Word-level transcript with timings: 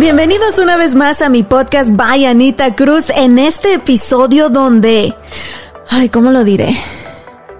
Bienvenidos 0.00 0.58
una 0.58 0.78
vez 0.78 0.94
más 0.94 1.20
a 1.20 1.28
mi 1.28 1.42
podcast 1.42 1.90
By 1.92 2.24
Anita 2.24 2.74
Cruz 2.74 3.10
en 3.10 3.38
este 3.38 3.74
episodio 3.74 4.48
donde, 4.48 5.14
ay, 5.90 6.08
¿cómo 6.08 6.30
lo 6.30 6.42
diré? 6.42 6.74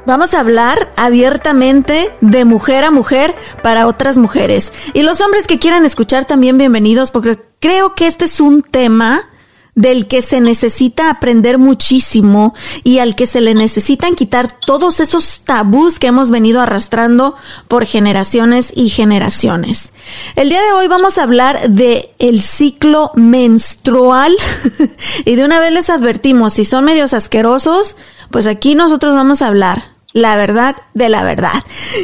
Vamos 0.07 0.33
a 0.33 0.41
hablar 0.41 0.89
abiertamente 0.97 2.11
de 2.23 2.47
mujer 2.47 2.85
a 2.85 2.91
mujer 2.91 3.35
para 3.63 3.87
otras 3.87 4.17
mujeres. 4.17 4.73
Y 4.95 5.03
los 5.03 5.21
hombres 5.21 5.47
que 5.47 5.59
quieran 5.59 5.85
escuchar 5.85 6.25
también 6.25 6.57
bienvenidos 6.57 7.11
porque 7.11 7.39
creo 7.61 7.95
que 7.95 8.07
este 8.07 8.25
es 8.25 8.41
un 8.41 8.63
tema 8.63 9.29
del 9.75 10.07
que 10.07 10.23
se 10.23 10.41
necesita 10.41 11.11
aprender 11.11 11.59
muchísimo 11.59 12.55
y 12.83 12.99
al 12.99 13.15
que 13.15 13.27
se 13.27 13.41
le 13.41 13.55
necesitan 13.55 14.15
quitar 14.15 14.51
todos 14.53 15.01
esos 15.01 15.43
tabús 15.45 15.99
que 15.99 16.09
hemos 16.09 16.31
venido 16.31 16.61
arrastrando 16.61 17.37
por 17.69 17.87
generaciones 17.87 18.73
y 18.75 18.91
generaciones. 18.91 19.93
El 20.37 20.49
día 20.49 20.61
de 20.61 20.73
hoy 20.73 20.89
vamos 20.89 21.19
a 21.19 21.23
hablar 21.23 21.71
de 21.71 22.11
el 22.19 22.41
ciclo 22.43 23.13
menstrual 23.15 24.37
y 25.25 25.35
de 25.37 25.45
una 25.45 25.61
vez 25.61 25.73
les 25.73 25.91
advertimos, 25.91 26.55
si 26.55 26.65
son 26.65 26.85
medios 26.85 27.15
asquerosos, 27.15 27.97
pues 28.31 28.47
aquí 28.47 28.75
nosotros 28.75 29.15
vamos 29.15 29.43
a 29.43 29.49
hablar 29.49 30.01
la 30.13 30.37
verdad 30.37 30.77
de 30.95 31.09
la 31.09 31.23
verdad. 31.23 31.63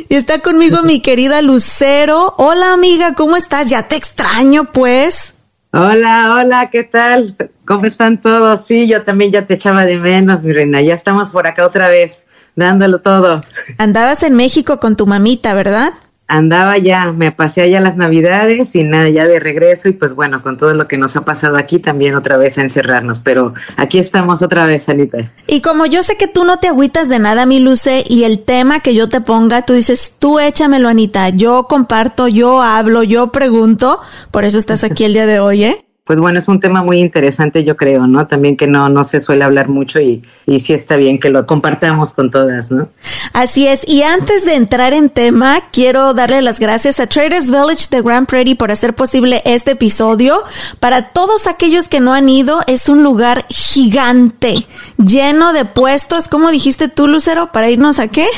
Y 0.09 0.15
está 0.15 0.41
conmigo 0.41 0.83
mi 0.83 1.01
querida 1.03 1.43
Lucero. 1.43 2.35
Hola 2.39 2.73
amiga, 2.73 3.15
¿cómo 3.15 3.37
estás? 3.37 3.69
Ya 3.69 3.89
te 3.89 3.97
extraño 3.97 4.73
pues. 4.73 5.36
Hola, 5.73 6.35
hola, 6.35 6.71
¿qué 6.71 6.85
tal? 6.85 7.37
¿Cómo 7.67 7.87
están 7.87 8.21
todos? 8.21 8.65
Sí, 8.65 8.87
yo 8.87 9.03
también 9.03 9.31
ya 9.31 9.47
te 9.47 9.55
echaba 9.55 9.85
de 9.85 9.99
menos, 9.99 10.43
mi 10.43 10.53
reina. 10.53 10.81
Ya 10.81 10.95
estamos 10.95 11.31
por 11.31 11.47
acá 11.47 11.67
otra 11.67 11.89
vez, 11.89 12.25
dándolo 12.55 13.01
todo. 13.01 13.43
Andabas 13.77 14.23
en 14.23 14.37
México 14.37 14.79
con 14.79 14.97
tu 14.97 15.07
mamita, 15.07 15.55
¿verdad? 15.55 15.93
Andaba 16.29 16.79
ya, 16.79 17.13
me 17.13 17.33
pasé 17.33 17.63
allá 17.63 17.81
las 17.81 17.97
navidades 17.97 18.75
y 18.75 18.83
nada, 18.83 19.09
ya 19.09 19.27
de 19.27 19.39
regreso 19.39 19.89
y 19.89 19.93
pues 19.93 20.15
bueno, 20.15 20.43
con 20.43 20.57
todo 20.57 20.75
lo 20.75 20.89
que 20.89 20.99
nos 20.99 21.17
ha 21.17 21.25
pasado 21.25 21.57
aquí 21.57 21.79
también 21.79 22.15
otra 22.15 22.37
vez 22.37 22.59
a 22.59 22.63
encerrarnos, 22.63 23.21
pero 23.21 23.55
aquí 23.77 23.99
estamos 23.99 24.43
otra 24.43 24.67
vez, 24.67 24.89
Anita. 24.89 25.31
Y 25.47 25.61
como 25.61 25.87
yo 25.87 26.03
sé 26.03 26.17
que 26.17 26.27
tú 26.27 26.45
no 26.45 26.59
te 26.59 26.69
agüitas 26.69 27.09
de 27.09 27.19
nada, 27.19 27.47
mi 27.47 27.61
Luce, 27.61 28.05
y 28.09 28.25
el 28.25 28.41
tema 28.41 28.81
que 28.81 28.95
yo 28.95 29.09
te 29.09 29.21
ponga, 29.21 29.63
tú 29.63 29.73
dices, 29.73 30.15
tú 30.19 30.39
échamelo, 30.39 30.89
Anita, 30.89 31.29
yo 31.29 31.67
comparto, 31.69 32.29
yo 32.29 32.63
hablo, 32.63 33.03
yo 33.03 33.33
pregunto, 33.33 34.01
por 34.31 34.45
eso 34.45 34.59
estás 34.59 34.85
aquí 34.85 35.05
el 35.05 35.13
día 35.13 35.27
de 35.27 35.41
hoy, 35.41 35.65
¿eh? 35.65 35.86
Pues 36.07 36.21
bueno, 36.21 36.39
es 36.39 36.47
un 36.47 36.61
tema 36.61 36.85
muy 36.85 37.01
interesante, 37.01 37.65
yo 37.65 37.77
creo, 37.77 38.07
¿no? 38.07 38.29
También 38.29 38.57
que 38.57 38.69
no, 38.69 38.89
no 38.89 39.03
se 39.03 39.19
suele 39.19 39.43
hablar 39.43 39.69
mucho 39.69 39.99
y, 39.99 40.23
y 40.47 40.61
sí 40.61 40.73
está 40.73 40.95
bien 40.95 41.19
que 41.19 41.31
lo 41.31 41.47
compartamos 41.47 42.13
con 42.13 42.31
todas, 42.31 42.71
¿no? 42.71 42.89
Así 43.33 43.67
es. 43.67 43.83
Y 43.89 44.03
antes 44.03 44.45
de 44.45 44.55
entrar 44.55 44.93
en 44.93 45.11
tema, 45.11 45.59
quiero 45.73 46.15
darle 46.15 46.43
las 46.43 46.61
gracias 46.61 47.01
a 47.01 47.09
Traders 47.09 47.51
Village 47.51 47.89
de 47.91 48.03
Grand 48.03 48.29
Prairie 48.29 48.55
por 48.55 48.71
hacer 48.71 48.95
posible 48.95 49.43
este 49.45 49.73
episodio. 49.73 50.45
Para 50.79 51.09
todos 51.09 51.49
aquellos 51.49 51.89
que 51.89 51.99
no 51.99 52.15
han 52.15 52.29
ido, 52.29 52.61
es 52.69 52.89
un 52.89 53.03
lugar 53.03 53.45
gigante, 53.49 54.65
lleno 54.99 55.53
de 55.53 55.65
puestos. 55.65 56.29
¿Cómo 56.29 56.53
dijiste 56.53 56.87
tú, 56.87 57.09
Lucero? 57.09 57.51
¿Para 57.51 57.69
irnos 57.69 57.99
a 57.99 58.07
qué? 58.07 58.29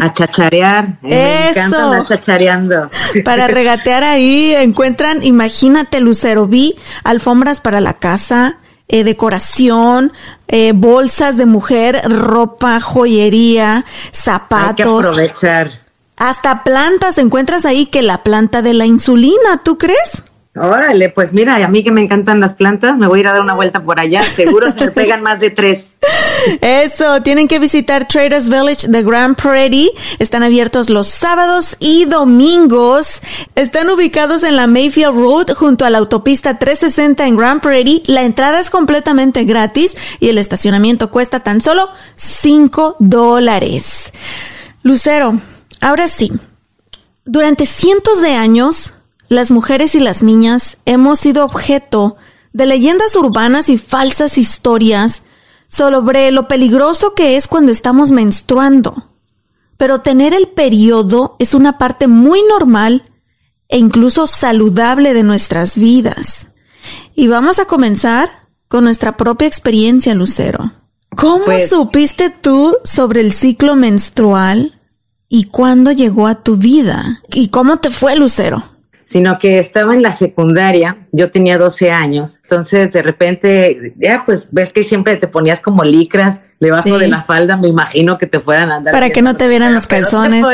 A 0.00 0.12
chacharear. 0.12 0.98
Me 1.02 1.50
encanta 1.50 2.04
chachareando. 2.08 2.90
Para 3.24 3.46
regatear 3.46 4.02
ahí, 4.02 4.52
encuentran, 4.56 5.22
imagínate, 5.22 6.00
Lucero, 6.00 6.48
vi 6.48 6.74
alfombras 7.04 7.60
para 7.60 7.80
la 7.80 7.94
casa, 7.94 8.56
eh, 8.88 9.04
decoración, 9.04 10.12
eh, 10.48 10.72
bolsas 10.74 11.36
de 11.36 11.46
mujer, 11.46 12.00
ropa, 12.04 12.80
joyería, 12.80 13.84
zapatos. 14.12 14.68
Hay 14.68 14.74
que 14.74 14.82
aprovechar. 14.82 15.70
Hasta 16.16 16.64
plantas 16.64 17.18
encuentras 17.18 17.64
ahí 17.64 17.86
que 17.86 18.02
la 18.02 18.24
planta 18.24 18.60
de 18.60 18.74
la 18.74 18.86
insulina, 18.86 19.62
¿tú 19.62 19.78
crees? 19.78 20.24
Órale, 20.60 21.08
pues 21.10 21.32
mira, 21.32 21.56
a 21.56 21.68
mí 21.68 21.82
que 21.82 21.90
me 21.90 22.00
encantan 22.00 22.40
las 22.40 22.54
plantas, 22.54 22.96
me 22.96 23.06
voy 23.06 23.18
a 23.18 23.20
ir 23.20 23.28
a 23.28 23.32
dar 23.32 23.40
una 23.42 23.54
vuelta 23.54 23.82
por 23.82 24.00
allá. 24.00 24.22
Seguro 24.24 24.70
se 24.72 24.80
me 24.80 24.90
pegan 24.90 25.22
más 25.22 25.40
de 25.40 25.50
tres. 25.50 25.96
Eso, 26.60 27.22
tienen 27.22 27.48
que 27.48 27.58
visitar 27.58 28.06
Traders 28.06 28.48
Village 28.48 28.88
de 28.88 29.02
Grand 29.02 29.36
Prairie. 29.36 29.90
Están 30.18 30.42
abiertos 30.42 30.90
los 30.90 31.08
sábados 31.08 31.76
y 31.80 32.04
domingos. 32.04 33.20
Están 33.54 33.90
ubicados 33.90 34.42
en 34.42 34.56
la 34.56 34.66
Mayfield 34.66 35.14
Road 35.14 35.50
junto 35.54 35.84
a 35.84 35.90
la 35.90 35.98
autopista 35.98 36.58
360 36.58 37.26
en 37.26 37.36
Grand 37.36 37.60
Prairie. 37.60 38.02
La 38.06 38.22
entrada 38.22 38.60
es 38.60 38.70
completamente 38.70 39.44
gratis 39.44 39.96
y 40.20 40.28
el 40.28 40.38
estacionamiento 40.38 41.10
cuesta 41.10 41.40
tan 41.40 41.60
solo 41.60 41.88
5 42.16 42.96
dólares. 42.98 44.12
Lucero, 44.82 45.38
ahora 45.80 46.08
sí. 46.08 46.32
Durante 47.24 47.66
cientos 47.66 48.22
de 48.22 48.32
años, 48.32 48.94
las 49.28 49.50
mujeres 49.50 49.94
y 49.94 50.00
las 50.00 50.22
niñas 50.22 50.78
hemos 50.84 51.20
sido 51.20 51.44
objeto 51.44 52.16
de 52.52 52.66
leyendas 52.66 53.14
urbanas 53.16 53.68
y 53.68 53.78
falsas 53.78 54.38
historias 54.38 55.22
sobre 55.68 56.30
lo 56.30 56.48
peligroso 56.48 57.14
que 57.14 57.36
es 57.36 57.46
cuando 57.46 57.70
estamos 57.70 58.10
menstruando. 58.10 59.10
Pero 59.76 60.00
tener 60.00 60.34
el 60.34 60.48
periodo 60.48 61.36
es 61.38 61.54
una 61.54 61.78
parte 61.78 62.08
muy 62.08 62.40
normal 62.48 63.04
e 63.68 63.78
incluso 63.78 64.26
saludable 64.26 65.12
de 65.14 65.22
nuestras 65.22 65.76
vidas. 65.76 66.48
Y 67.14 67.28
vamos 67.28 67.58
a 67.58 67.66
comenzar 67.66 68.30
con 68.66 68.84
nuestra 68.84 69.16
propia 69.16 69.46
experiencia, 69.46 70.14
Lucero. 70.14 70.72
¿Cómo 71.16 71.44
pues 71.44 71.70
supiste 71.70 72.30
tú 72.30 72.76
sobre 72.84 73.20
el 73.20 73.32
ciclo 73.32 73.76
menstrual 73.76 74.80
y 75.28 75.44
cuándo 75.44 75.92
llegó 75.92 76.26
a 76.26 76.42
tu 76.42 76.56
vida? 76.56 77.22
¿Y 77.32 77.48
cómo 77.48 77.78
te 77.78 77.90
fue, 77.90 78.16
Lucero? 78.16 78.64
Sino 79.08 79.38
que 79.38 79.58
estaba 79.58 79.94
en 79.94 80.02
la 80.02 80.12
secundaria, 80.12 80.98
yo 81.12 81.30
tenía 81.30 81.56
12 81.56 81.90
años, 81.90 82.40
entonces 82.42 82.92
de 82.92 83.00
repente, 83.00 83.94
ya 83.96 84.24
pues 84.26 84.50
ves 84.52 84.70
que 84.70 84.82
siempre 84.82 85.16
te 85.16 85.26
ponías 85.26 85.60
como 85.60 85.82
licras 85.82 86.42
debajo 86.60 86.98
de 86.98 87.08
la 87.08 87.22
falda, 87.22 87.56
me 87.56 87.68
imagino 87.68 88.18
que 88.18 88.26
te 88.26 88.38
fueran 88.38 88.70
a 88.70 88.76
andar. 88.76 88.92
Para 88.92 89.08
que 89.08 89.22
no 89.22 89.34
te 89.34 89.48
vieran 89.48 89.72
los 89.72 89.86
calzones. 89.86 90.44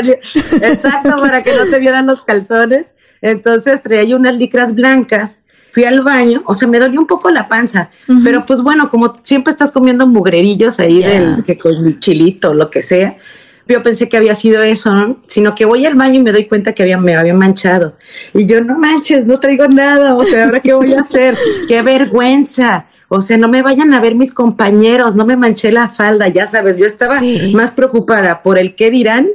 exacto, 0.63 1.21
para 1.21 1.43
que 1.43 1.51
no 1.51 1.69
te 1.69 1.81
vieran 1.81 2.07
los 2.07 2.23
calzones. 2.23 2.93
Entonces 3.23 3.83
traía 3.83 4.15
unas 4.15 4.37
licras 4.37 4.73
blancas 4.73 5.41
fui 5.73 5.83
al 5.83 6.03
baño, 6.03 6.45
o 6.47 6.55
sea, 6.55 6.69
me 6.69 6.79
dolió 6.79 7.01
un 7.01 7.09
poco 7.09 7.31
la 7.31 7.49
panza, 7.49 7.91
pero 8.23 8.47
pues 8.47 8.63
bueno, 8.63 8.89
como 8.89 9.13
siempre 9.25 9.51
estás 9.51 9.73
comiendo 9.73 10.07
mugrerillos 10.07 10.79
ahí 10.79 11.03
del 11.03 11.43
que 11.45 11.59
con 11.59 11.99
chilito, 11.99 12.55
lo 12.55 12.71
que 12.71 12.81
sea, 12.81 13.17
yo 13.67 13.83
pensé 13.83 14.09
que 14.09 14.17
había 14.17 14.35
sido 14.35 14.63
eso, 14.63 14.93
¿no? 14.93 15.19
Sino 15.27 15.55
que 15.55 15.65
voy 15.65 15.87
al 15.87 15.95
baño 15.95 16.21
y 16.21 16.23
me 16.23 16.33
doy 16.33 16.47
cuenta 16.47 16.73
que 16.73 16.83
había, 16.83 16.99
me 16.99 17.17
había 17.17 17.35
manchado. 17.35 17.97
Y 18.33 18.47
yo, 18.47 18.63
no 18.63 18.79
manches, 18.79 19.27
no 19.27 19.41
traigo 19.41 19.67
nada, 19.69 20.15
o 20.15 20.23
sea, 20.23 20.47
¿ahora 20.47 20.61
qué 20.61 20.73
voy 20.75 20.93
a 20.95 21.01
hacer? 21.01 21.37
¡Qué 21.69 21.83
vergüenza! 21.83 22.87
O 23.09 23.21
sea, 23.21 23.37
no 23.37 23.49
me 23.49 23.63
vayan 23.63 23.95
a 23.95 24.01
ver 24.01 24.15
mis 24.15 24.33
compañeros, 24.33 25.15
no 25.15 25.25
me 25.25 25.37
manché 25.37 25.71
la 25.71 25.89
falda, 25.89 26.29
ya 26.29 26.47
sabes, 26.47 26.77
yo 26.77 26.87
estaba 26.87 27.21
más 27.53 27.71
preocupada 27.71 28.43
por 28.43 28.59
el 28.59 28.75
qué 28.75 28.91
dirán 28.91 29.29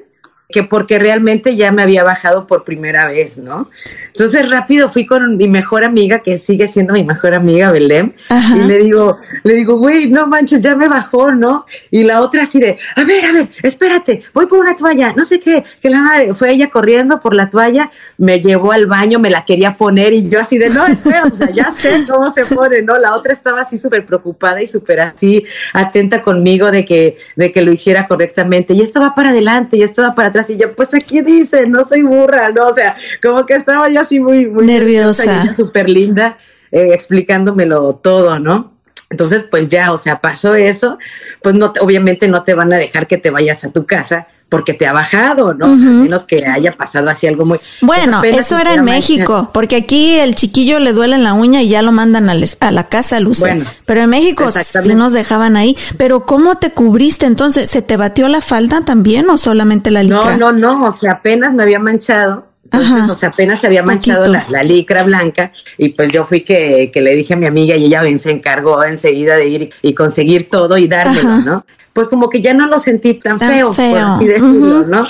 que 0.51 0.63
porque 0.63 0.97
realmente 0.97 1.55
ya 1.55 1.71
me 1.71 1.83
había 1.83 2.03
bajado 2.03 2.47
por 2.47 2.63
primera 2.63 3.05
vez, 3.05 3.37
¿no? 3.37 3.69
Entonces 4.07 4.49
rápido 4.49 4.89
fui 4.89 5.05
con 5.05 5.37
mi 5.37 5.47
mejor 5.47 5.85
amiga, 5.85 6.19
que 6.19 6.39
sigue 6.39 6.67
siendo 6.67 6.93
mi 6.93 7.03
mejor 7.03 7.35
amiga, 7.35 7.71
Belém, 7.71 8.13
y 8.55 8.67
le 8.67 8.79
digo, 8.79 9.19
le 9.43 9.53
digo, 9.53 9.77
güey, 9.77 10.09
no 10.09 10.25
manches, 10.25 10.61
ya 10.61 10.75
me 10.75 10.89
bajó, 10.89 11.31
¿no? 11.31 11.67
Y 11.91 12.03
la 12.03 12.21
otra 12.21 12.43
así 12.43 12.59
de, 12.59 12.79
a 12.95 13.03
ver, 13.03 13.25
a 13.25 13.31
ver, 13.31 13.49
espérate, 13.61 14.23
voy 14.33 14.47
por 14.47 14.57
una 14.57 14.75
toalla, 14.75 15.13
no 15.15 15.23
sé 15.23 15.39
qué, 15.39 15.63
que 15.81 15.89
la 15.91 16.01
madre, 16.01 16.33
fue 16.33 16.51
ella 16.51 16.71
corriendo 16.71 17.21
por 17.21 17.35
la 17.35 17.47
toalla, 17.47 17.91
me 18.17 18.41
llevó 18.41 18.71
al 18.71 18.87
baño, 18.87 19.19
me 19.19 19.29
la 19.29 19.45
quería 19.45 19.77
poner 19.77 20.13
y 20.13 20.29
yo 20.29 20.39
así 20.39 20.57
de, 20.57 20.71
no, 20.71 20.83
espera, 20.87 21.25
o 21.25 21.29
sea, 21.29 21.51
ya 21.51 21.71
sé 21.71 22.05
cómo 22.09 22.31
se 22.31 22.45
pone, 22.45 22.81
¿no? 22.81 22.97
La 22.97 23.13
otra 23.13 23.33
estaba 23.33 23.61
así 23.61 23.77
súper 23.77 24.03
preocupada 24.03 24.63
y 24.63 24.67
súper 24.67 24.99
así 25.01 25.43
atenta 25.73 26.23
conmigo 26.23 26.71
de 26.71 26.85
que, 26.85 27.17
de 27.35 27.51
que 27.51 27.61
lo 27.61 27.71
hiciera 27.71 28.07
correctamente, 28.07 28.73
y 28.73 28.81
estaba 28.81 29.13
para 29.13 29.29
adelante, 29.29 29.77
y 29.77 29.83
estaba 29.83 30.15
para 30.15 30.29
atrás, 30.29 30.38
y 30.47 30.57
yo, 30.57 30.75
pues 30.75 30.93
aquí 30.93 31.21
dice, 31.21 31.65
no 31.65 31.83
soy 31.83 32.03
burra, 32.03 32.49
¿no? 32.49 32.67
O 32.67 32.73
sea, 32.73 32.95
como 33.23 33.45
que 33.45 33.55
estaba 33.55 33.89
yo 33.89 34.01
así 34.01 34.19
muy, 34.19 34.45
muy 34.45 34.65
nerviosa, 34.65 35.53
súper 35.53 35.89
linda, 35.89 36.37
eh, 36.71 36.89
explicándomelo 36.93 37.95
todo, 37.95 38.39
¿no? 38.39 38.78
Entonces, 39.09 39.45
pues 39.49 39.69
ya, 39.69 39.91
o 39.91 39.97
sea, 39.97 40.21
pasó 40.21 40.55
eso, 40.55 40.99
pues 41.41 41.55
no, 41.55 41.73
obviamente 41.81 42.27
no 42.27 42.43
te 42.43 42.53
van 42.53 42.71
a 42.73 42.77
dejar 42.77 43.07
que 43.07 43.17
te 43.17 43.31
vayas 43.31 43.63
a 43.63 43.71
tu 43.71 43.85
casa 43.85 44.27
porque 44.49 44.73
te 44.73 44.87
ha 44.87 44.93
bajado, 44.93 45.53
¿no? 45.53 45.67
A 45.67 45.75
menos 45.75 46.25
que 46.25 46.45
haya 46.45 46.75
pasado 46.75 47.09
así 47.09 47.27
algo 47.27 47.45
muy... 47.45 47.59
Bueno, 47.81 48.23
eso 48.23 48.57
era 48.57 48.73
en 48.73 48.83
México, 48.83 49.51
porque 49.53 49.75
aquí 49.75 50.15
el 50.15 50.35
chiquillo 50.35 50.79
le 50.79 50.91
duele 50.91 51.15
en 51.15 51.23
la 51.23 51.33
uña 51.33 51.61
y 51.61 51.69
ya 51.69 51.83
lo 51.83 51.91
mandan 51.91 52.29
a, 52.29 52.71
la 52.71 52.83
casa, 52.87 53.19
Luce. 53.19 53.41
Bueno, 53.41 53.65
Pero 53.85 54.01
en 54.01 54.09
México 54.09 54.51
sí 54.51 54.95
nos 54.95 55.13
dejaban 55.13 55.55
ahí. 55.55 55.77
Pero 55.97 56.25
¿cómo 56.25 56.55
te 56.55 56.71
cubriste 56.71 57.27
entonces? 57.27 57.69
¿Se 57.69 57.83
te 57.83 57.95
batió 57.95 58.27
la 58.27 58.41
falda 58.41 58.81
también 58.81 59.29
o 59.29 59.37
solamente 59.37 59.91
la 59.91 60.01
licra? 60.01 60.35
No, 60.35 60.51
no, 60.51 60.77
no, 60.79 60.87
o 60.87 60.91
sea, 60.91 61.13
apenas 61.13 61.53
me 61.53 61.61
había 61.61 61.79
manchado. 61.79 62.48
Entonces, 62.71 63.09
o 63.09 63.15
sea, 63.15 63.29
apenas 63.29 63.59
se 63.59 63.67
había 63.67 63.83
manchado 63.83 64.25
la, 64.25 64.63
licra 64.63 65.03
blanca 65.03 65.51
y 65.77 65.89
pues 65.89 66.11
yo 66.11 66.25
fui 66.25 66.41
que, 66.41 66.91
que, 66.93 67.01
le 67.01 67.15
dije 67.15 67.33
a 67.33 67.37
mi 67.37 67.47
amiga 67.47 67.75
y 67.75 67.85
ella 67.85 68.03
se 68.17 68.31
encargó 68.31 68.83
enseguida 68.83 69.35
de 69.37 69.47
ir 69.47 69.69
y 69.81 69.93
conseguir 69.93 70.49
todo 70.49 70.77
y 70.77 70.87
dármelo, 70.87 71.37
¿no? 71.39 71.65
pues 71.93 72.07
como 72.07 72.29
que 72.29 72.41
ya 72.41 72.53
no 72.53 72.67
lo 72.67 72.79
sentí 72.79 73.15
tan, 73.15 73.37
feo, 73.37 73.73
por 73.73 73.97
así 73.97 74.25
decirlo, 74.25 74.83
¿no? 74.87 75.07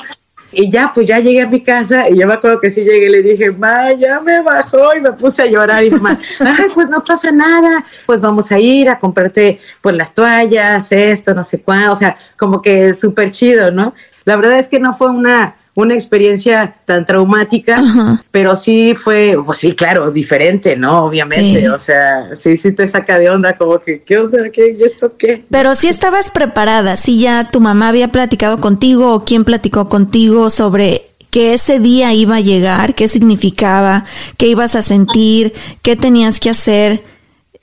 Y 0.51 0.71
ya, 0.71 0.91
pues 0.91 1.07
ya 1.07 1.19
llegué 1.19 1.44
a 1.44 1.47
mi 1.47 1.61
casa 1.61 2.09
y 2.09 2.17
yo 2.17 2.25
me 2.25 2.33
acuerdo 2.33 2.59
que 2.59 2.71
sí 2.71 2.81
llegué 2.81 3.06
y 3.06 3.09
le 3.09 3.21
dije, 3.21 3.51
ma, 3.51 3.94
ya 3.94 4.19
me 4.19 4.41
bajó 4.41 4.95
y 4.97 5.01
me 5.01 5.12
puse 5.12 5.44
a 5.44 5.45
llorar 5.45 5.83
y 5.83 5.91
mamá, 5.91 6.17
ay, 6.39 6.65
pues 6.73 6.89
no 6.89 7.03
pasa 7.03 7.31
nada, 7.31 7.83
pues 8.07 8.19
vamos 8.19 8.51
a 8.51 8.57
ir 8.57 8.89
a 8.89 8.97
comprarte 8.97 9.59
pues 9.81 9.95
las 9.95 10.15
toallas, 10.15 10.91
esto, 10.91 11.35
no 11.35 11.44
sé 11.44 11.62
cuándo, 11.62 11.91
o 11.91 11.95
sea, 11.95 12.17
como 12.35 12.59
que 12.59 12.94
súper 12.95 13.29
chido, 13.29 13.69
¿no? 13.69 13.94
La 14.25 14.35
verdad 14.35 14.57
es 14.57 14.67
que 14.67 14.79
no 14.79 14.94
fue 14.94 15.12
una, 15.12 15.55
una 15.75 15.94
experiencia 15.94 16.75
tan 16.86 17.06
traumática, 17.06 17.81
pero 18.31 18.56
sí 18.56 18.95
fue, 18.95 19.38
pues 19.45 19.60
sí, 19.60 19.74
claro, 19.75 20.12
diferente, 20.12 20.75
¿no? 20.75 21.06
Obviamente, 21.06 21.69
o 21.69 21.80
sea, 21.80 22.36
sí, 22.36 22.57
sí 22.57 22.74
te 22.74 22.88
saca 22.88 23.18
de 23.18 23.30
onda, 23.30 23.57
como 23.57 23.80
que, 23.80 24.01
¿qué 24.04 24.18
onda? 24.18 24.50
¿Qué? 24.51 24.75
¿Y 24.77 24.83
esto 24.83 25.13
qué? 25.18 25.45
Pero 25.50 25.75
sí 25.75 25.88
estabas 25.88 26.30
preparada, 26.30 26.95
sí 26.95 27.19
ya 27.19 27.50
tu 27.50 27.62
mamá 27.62 27.89
había 27.89 28.10
platicado 28.10 28.60
contigo 28.60 29.13
o 29.13 29.24
quién 29.24 29.45
platicó 29.45 29.88
contigo 29.88 30.50
sobre 30.50 31.10
que 31.30 31.54
ese 31.54 31.80
día 31.80 32.13
iba 32.13 32.38
a 32.38 32.42
llegar, 32.42 32.95
qué 32.95 33.07
significaba, 33.07 34.06
qué 34.38 34.48
ibas 34.48 34.75
a 34.75 34.81
sentir, 34.81 35.54
qué 35.81 35.95
tenías 35.95 36.39
que 36.39 36.50
hacer. 36.50 37.04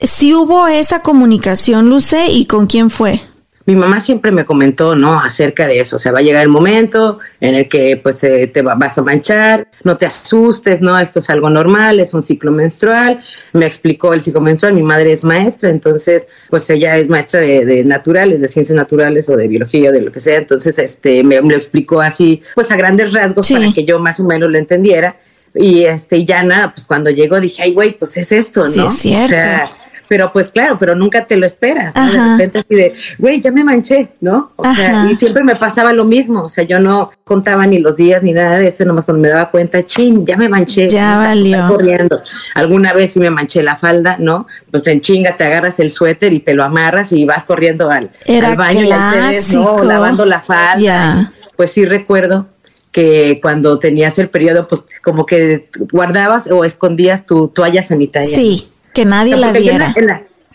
Sí 0.00 0.35
hubo 0.35 0.67
esa 0.69 1.00
comunicación, 1.00 1.88
Luce, 1.88 2.29
¿y 2.31 2.47
con 2.47 2.67
quién 2.67 2.91
fue? 2.91 3.23
Mi 3.66 3.74
mamá 3.74 3.98
siempre 3.98 4.30
me 4.30 4.44
comentó, 4.44 4.94
¿no? 4.94 5.18
Acerca 5.18 5.66
de 5.66 5.80
eso, 5.80 5.96
o 5.96 5.98
sea, 5.98 6.12
va 6.12 6.20
a 6.20 6.22
llegar 6.22 6.42
el 6.42 6.48
momento 6.48 7.18
en 7.40 7.56
el 7.56 7.68
que 7.68 7.96
pues 8.00 8.22
eh, 8.22 8.46
te 8.46 8.62
vas 8.62 8.96
a 8.96 9.02
manchar, 9.02 9.68
no 9.82 9.96
te 9.96 10.06
asustes, 10.06 10.80
¿no? 10.80 10.96
Esto 10.98 11.18
es 11.18 11.28
algo 11.30 11.50
normal, 11.50 11.98
es 11.98 12.14
un 12.14 12.22
ciclo 12.22 12.52
menstrual. 12.52 13.24
Me 13.52 13.66
explicó 13.66 14.14
el 14.14 14.22
ciclo 14.22 14.40
menstrual, 14.40 14.74
mi 14.74 14.84
madre 14.84 15.10
es 15.10 15.24
maestra, 15.24 15.68
entonces 15.68 16.28
pues 16.48 16.70
ella 16.70 16.96
es 16.96 17.08
maestra 17.08 17.40
de, 17.40 17.82
naturales, 17.84 18.40
de 18.40 18.46
ciencias 18.46 18.76
naturales 18.76 19.28
o 19.28 19.36
de 19.36 19.48
biología, 19.48 19.90
de 19.90 20.00
lo 20.00 20.12
que 20.12 20.20
sea, 20.20 20.38
entonces 20.38 20.78
este 20.78 21.24
me, 21.24 21.40
lo 21.40 21.56
explicó 21.56 22.00
así, 22.00 22.42
pues 22.54 22.70
a 22.70 22.76
grandes 22.76 23.12
rasgos 23.12 23.50
para 23.50 23.72
que 23.72 23.84
yo 23.84 23.98
más 23.98 24.20
o 24.20 24.24
menos 24.24 24.48
lo 24.48 24.58
entendiera. 24.58 25.16
Y 25.54 25.84
este, 25.84 26.24
ya 26.24 26.42
nada, 26.42 26.72
pues 26.72 26.84
cuando 26.84 27.10
llegó 27.10 27.40
dije, 27.40 27.62
ay, 27.62 27.72
güey, 27.72 27.98
pues 27.98 28.16
es 28.18 28.30
esto, 28.30 28.64
¿no? 28.66 28.70
Sí, 28.70 28.80
es 28.80 28.94
cierto 29.28 29.86
pero 30.08 30.32
pues 30.32 30.50
claro, 30.50 30.76
pero 30.79 30.94
nunca 30.94 31.26
te 31.26 31.37
lo 31.37 31.47
esperas, 31.47 31.94
¿no? 31.94 32.06
De 32.12 32.32
repente 32.32 32.58
así 32.58 32.75
de, 32.75 32.94
güey, 33.19 33.41
ya 33.41 33.50
me 33.50 33.64
manché, 33.64 34.08
¿no? 34.20 34.53
O 34.56 34.64
sea, 34.75 35.06
y 35.11 35.14
siempre 35.14 35.43
me 35.43 35.56
pasaba 35.56 35.93
lo 35.93 36.05
mismo, 36.05 36.43
o 36.43 36.49
sea, 36.49 36.64
yo 36.64 36.79
no 36.81 37.11
contaba 37.25 37.67
ni 37.67 37.79
los 37.79 37.97
días 37.97 38.23
ni 38.23 38.32
nada 38.32 38.58
de 38.58 38.69
eso, 38.69 38.85
nomás 38.85 39.05
cuando 39.05 39.23
me 39.23 39.29
daba 39.29 39.50
cuenta, 39.50 39.82
chin, 39.82 40.25
ya 40.26 40.37
me 40.37 40.49
manché. 40.49 40.88
Ya 40.88 41.17
valió. 41.17 41.69
corriendo. 41.69 42.20
Alguna 42.55 42.93
vez 42.93 43.12
sí 43.12 43.20
me 43.20 43.31
manché 43.31 43.62
la 43.62 43.76
falda, 43.76 44.17
¿no? 44.19 44.47
Pues 44.70 44.87
en 44.87 45.00
chinga 45.00 45.37
te 45.37 45.44
agarras 45.44 45.81
el 45.81 45.91
suéter 45.91 46.32
y 46.32 46.41
te 46.41 46.55
lo 46.55 46.64
amarras 46.64 47.12
y 47.12 47.25
vas 47.25 47.44
corriendo 47.44 47.91
al, 47.91 48.11
baño 48.56 48.82
y 48.82 48.93
al 48.93 49.35
¿no? 49.52 49.85
Lavando 49.85 50.25
la 50.25 50.41
falda. 50.41 51.32
Pues 51.56 51.73
sí 51.73 51.85
recuerdo 51.85 52.47
que 52.93 53.41
cuando 53.43 53.79
tenías 53.79 54.19
el 54.19 54.31
periodo, 54.31 54.69
pues 54.69 54.85
como 55.02 55.26
que 55.26 55.69
guardabas 55.93 56.50
o 56.50 56.64
escondías 56.64 57.26
tu 57.26 57.49
toalla 57.49 57.82
sanitaria. 57.82 58.37
Sí 58.37 58.69
que 58.96 59.04
nadie 59.04 59.37
la 59.37 59.52
viera. 59.52 59.94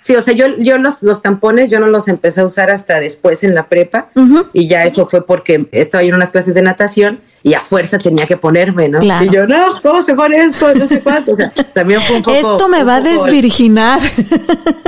sí, 0.01 0.15
o 0.15 0.21
sea, 0.21 0.33
yo, 0.33 0.47
yo 0.57 0.79
los, 0.79 1.03
los 1.03 1.21
tampones 1.21 1.69
yo 1.69 1.79
no 1.79 1.87
los 1.87 2.07
empecé 2.07 2.41
a 2.41 2.45
usar 2.45 2.71
hasta 2.71 2.99
después 2.99 3.43
en 3.43 3.53
la 3.53 3.67
prepa 3.67 4.09
y 4.51 4.67
ya 4.67 4.83
eso 4.83 5.07
fue 5.07 5.25
porque 5.25 5.69
estaba 5.71 6.03
yo 6.03 6.09
en 6.09 6.15
unas 6.15 6.31
clases 6.31 6.55
de 6.55 6.63
natación 6.63 7.21
y 7.43 7.53
a 7.53 7.61
fuerza 7.61 7.97
tenía 7.97 8.27
que 8.27 8.37
ponerme, 8.37 8.89
¿no? 8.89 8.99
Y 9.01 9.29
yo, 9.29 9.47
no, 9.47 9.81
¿cómo 9.81 10.03
se 10.03 10.13
pone 10.13 10.43
esto? 10.43 10.73
No 10.75 10.87
sé 10.87 11.01
cuánto. 11.01 11.33
O 11.33 11.35
sea, 11.35 11.51
también 11.73 12.01
fue 12.01 12.17
un 12.17 12.23
poco. 12.23 12.37
Esto 12.37 12.67
me 12.67 12.83
va 12.83 12.97
a 12.97 13.01
desvirginar. 13.01 13.99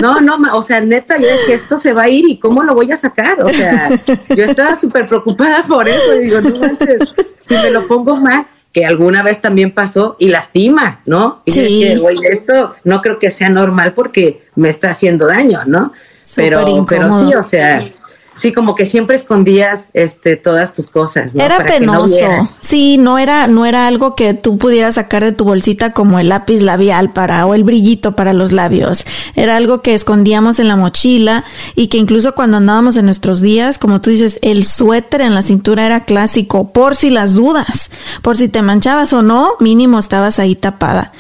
No, 0.02 0.20
no, 0.20 0.38
o 0.54 0.62
sea, 0.62 0.80
neta, 0.82 1.18
yo 1.18 1.26
decía, 1.26 1.56
esto 1.56 1.78
se 1.78 1.94
va 1.94 2.04
a 2.04 2.10
ir 2.10 2.28
y 2.28 2.38
cómo 2.40 2.62
lo 2.62 2.76
voy 2.76 2.92
a 2.92 2.98
sacar. 2.98 3.42
O 3.42 3.48
sea, 3.48 3.90
yo 4.36 4.44
estaba 4.44 4.76
súper 4.76 5.08
preocupada 5.08 5.64
por 5.64 5.88
eso 5.88 6.16
y 6.16 6.26
digo, 6.26 6.42
no 6.42 6.60
manches, 6.60 7.00
si 7.44 7.56
me 7.56 7.72
lo 7.72 7.88
pongo 7.88 8.18
mal 8.18 8.46
que 8.74 8.86
alguna 8.86 9.22
vez 9.22 9.40
también 9.40 9.72
pasó 9.72 10.18
y 10.20 10.30
lastima, 10.30 11.02
¿no? 11.06 11.44
Y 11.46 11.52
sí. 11.52 11.62
dije, 11.62 11.98
güey, 12.00 12.18
esto 12.30 12.76
no 12.84 13.02
creo 13.02 13.20
que 13.20 13.30
sea 13.30 13.50
normal 13.50 13.94
porque 13.94 14.44
me 14.56 14.70
está 14.70 14.90
haciendo 14.90 15.28
daño, 15.28 15.62
¿no? 15.66 15.94
pero, 16.36 16.86
pero 16.88 17.12
sí, 17.12 17.34
o 17.36 17.44
sea, 17.44 17.92
Sí, 18.36 18.52
como 18.52 18.76
que 18.76 18.86
siempre 18.86 19.16
escondías 19.16 19.90
este 19.94 20.36
todas 20.38 20.74
tus 20.74 20.88
cosas, 20.88 21.36
¿no? 21.36 21.44
Era 21.44 21.64
penoso. 21.66 22.16
sí, 22.62 22.98
no 22.98 23.18
era 23.20 23.48
no 23.48 23.66
era 23.66 23.88
algo 23.88 24.16
que 24.16 24.34
tú 24.34 24.58
pudieras 24.58 24.96
sacar 24.96 25.24
de 25.24 25.32
tu 25.32 25.44
bolsita 25.44 25.94
como 25.94 26.20
el 26.20 26.30
lápiz 26.30 26.62
labial 26.62 27.14
para 27.14 27.46
o 27.46 27.54
el 27.54 27.64
brillito 27.64 28.16
para 28.16 28.34
los 28.34 28.52
labios. 28.52 29.06
Era 29.36 29.58
algo 29.58 29.82
que 29.82 29.94
escondíamos 29.94 30.60
en 30.60 30.68
la 30.68 30.76
mochila 30.76 31.44
y 31.76 31.88
que 31.88 31.98
incluso 31.98 32.34
cuando 32.34 32.58
andábamos 32.58 32.98
en 32.98 33.06
nuestros 33.06 33.42
días, 33.42 33.78
como 33.78 34.02
tú 34.02 34.10
dices, 34.10 34.40
el 34.42 34.66
suéter 34.66 35.22
en 35.22 35.36
la 35.36 35.42
cintura 35.42 35.86
era 35.86 36.06
clásico 36.06 36.70
por 36.72 36.96
si 36.96 37.10
las 37.10 37.34
dudas, 37.34 37.92
por 38.22 38.38
si 38.38 38.48
te 38.48 38.62
manchabas 38.62 39.14
o 39.14 39.22
no, 39.22 39.52
mínimo 39.60 40.00
estabas 40.00 40.40
ahí 40.40 40.56
tapada. 40.56 41.12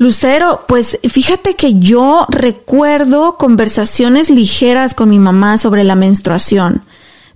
Lucero, 0.00 0.64
pues 0.66 0.98
fíjate 1.06 1.56
que 1.56 1.78
yo 1.78 2.24
recuerdo 2.30 3.36
conversaciones 3.36 4.30
ligeras 4.30 4.94
con 4.94 5.10
mi 5.10 5.18
mamá 5.18 5.58
sobre 5.58 5.84
la 5.84 5.94
menstruación, 5.94 6.82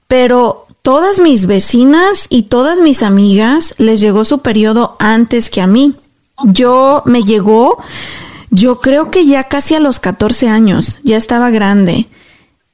pero 0.09 0.64
todas 0.80 1.21
mis 1.21 1.44
vecinas 1.44 2.26
y 2.30 2.44
todas 2.44 2.78
mis 2.78 3.02
amigas 3.02 3.75
les 3.76 4.00
llegó 4.00 4.25
su 4.25 4.38
periodo 4.38 4.97
antes 4.99 5.50
que 5.50 5.61
a 5.61 5.66
mí. 5.66 5.94
Yo 6.42 7.02
me 7.04 7.25
llegó, 7.25 7.76
yo 8.49 8.80
creo 8.80 9.11
que 9.11 9.26
ya 9.26 9.44
casi 9.44 9.75
a 9.75 9.80
los 9.80 10.00
14 10.00 10.49
años, 10.49 11.00
ya 11.02 11.18
estaba 11.18 11.50
grande 11.50 12.06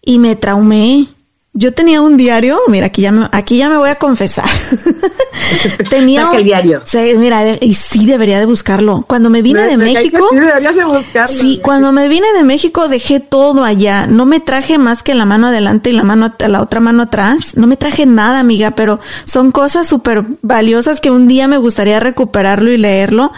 y 0.02 0.20
me 0.20 0.36
traumé 0.36 1.08
Yo 1.52 1.72
tenía 1.74 2.00
un 2.00 2.16
diario, 2.16 2.58
mira, 2.68 2.86
aquí 2.86 3.02
ya 3.02 3.10
me, 3.10 3.28
aquí 3.32 3.56
ya 3.58 3.68
me 3.68 3.76
voy 3.76 3.88
a 3.90 3.96
confesar. 3.96 4.48
tenía 5.90 6.22
Saca 6.26 6.38
el 6.38 6.44
diario. 6.44 6.82
Sí, 6.84 7.14
mira, 7.18 7.42
de- 7.42 7.58
y 7.60 7.74
sí 7.74 8.06
debería 8.06 8.38
de 8.38 8.46
buscarlo. 8.46 9.04
Cuando 9.08 9.30
me 9.30 9.42
vine 9.42 9.62
de 9.66 9.76
Me- 9.76 9.86
me 9.86 9.94
cae 9.94 10.10
que 10.10 10.10
México, 10.18 10.28
sí 10.30 10.36
deberías 10.38 10.76
de 10.76 10.84
buscarlo. 10.84 11.40
sí, 11.40 11.60
cuando 11.62 11.90
me 11.90 12.06
vine 12.08 12.26
de 12.36 12.44
México 12.44 12.88
dejé 12.88 13.18
todo 13.18 13.64
allá. 13.64 14.06
No 14.06 14.26
me 14.26 14.38
traje 14.38 14.78
más 14.78 15.02
que 15.02 15.14
la 15.14 15.24
mano 15.26 15.48
adelante 15.48 15.90
y 15.90 15.92
la 15.92 16.04
mano 16.04 16.32
la 16.38 16.62
otra 16.62 16.78
mano 16.78 17.02
atrás. 17.02 17.56
No 17.56 17.66
me 17.66 17.76
traje 17.76 18.06
nada, 18.06 18.38
amiga, 18.38 18.70
pero 18.72 19.00
son 19.24 19.50
cosas 19.50 19.88
súper 19.88 20.24
valiosas 20.42 21.00
que 21.00 21.10
un 21.10 21.26
día 21.26 21.48
me 21.48 21.58
gustaría 21.58 21.98
recuperarlo 21.98 22.70
y 22.70 22.76
leerlo. 22.76 23.32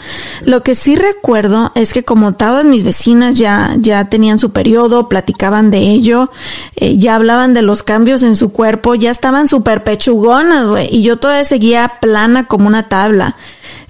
Lo 0.44 0.62
que 0.62 0.74
sí 0.74 0.96
recuerdo 0.96 1.72
es 1.74 1.94
que 1.94 2.04
como 2.04 2.34
todas 2.34 2.66
mis 2.66 2.82
vecinas 2.84 3.36
ya 3.36 3.74
ya 3.78 4.10
tenían 4.10 4.38
su 4.38 4.52
periodo, 4.52 5.08
platicaban 5.08 5.70
de 5.70 5.78
ello, 5.78 6.30
eh, 6.76 6.98
ya 6.98 7.14
hablaban 7.14 7.54
de 7.54 7.62
los 7.62 7.82
cambios 7.82 8.01
en 8.06 8.36
su 8.36 8.52
cuerpo, 8.52 8.94
ya 8.94 9.10
estaban 9.10 9.48
súper 9.48 9.82
pechugonas, 9.84 10.66
güey, 10.66 10.88
y 10.90 11.02
yo 11.02 11.16
todavía 11.16 11.44
seguía 11.44 11.92
plana 12.00 12.46
como 12.46 12.66
una 12.66 12.88
tabla. 12.88 13.36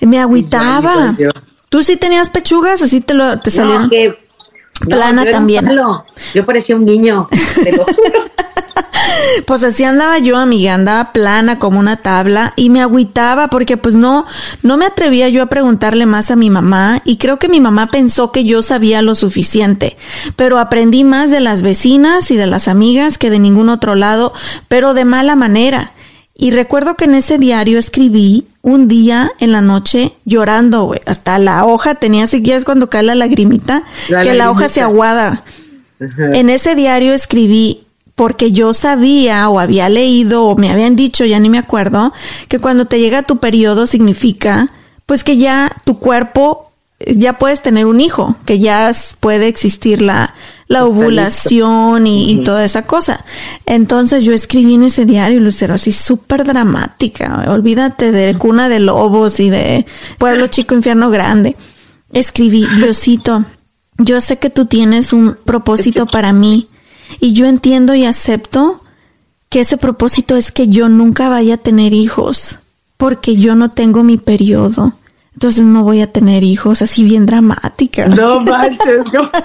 Me 0.01 0.19
agüitaba. 0.21 1.17
¿Tú 1.69 1.83
sí 1.83 1.97
tenías 1.97 2.29
pechugas? 2.29 2.83
¿Así 2.83 3.01
te, 3.01 3.15
lo, 3.15 3.39
te 3.41 3.51
salieron? 3.51 3.85
No, 3.85 3.89
que- 3.91 4.19
no, 4.87 4.97
Plana 4.97 5.25
yo 5.25 5.31
también. 5.31 5.65
palo. 5.67 6.05
Yo 6.35 6.45
parecía 6.45 6.75
un 6.77 6.85
niño, 6.85 7.29
te 7.63 7.73
lo 7.77 7.85
juro. 7.85 7.95
Pues 9.47 9.63
así 9.65 9.85
andaba 9.85 10.19
yo, 10.19 10.37
amiga, 10.37 10.75
andaba 10.75 11.13
plana 11.13 11.59
como 11.59 11.79
una 11.79 11.97
tabla 11.97 12.53
y 12.57 12.71
me 12.71 12.81
agüitaba 12.81 13.49
porque 13.49 13.77
pues 13.77 13.95
no, 13.95 14.27
no 14.63 14.77
me 14.77 14.87
atrevía 14.87 15.29
yo 15.29 15.43
a 15.43 15.47
preguntarle 15.47 16.07
más 16.07 16.31
a 16.31 16.37
mi 16.37 16.51
mamá 16.51 17.03
y 17.05 17.17
creo 17.17 17.39
que 17.39 17.49
mi 17.49 17.61
mamá 17.61 17.89
pensó 17.91 18.33
que 18.33 18.45
yo 18.45 18.63
sabía 18.63 19.03
lo 19.03 19.15
suficiente, 19.15 19.97
pero 20.37 20.59
aprendí 20.59 21.05
más 21.05 21.31
de 21.31 21.41
las 21.41 21.63
vecinas 21.63 22.31
y 22.31 22.37
de 22.37 22.47
las 22.47 22.69
amigas 22.69 23.19
que 23.19 23.31
de 23.31 23.39
ningún 23.39 23.69
otro 23.69 23.95
lado, 23.95 24.33
pero 24.69 24.95
de 24.95 25.05
mala 25.05 25.37
manera. 25.37 25.93
Y 26.35 26.51
recuerdo 26.51 26.97
que 26.97 27.05
en 27.05 27.15
ese 27.15 27.39
diario 27.39 27.79
escribí 27.79 28.47
un 28.63 28.89
día 28.89 29.31
en 29.39 29.53
la 29.53 29.61
noche 29.61 30.13
llorando, 30.25 30.85
güey. 30.85 31.01
Hasta 31.07 31.39
la 31.39 31.65
hoja 31.67 31.97
tenía, 31.97 32.27
si 32.27 32.43
quieres 32.43 32.65
cuando 32.65 32.89
cae 32.91 33.03
la 33.03 33.15
lagrimita, 33.15 33.85
La 34.09 34.23
que 34.23 34.35
la 34.35 34.51
hoja 34.51 34.69
se 34.69 34.81
aguada. 34.81 35.45
En 36.33 36.51
ese 36.51 36.75
diario 36.75 37.13
escribí 37.13 37.85
porque 38.15 38.53
yo 38.53 38.75
sabía 38.75 39.49
o 39.49 39.59
había 39.59 39.89
leído 39.89 40.45
o 40.45 40.57
me 40.57 40.71
habían 40.71 40.97
dicho, 40.97 41.25
ya 41.25 41.39
ni 41.41 41.49
me 41.49 41.59
acuerdo, 41.59 42.13
que 42.49 42.59
cuando 42.59 42.87
te 42.87 43.01
llega 43.01 43.23
tu 43.23 43.39
periodo 43.39 43.87
significa 43.87 44.71
pues 45.07 45.25
que 45.25 45.37
ya 45.37 45.75
tu 45.85 45.99
cuerpo 45.99 46.71
eh, 46.99 47.17
ya 47.17 47.39
puedes 47.39 47.63
tener 47.63 47.87
un 47.87 48.01
hijo, 48.01 48.37
que 48.45 48.59
ya 48.59 48.93
puede 49.21 49.49
existir 49.49 50.03
la, 50.03 50.35
la 50.69 50.85
ovulación 50.85 52.07
y, 52.07 52.33
y 52.33 52.39
toda 52.39 52.65
esa 52.65 52.83
cosa. 52.83 53.25
Entonces 53.67 54.25
yo 54.25 54.33
escribí 54.33 54.75
en 54.75 54.85
ese 54.85 55.05
diario, 55.05 55.41
Lucero, 55.41 55.75
así 55.75 55.93
súper 55.93 56.45
dramática. 56.45 57.45
Olvídate 57.49 58.13
de 58.13 58.37
cuna 58.39 58.69
de 58.69 58.81
lobos 58.81 59.41
y 59.41 59.51
de 59.51 59.87
pueblo 60.19 60.47
chico, 60.47 60.75
infierno 60.75 61.11
grande. 61.11 61.57
Escribí, 62.13 62.67
Diosito, 62.77 63.45
yo 63.99 64.21
sé 64.21 64.39
que 64.39 64.51
tú 64.51 64.67
tienes 64.67 65.13
un 65.13 65.37
propósito 65.45 66.07
para 66.07 66.33
mí 66.33 66.69
y 67.21 67.33
yo 67.33 67.47
entiendo 67.47 67.95
y 67.95 68.05
acepto 68.05 68.83
que 69.49 69.61
ese 69.61 69.77
propósito 69.77 70.37
es 70.37 70.51
que 70.53 70.69
yo 70.69 70.89
nunca 70.89 71.29
vaya 71.29 71.55
a 71.55 71.59
tener 71.59 71.93
hijos 71.93 72.61
porque 72.97 73.37
yo 73.37 73.55
no 73.55 73.71
tengo 73.71 74.03
mi 74.03 74.17
periodo. 74.17 74.95
Entonces 75.35 75.65
no 75.65 75.83
voy 75.83 76.03
a 76.03 76.13
tener 76.13 76.45
hijos, 76.45 76.83
así 76.83 77.03
bien 77.05 77.27
dramática. 77.27 78.07
No 78.07 78.41
manches, 78.41 79.05
no. 79.13 79.31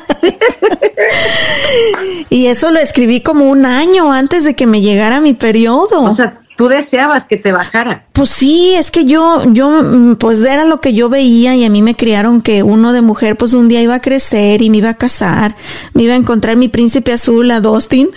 Y 2.30 2.48
eso 2.48 2.72
lo 2.72 2.80
escribí 2.80 3.22
como 3.22 3.46
un 3.50 3.66
año 3.66 4.12
antes 4.12 4.44
de 4.44 4.56
que 4.56 4.68
me 4.68 4.82
llegara 4.82 5.22
mi 5.22 5.34
periodo. 5.34 6.04
O 6.04 6.16
sea, 6.16 6.42
tú 6.58 6.68
deseabas 6.68 7.24
que 7.24 7.38
te 7.38 7.54
bajara. 7.54 8.08
Pues 8.12 8.30
sí, 8.30 8.74
es 8.74 8.92
que 8.92 9.06
yo, 9.06 9.44
yo, 9.54 9.70
mm, 9.70 10.16
pues 10.16 10.44
era 10.44 10.66
lo 10.66 10.82
que 10.82 10.94
yo 10.94 11.08
veía 11.08 11.56
y 11.56 11.64
a 11.64 11.70
mí 11.70 11.82
me 11.82 11.96
criaron 11.96 12.42
que 12.42 12.64
uno 12.64 12.92
de 12.92 13.02
mujer, 13.02 13.38
pues 13.38 13.54
un 13.54 13.70
día 13.70 13.82
iba 13.82 13.96
a 13.96 14.02
crecer 14.02 14.62
y 14.62 14.70
me 14.70 14.78
iba 14.78 14.90
a 14.90 14.98
casar, 14.98 15.56
me 15.94 16.04
iba 16.04 16.14
a 16.14 16.18
encontrar 16.18 16.58
mi 16.58 16.68
príncipe 16.68 17.14
azul, 17.14 17.50
a 17.52 17.62
Dustin, 17.62 18.10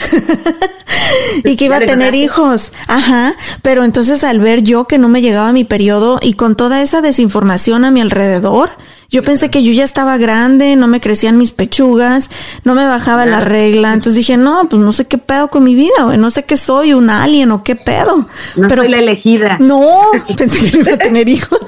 y 1.44 1.54
que 1.56 1.66
iba 1.66 1.76
a 1.76 1.80
tener 1.80 2.14
hijos. 2.14 2.72
Ajá, 2.88 3.36
pero 3.62 3.84
entonces 3.84 4.24
al 4.24 4.40
ver 4.40 4.62
yo 4.62 4.86
que 4.86 4.98
no 4.98 5.08
me 5.08 5.20
llegaba 5.20 5.52
mi 5.52 5.64
periodo 5.64 6.18
y 6.22 6.32
con 6.32 6.56
toda 6.56 6.80
esa 6.82 7.02
desinformación 7.02 7.84
a 7.84 7.90
mi 7.90 8.00
alrededor, 8.00 8.70
yo 9.10 9.24
pensé 9.24 9.50
que 9.50 9.64
yo 9.64 9.72
ya 9.72 9.82
estaba 9.82 10.16
grande, 10.18 10.76
no 10.76 10.86
me 10.86 11.00
crecían 11.00 11.36
mis 11.36 11.50
pechugas, 11.50 12.30
no 12.62 12.74
me 12.74 12.86
bajaba 12.86 13.26
la 13.26 13.40
regla. 13.40 13.92
Entonces 13.92 14.14
dije, 14.14 14.36
no, 14.36 14.68
pues 14.68 14.80
no 14.80 14.92
sé 14.92 15.06
qué 15.06 15.18
pedo 15.18 15.48
con 15.48 15.64
mi 15.64 15.74
vida, 15.74 16.04
güey. 16.04 16.16
No 16.16 16.30
sé 16.30 16.44
qué 16.44 16.56
soy, 16.56 16.94
un 16.94 17.10
alien 17.10 17.50
o 17.50 17.64
qué 17.64 17.74
pedo. 17.74 18.28
No 18.54 18.68
soy 18.68 18.88
la 18.88 18.98
elegida. 18.98 19.56
No, 19.58 20.00
pensé 20.36 20.58
que 20.58 20.78
no 20.78 20.80
iba 20.82 20.92
a 20.92 20.98
tener 20.98 21.28
hijos. 21.28 21.58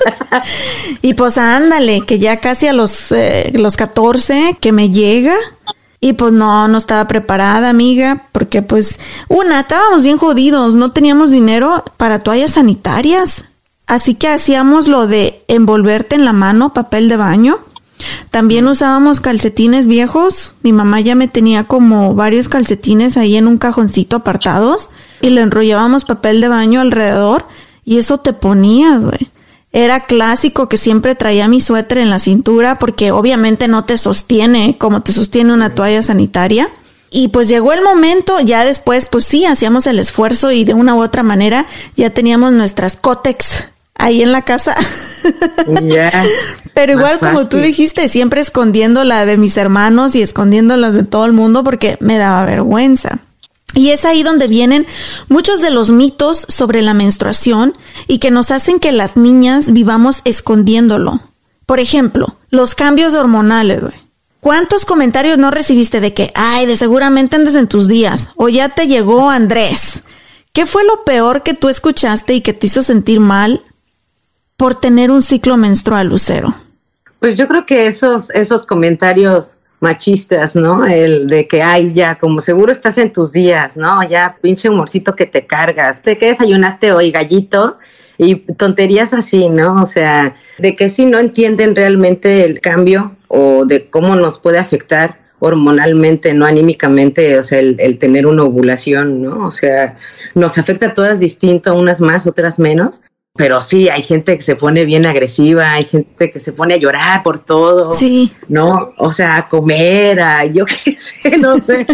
y 1.02 1.14
pues 1.14 1.36
ándale, 1.36 2.02
que 2.02 2.20
ya 2.20 2.36
casi 2.36 2.68
a 2.68 2.72
los, 2.72 3.10
eh, 3.10 3.50
los 3.54 3.76
14 3.76 4.56
que 4.60 4.70
me 4.70 4.90
llega. 4.90 5.34
Y 5.98 6.14
pues 6.14 6.32
no, 6.32 6.66
no 6.66 6.78
estaba 6.78 7.06
preparada, 7.06 7.68
amiga, 7.68 8.24
porque 8.32 8.60
pues, 8.60 8.98
una, 9.28 9.60
estábamos 9.60 10.02
bien 10.02 10.16
jodidos, 10.16 10.74
no 10.74 10.90
teníamos 10.90 11.30
dinero 11.30 11.84
para 11.96 12.18
toallas 12.18 12.52
sanitarias. 12.52 13.51
Así 13.86 14.14
que 14.14 14.28
hacíamos 14.28 14.86
lo 14.86 15.06
de 15.06 15.42
envolverte 15.48 16.14
en 16.14 16.24
la 16.24 16.32
mano, 16.32 16.72
papel 16.72 17.08
de 17.08 17.16
baño. 17.16 17.58
También 18.30 18.66
usábamos 18.66 19.20
calcetines 19.20 19.86
viejos. 19.86 20.54
Mi 20.62 20.72
mamá 20.72 21.00
ya 21.00 21.14
me 21.14 21.28
tenía 21.28 21.64
como 21.64 22.14
varios 22.14 22.48
calcetines 22.48 23.16
ahí 23.16 23.36
en 23.36 23.46
un 23.46 23.58
cajoncito 23.58 24.16
apartados 24.16 24.90
y 25.20 25.30
le 25.30 25.42
enrollábamos 25.42 26.04
papel 26.04 26.40
de 26.40 26.48
baño 26.48 26.80
alrededor 26.80 27.46
y 27.84 27.98
eso 27.98 28.18
te 28.18 28.32
ponías, 28.32 29.02
güey. 29.02 29.30
Era 29.72 30.04
clásico 30.04 30.68
que 30.68 30.76
siempre 30.76 31.14
traía 31.14 31.48
mi 31.48 31.60
suéter 31.60 31.98
en 31.98 32.10
la 32.10 32.18
cintura 32.18 32.78
porque 32.78 33.10
obviamente 33.10 33.68
no 33.68 33.84
te 33.84 33.96
sostiene 33.96 34.76
como 34.78 35.00
te 35.00 35.12
sostiene 35.12 35.54
una 35.54 35.70
toalla 35.70 36.02
sanitaria. 36.02 36.68
Y 37.14 37.28
pues 37.28 37.46
llegó 37.46 37.74
el 37.74 37.82
momento, 37.82 38.40
ya 38.40 38.64
después 38.64 39.04
pues 39.04 39.26
sí, 39.26 39.44
hacíamos 39.44 39.86
el 39.86 39.98
esfuerzo 39.98 40.50
y 40.50 40.64
de 40.64 40.72
una 40.72 40.94
u 40.94 41.02
otra 41.02 41.22
manera 41.22 41.66
ya 41.94 42.08
teníamos 42.08 42.52
nuestras 42.52 42.96
cótex 42.96 43.64
ahí 43.94 44.22
en 44.22 44.32
la 44.32 44.42
casa. 44.42 44.74
Pero 46.74 46.92
igual 46.92 47.18
como 47.18 47.46
tú 47.48 47.58
dijiste, 47.58 48.08
siempre 48.08 48.40
escondiendo 48.40 49.04
la 49.04 49.26
de 49.26 49.36
mis 49.36 49.58
hermanos 49.58 50.14
y 50.14 50.22
escondiendo 50.22 50.76
las 50.78 50.94
de 50.94 51.04
todo 51.04 51.26
el 51.26 51.32
mundo 51.32 51.62
porque 51.62 51.98
me 52.00 52.16
daba 52.16 52.46
vergüenza. 52.46 53.18
Y 53.74 53.90
es 53.90 54.06
ahí 54.06 54.22
donde 54.22 54.48
vienen 54.48 54.86
muchos 55.28 55.60
de 55.60 55.70
los 55.70 55.90
mitos 55.90 56.46
sobre 56.48 56.80
la 56.80 56.94
menstruación 56.94 57.74
y 58.06 58.18
que 58.18 58.30
nos 58.30 58.50
hacen 58.50 58.80
que 58.80 58.92
las 58.92 59.18
niñas 59.18 59.72
vivamos 59.72 60.22
escondiéndolo. 60.24 61.20
Por 61.66 61.78
ejemplo, 61.78 62.36
los 62.50 62.74
cambios 62.74 63.14
hormonales, 63.14 63.82
güey. 63.82 64.01
¿Cuántos 64.42 64.84
comentarios 64.84 65.38
no 65.38 65.52
recibiste 65.52 66.00
de 66.00 66.14
que, 66.14 66.32
ay, 66.34 66.66
de 66.66 66.74
seguramente 66.74 67.36
andes 67.36 67.54
en 67.54 67.68
tus 67.68 67.86
días? 67.86 68.30
O 68.34 68.48
ya 68.48 68.70
te 68.70 68.88
llegó 68.88 69.30
Andrés. 69.30 70.02
¿Qué 70.52 70.66
fue 70.66 70.82
lo 70.84 71.04
peor 71.04 71.44
que 71.44 71.54
tú 71.54 71.68
escuchaste 71.68 72.34
y 72.34 72.40
que 72.40 72.52
te 72.52 72.66
hizo 72.66 72.82
sentir 72.82 73.20
mal 73.20 73.60
por 74.56 74.74
tener 74.74 75.12
un 75.12 75.22
ciclo 75.22 75.56
menstrual, 75.56 76.08
Lucero? 76.08 76.56
Pues 77.20 77.38
yo 77.38 77.46
creo 77.46 77.64
que 77.66 77.86
esos, 77.86 78.30
esos 78.30 78.66
comentarios 78.66 79.58
machistas, 79.78 80.56
¿no? 80.56 80.84
El 80.86 81.28
de 81.28 81.46
que, 81.46 81.62
ay, 81.62 81.92
ya, 81.92 82.18
como 82.18 82.40
seguro 82.40 82.72
estás 82.72 82.98
en 82.98 83.12
tus 83.12 83.30
días, 83.30 83.76
¿no? 83.76 84.02
Ya, 84.02 84.38
pinche 84.42 84.68
humorcito 84.68 85.14
que 85.14 85.26
te 85.26 85.46
cargas. 85.46 86.02
¿De 86.02 86.18
qué 86.18 86.26
desayunaste 86.26 86.90
hoy, 86.90 87.12
gallito? 87.12 87.78
Y 88.18 88.34
tonterías 88.34 89.14
así, 89.14 89.48
¿no? 89.48 89.80
O 89.80 89.86
sea, 89.86 90.34
de 90.58 90.74
que 90.74 90.90
si 90.90 91.06
no 91.06 91.20
entienden 91.20 91.76
realmente 91.76 92.44
el 92.44 92.60
cambio 92.60 93.16
o 93.34 93.64
de 93.64 93.88
cómo 93.88 94.14
nos 94.14 94.38
puede 94.38 94.58
afectar 94.58 95.22
hormonalmente, 95.38 96.34
no 96.34 96.44
anímicamente, 96.44 97.38
o 97.38 97.42
sea, 97.42 97.58
el, 97.58 97.76
el 97.80 97.98
tener 97.98 98.26
una 98.26 98.44
ovulación, 98.44 99.22
¿no? 99.22 99.46
O 99.46 99.50
sea, 99.50 99.96
nos 100.34 100.58
afecta 100.58 100.88
a 100.88 100.94
todas 100.94 101.18
distinto, 101.18 101.74
unas 101.74 102.00
más, 102.00 102.26
otras 102.26 102.58
menos. 102.58 103.00
Pero 103.34 103.62
sí, 103.62 103.88
hay 103.88 104.02
gente 104.02 104.36
que 104.36 104.42
se 104.42 104.56
pone 104.56 104.84
bien 104.84 105.06
agresiva, 105.06 105.72
hay 105.72 105.86
gente 105.86 106.30
que 106.30 106.38
se 106.38 106.52
pone 106.52 106.74
a 106.74 106.76
llorar 106.76 107.22
por 107.22 107.38
todo. 107.42 107.92
Sí. 107.92 108.30
¿no? 108.48 108.92
O 108.98 109.10
sea, 109.10 109.38
a 109.38 109.48
comer, 109.48 110.20
a 110.20 110.44
yo 110.44 110.66
qué 110.84 110.98
sé, 110.98 111.38
no 111.38 111.56
sé, 111.56 111.86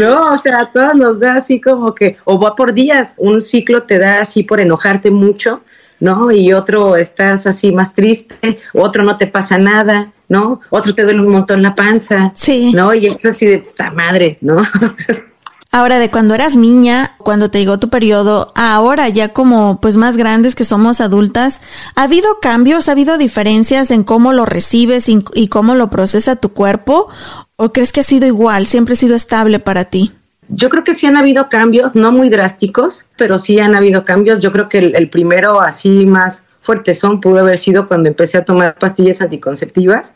no, 0.00 0.34
o 0.34 0.38
sea, 0.38 0.60
a 0.60 0.72
todos 0.72 0.94
nos 0.94 1.18
da 1.18 1.34
así 1.34 1.60
como 1.60 1.92
que, 1.96 2.16
o 2.24 2.38
va 2.38 2.54
por 2.54 2.72
días, 2.72 3.14
un 3.18 3.42
ciclo 3.42 3.82
te 3.82 3.98
da 3.98 4.20
así 4.20 4.44
por 4.44 4.60
enojarte 4.60 5.10
mucho, 5.10 5.60
¿no? 5.98 6.30
Y 6.30 6.52
otro 6.52 6.96
estás 6.96 7.48
así 7.48 7.72
más 7.72 7.92
triste, 7.92 8.60
otro 8.72 9.02
no 9.02 9.18
te 9.18 9.26
pasa 9.26 9.58
nada, 9.58 10.12
¿no? 10.28 10.60
Otro 10.70 10.94
te 10.94 11.02
duele 11.02 11.20
un 11.20 11.32
montón 11.32 11.62
la 11.62 11.74
panza, 11.74 12.32
Sí. 12.34 12.72
¿no? 12.72 12.94
Y 12.94 13.06
esto 13.06 13.28
así 13.28 13.46
de 13.46 13.58
puta 13.58 13.90
madre, 13.90 14.38
¿no? 14.40 14.56
Ahora, 15.70 15.98
de 15.98 16.10
cuando 16.10 16.34
eras 16.34 16.56
niña, 16.56 17.12
cuando 17.18 17.50
te 17.50 17.58
llegó 17.58 17.78
tu 17.78 17.90
periodo, 17.90 18.52
ahora 18.54 19.10
ya 19.10 19.34
como 19.34 19.82
pues 19.82 19.98
más 19.98 20.16
grandes 20.16 20.54
que 20.54 20.64
somos 20.64 21.02
adultas, 21.02 21.60
¿ha 21.94 22.04
habido 22.04 22.40
cambios, 22.40 22.88
ha 22.88 22.92
habido 22.92 23.18
diferencias 23.18 23.90
en 23.90 24.02
cómo 24.02 24.32
lo 24.32 24.46
recibes 24.46 25.10
y, 25.10 25.22
y 25.34 25.48
cómo 25.48 25.74
lo 25.74 25.90
procesa 25.90 26.36
tu 26.36 26.54
cuerpo? 26.54 27.08
¿O 27.56 27.70
crees 27.70 27.92
que 27.92 28.00
ha 28.00 28.04
sido 28.04 28.26
igual, 28.26 28.66
siempre 28.66 28.94
ha 28.94 28.96
sido 28.96 29.14
estable 29.14 29.58
para 29.58 29.84
ti? 29.84 30.10
Yo 30.48 30.70
creo 30.70 30.84
que 30.84 30.94
sí 30.94 31.06
han 31.06 31.16
habido 31.16 31.48
cambios, 31.50 31.94
no 31.94 32.10
muy 32.12 32.30
drásticos, 32.30 33.04
pero 33.16 33.38
sí 33.38 33.60
han 33.60 33.74
habido 33.74 34.04
cambios. 34.04 34.40
Yo 34.40 34.50
creo 34.50 34.68
que 34.68 34.78
el, 34.78 35.10
primero 35.10 35.60
así 35.60 36.06
más 36.06 36.44
fuerte 36.68 36.92
son 36.92 37.22
pudo 37.22 37.38
haber 37.38 37.56
sido 37.56 37.88
cuando 37.88 38.10
empecé 38.10 38.36
a 38.36 38.44
tomar 38.44 38.74
pastillas 38.74 39.22
anticonceptivas. 39.22 40.12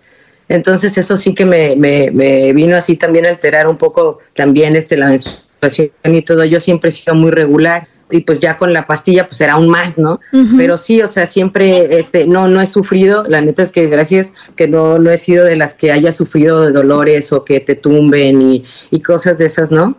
Entonces 0.51 0.99
eso 0.99 1.17
sí 1.17 1.35
que 1.35 1.47
me, 1.47 1.77
me, 1.77 2.11
me 2.11 2.53
vino 2.53 2.77
así 2.77 2.95
también 2.97 3.25
a 3.25 3.31
alterar 3.31 3.67
un 3.67 3.79
poco 3.79 4.19
también 4.35 4.77
este, 4.77 4.99
la 4.99 5.07
menstruación 5.07 5.93
y 6.05 6.21
todo. 6.21 6.45
Yo 6.45 6.61
siempre 6.61 6.91
he 6.91 6.93
sido 6.93 7.15
muy 7.15 7.31
regular 7.31 7.89
y 8.11 8.21
pues 8.21 8.41
ya 8.41 8.59
con 8.59 8.75
la 8.75 8.87
pastilla 8.87 9.27
pues 9.27 9.41
era 9.41 9.55
aún 9.55 9.71
más, 9.71 9.97
¿no? 9.97 10.21
Pero 10.59 10.77
sí, 10.77 11.01
o 11.01 11.09
sea, 11.09 11.25
siempre 11.25 11.99
este 11.99 12.27
no 12.27 12.49
no 12.49 12.61
he 12.61 12.67
sufrido, 12.67 13.25
la 13.27 13.41
neta 13.41 13.63
es 13.63 13.71
que 13.71 13.87
gracias 13.87 14.35
que 14.55 14.69
no 14.69 14.99
no 14.99 15.11
he 15.11 15.17
sido 15.17 15.47
de 15.47 15.57
las 15.57 15.73
que 15.73 15.91
haya 15.91 16.13
sufrido 16.13 16.67
de 16.67 16.73
dolores 16.73 17.33
o 17.33 17.47
que 17.47 17.61
te 17.61 17.75
tumben 17.75 18.43
y, 18.43 18.65
y 18.91 19.01
cosas 19.01 19.39
de 19.39 19.47
esas, 19.47 19.71
¿no? 19.71 19.97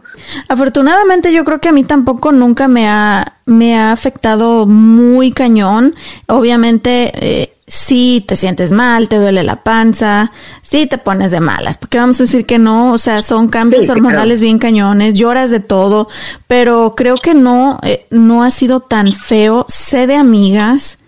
Afortunadamente 0.47 1.33
yo 1.33 1.43
creo 1.43 1.59
que 1.59 1.69
a 1.69 1.71
mí 1.71 1.83
tampoco 1.83 2.31
nunca 2.31 2.67
me 2.67 2.87
ha 2.87 3.39
me 3.45 3.75
ha 3.77 3.91
afectado 3.91 4.65
muy 4.65 5.31
cañón. 5.31 5.95
Obviamente 6.27 7.11
eh, 7.15 7.53
si 7.67 8.23
te 8.27 8.35
sientes 8.35 8.71
mal, 8.71 9.07
te 9.07 9.17
duele 9.17 9.43
la 9.43 9.63
panza, 9.63 10.31
si 10.61 10.85
te 10.85 10.97
pones 10.97 11.31
de 11.31 11.39
malas, 11.39 11.77
porque 11.77 11.97
vamos 11.97 12.19
a 12.19 12.23
decir 12.23 12.45
que 12.45 12.59
no, 12.59 12.91
o 12.93 12.97
sea, 12.97 13.21
son 13.21 13.47
cambios 13.47 13.89
hormonales 13.89 14.41
bien 14.41 14.59
cañones, 14.59 15.15
lloras 15.15 15.49
de 15.49 15.59
todo, 15.59 16.09
pero 16.47 16.93
creo 16.95 17.15
que 17.15 17.33
no, 17.33 17.79
eh, 17.83 18.05
no 18.09 18.43
ha 18.43 18.51
sido 18.51 18.81
tan 18.81 19.13
feo. 19.13 19.65
Sé 19.69 20.07
de 20.07 20.15
amigas 20.15 20.99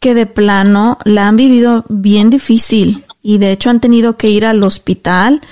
que 0.00 0.14
de 0.14 0.26
plano 0.26 0.98
la 1.04 1.28
han 1.28 1.36
vivido 1.36 1.84
bien 1.88 2.30
difícil 2.30 3.04
y 3.22 3.38
de 3.38 3.52
hecho 3.52 3.68
han 3.70 3.80
tenido 3.80 4.16
que 4.16 4.30
ir 4.30 4.46
al 4.46 4.62
hospital. 4.62 5.42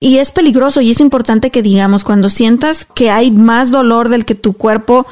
Y 0.00 0.18
es 0.18 0.32
peligroso 0.32 0.80
y 0.80 0.90
es 0.90 0.98
importante 0.98 1.50
que 1.50 1.62
digamos, 1.62 2.02
cuando 2.02 2.28
sientas 2.28 2.84
que 2.92 3.10
hay 3.10 3.30
más 3.30 3.70
dolor 3.70 4.08
del 4.08 4.24
que 4.24 4.34
tu 4.34 4.54
cuerpo 4.54 5.06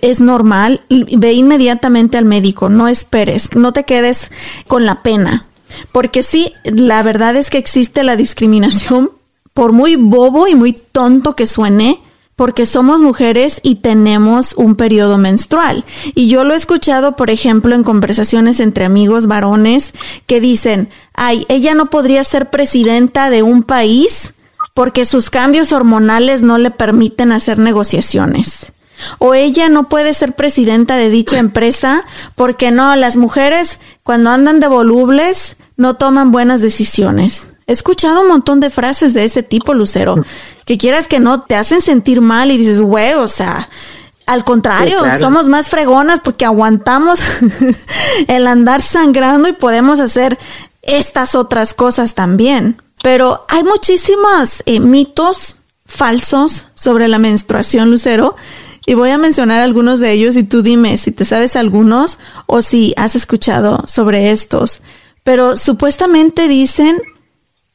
es 0.00 0.20
normal, 0.20 0.82
ve 0.88 1.32
inmediatamente 1.32 2.18
al 2.18 2.24
médico, 2.24 2.68
no 2.68 2.88
esperes, 2.88 3.54
no 3.54 3.72
te 3.72 3.84
quedes 3.84 4.30
con 4.66 4.86
la 4.86 5.02
pena. 5.02 5.46
Porque 5.92 6.22
sí, 6.22 6.52
la 6.64 7.02
verdad 7.02 7.36
es 7.36 7.50
que 7.50 7.58
existe 7.58 8.02
la 8.02 8.16
discriminación, 8.16 9.10
por 9.54 9.72
muy 9.72 9.96
bobo 9.96 10.46
y 10.46 10.54
muy 10.54 10.72
tonto 10.72 11.36
que 11.36 11.46
suene, 11.46 12.00
porque 12.36 12.64
somos 12.64 13.02
mujeres 13.02 13.60
y 13.62 13.76
tenemos 13.76 14.54
un 14.54 14.74
periodo 14.74 15.18
menstrual. 15.18 15.84
Y 16.14 16.28
yo 16.28 16.44
lo 16.44 16.54
he 16.54 16.56
escuchado, 16.56 17.14
por 17.14 17.30
ejemplo, 17.30 17.74
en 17.74 17.84
conversaciones 17.84 18.60
entre 18.60 18.86
amigos 18.86 19.26
varones 19.26 19.92
que 20.26 20.40
dicen, 20.40 20.88
ay, 21.12 21.44
ella 21.48 21.74
no 21.74 21.90
podría 21.90 22.24
ser 22.24 22.48
presidenta 22.48 23.28
de 23.28 23.42
un 23.42 23.62
país 23.62 24.34
porque 24.72 25.04
sus 25.04 25.28
cambios 25.28 25.72
hormonales 25.72 26.42
no 26.42 26.56
le 26.56 26.70
permiten 26.70 27.32
hacer 27.32 27.58
negociaciones 27.58 28.72
o 29.18 29.34
ella 29.34 29.68
no 29.68 29.88
puede 29.88 30.14
ser 30.14 30.32
presidenta 30.34 30.96
de 30.96 31.10
dicha 31.10 31.38
empresa 31.38 32.04
porque 32.34 32.70
no, 32.70 32.94
las 32.96 33.16
mujeres 33.16 33.80
cuando 34.02 34.30
andan 34.30 34.60
de 34.60 34.68
volubles 34.68 35.56
no 35.76 35.94
toman 35.94 36.32
buenas 36.32 36.60
decisiones. 36.60 37.50
He 37.66 37.72
escuchado 37.72 38.22
un 38.22 38.28
montón 38.28 38.58
de 38.60 38.70
frases 38.70 39.14
de 39.14 39.24
ese 39.24 39.42
tipo, 39.42 39.74
Lucero, 39.74 40.16
que 40.66 40.76
quieras 40.76 41.06
que 41.06 41.20
no, 41.20 41.42
te 41.42 41.54
hacen 41.54 41.80
sentir 41.80 42.20
mal 42.20 42.50
y 42.50 42.58
dices, 42.58 42.80
güey, 42.80 43.14
o 43.14 43.28
sea, 43.28 43.68
al 44.26 44.44
contrario, 44.44 44.98
somos 45.18 45.48
más 45.48 45.68
fregonas 45.68 46.20
porque 46.20 46.44
aguantamos 46.44 47.20
el 48.28 48.46
andar 48.46 48.80
sangrando 48.80 49.48
y 49.48 49.52
podemos 49.52 50.00
hacer 50.00 50.38
estas 50.82 51.34
otras 51.34 51.74
cosas 51.74 52.14
también. 52.14 52.80
Pero 53.02 53.44
hay 53.48 53.64
muchísimos 53.64 54.62
eh, 54.66 54.80
mitos 54.80 55.58
falsos 55.86 56.66
sobre 56.74 57.08
la 57.08 57.18
menstruación, 57.18 57.90
Lucero, 57.90 58.36
y 58.86 58.94
voy 58.94 59.10
a 59.10 59.18
mencionar 59.18 59.60
algunos 59.60 60.00
de 60.00 60.12
ellos 60.12 60.36
y 60.36 60.44
tú 60.44 60.62
dime 60.62 60.98
si 60.98 61.12
te 61.12 61.24
sabes 61.24 61.56
algunos 61.56 62.18
o 62.46 62.62
si 62.62 62.94
has 62.96 63.14
escuchado 63.14 63.84
sobre 63.86 64.30
estos. 64.30 64.82
Pero 65.22 65.56
supuestamente 65.56 66.48
dicen 66.48 66.96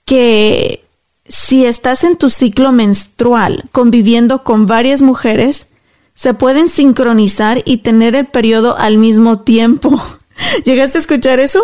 que 0.05 0.83
si 1.27 1.65
estás 1.65 2.03
en 2.03 2.17
tu 2.17 2.29
ciclo 2.29 2.71
menstrual 2.71 3.65
conviviendo 3.71 4.43
con 4.43 4.65
varias 4.65 5.01
mujeres, 5.01 5.67
se 6.13 6.33
pueden 6.33 6.69
sincronizar 6.69 7.61
y 7.65 7.77
tener 7.77 8.15
el 8.15 8.25
periodo 8.25 8.77
al 8.77 8.97
mismo 8.97 9.39
tiempo. 9.39 10.01
¿Llegaste 10.65 10.97
a 10.97 11.01
escuchar 11.01 11.39
eso? 11.39 11.61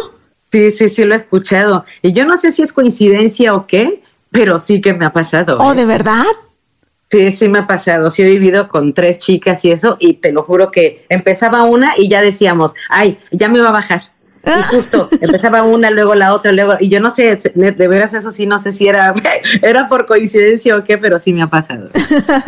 Sí, 0.51 0.71
sí, 0.71 0.89
sí 0.89 1.05
lo 1.05 1.13
he 1.13 1.17
escuchado. 1.17 1.85
Y 2.01 2.11
yo 2.11 2.25
no 2.25 2.37
sé 2.37 2.51
si 2.51 2.61
es 2.61 2.73
coincidencia 2.73 3.53
o 3.53 3.65
qué, 3.65 4.03
pero 4.31 4.59
sí 4.59 4.81
que 4.81 4.93
me 4.93 5.05
ha 5.05 5.13
pasado. 5.13 5.57
¿Oh, 5.59 5.71
¿eh? 5.71 5.75
de 5.75 5.85
verdad? 5.85 6.25
Sí, 7.11 7.31
sí 7.31 7.49
me 7.49 7.59
ha 7.59 7.67
pasado. 7.67 8.09
Sí 8.09 8.21
he 8.21 8.25
vivido 8.25 8.69
con 8.69 8.93
tres 8.93 9.19
chicas 9.19 9.65
y 9.65 9.71
eso, 9.71 9.97
y 9.99 10.13
te 10.13 10.31
lo 10.31 10.43
juro 10.43 10.71
que 10.71 11.05
empezaba 11.09 11.63
una 11.63 11.93
y 11.97 12.07
ya 12.07 12.21
decíamos, 12.21 12.73
ay, 12.89 13.19
ya 13.31 13.49
me 13.49 13.59
va 13.59 13.69
a 13.69 13.73
bajar. 13.73 14.03
Y 14.43 14.49
ah. 14.49 14.63
justo 14.71 15.07
empezaba 15.19 15.61
una, 15.61 15.91
luego 15.91 16.15
la 16.15 16.33
otra, 16.33 16.51
luego, 16.51 16.73
y 16.79 16.89
yo 16.89 16.99
no 16.99 17.11
sé, 17.11 17.37
de 17.53 17.87
veras 17.87 18.13
eso 18.13 18.31
sí, 18.31 18.47
no 18.47 18.57
sé 18.57 18.71
si 18.71 18.87
era, 18.87 19.13
era 19.61 19.87
por 19.87 20.07
coincidencia 20.07 20.75
o 20.75 20.83
qué, 20.83 20.97
pero 20.97 21.19
sí 21.19 21.33
me 21.33 21.43
ha 21.43 21.47
pasado. 21.47 21.89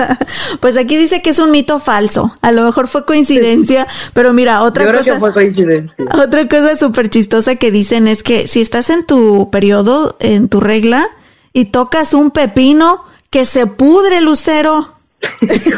pues 0.59 0.77
aquí 0.77 0.97
dice 0.97 1.21
que 1.21 1.31
es 1.31 1.39
un 1.39 1.51
mito 1.51 1.79
falso. 1.79 2.35
A 2.41 2.51
lo 2.51 2.63
mejor 2.63 2.87
fue 2.87 3.05
coincidencia, 3.05 3.85
pero 4.13 4.33
mira, 4.33 4.63
otra 4.63 4.85
yo 4.85 4.91
cosa. 4.91 5.03
Creo 5.03 5.13
que 5.13 5.19
fue 5.19 5.33
coincidencia. 5.33 6.05
Otra 6.13 6.47
cosa 6.47 6.77
súper 6.77 7.09
chistosa 7.09 7.57
que 7.57 7.69
dicen 7.69 8.07
es 8.07 8.23
que 8.23 8.47
si 8.47 8.61
estás 8.61 8.89
en 8.89 9.05
tu 9.05 9.49
periodo, 9.51 10.15
en 10.19 10.49
tu 10.49 10.61
regla, 10.61 11.07
y 11.51 11.65
tocas 11.65 12.15
un 12.15 12.31
pepino, 12.31 13.03
que 13.33 13.45
se 13.45 13.65
pudre, 13.65 14.21
Lucero. 14.21 14.93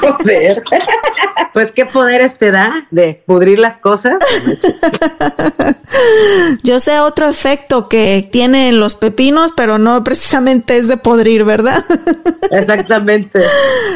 Joder. 0.02 0.62
Pues 1.54 1.72
qué 1.72 1.86
poderes 1.86 2.38
te 2.38 2.52
da 2.52 2.86
de 2.91 3.24
pudrir 3.26 3.60
las 3.60 3.78
cosas. 3.78 4.15
Yo 6.63 6.82
sé 6.82 7.00
otro 7.00 7.30
efecto 7.30 7.88
que 7.88 8.28
tienen 8.30 8.82
los 8.82 8.96
pepinos, 8.96 9.54
pero 9.56 9.78
no 9.78 10.04
precisamente 10.04 10.78
es 10.78 10.89
de 10.89 10.98
podrir, 10.98 11.46
¿verdad? 11.46 11.82
Exactamente. 12.52 13.39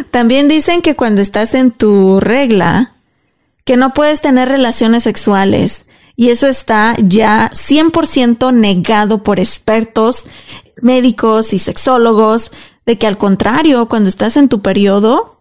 También 0.10 0.48
dicen 0.48 0.82
que 0.82 0.96
cuando 0.96 1.20
estás 1.20 1.54
en 1.54 1.72
tu 1.72 2.22
regla, 2.22 2.94
que 3.66 3.76
no 3.76 3.94
puedes 3.94 4.22
tener 4.22 4.48
relaciones 4.48 5.04
sexuales. 5.04 5.86
Y 6.16 6.30
eso 6.30 6.48
está 6.48 6.96
ya 6.98 7.52
100% 7.54 8.54
negado 8.54 9.22
por 9.22 9.38
expertos 9.38 10.28
médicos 10.82 11.52
y 11.52 11.60
sexólogos 11.60 12.52
de 12.86 12.98
que 12.98 13.08
al 13.08 13.18
contrario, 13.18 13.88
cuando 13.88 14.10
estás 14.10 14.38
en 14.38 14.50
tu 14.50 14.62
periodo, 14.62 15.40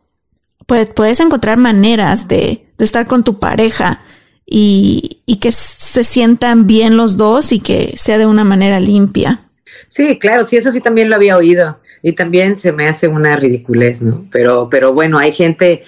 pues 0.67 0.87
puedes 0.87 1.21
encontrar 1.21 1.59
maneras 1.59 2.29
de, 2.29 2.67
estar 2.79 3.07
con 3.07 3.25
tu 3.25 3.39
pareja 3.39 4.03
y, 4.47 5.21
y, 5.27 5.37
que 5.37 5.51
se 5.51 6.05
sientan 6.05 6.67
bien 6.67 6.97
los 6.97 7.17
dos 7.17 7.53
y 7.53 7.61
que 7.61 7.95
sea 7.97 8.19
de 8.19 8.27
una 8.27 8.45
manera 8.45 8.79
limpia. 8.79 9.41
Sí, 9.89 10.19
claro, 10.19 10.45
sí, 10.45 10.57
eso 10.57 10.71
sí 10.73 10.81
también 10.81 11.09
lo 11.09 11.17
había 11.17 11.37
oído 11.37 11.79
y 12.03 12.13
también 12.13 12.57
se 12.57 12.73
me 12.73 12.87
hace 12.87 13.09
una 13.09 13.37
ridiculez, 13.37 14.03
¿no? 14.03 14.27
Pero, 14.31 14.69
pero 14.71 14.93
bueno, 14.93 15.19
hay 15.19 15.33
gente 15.33 15.85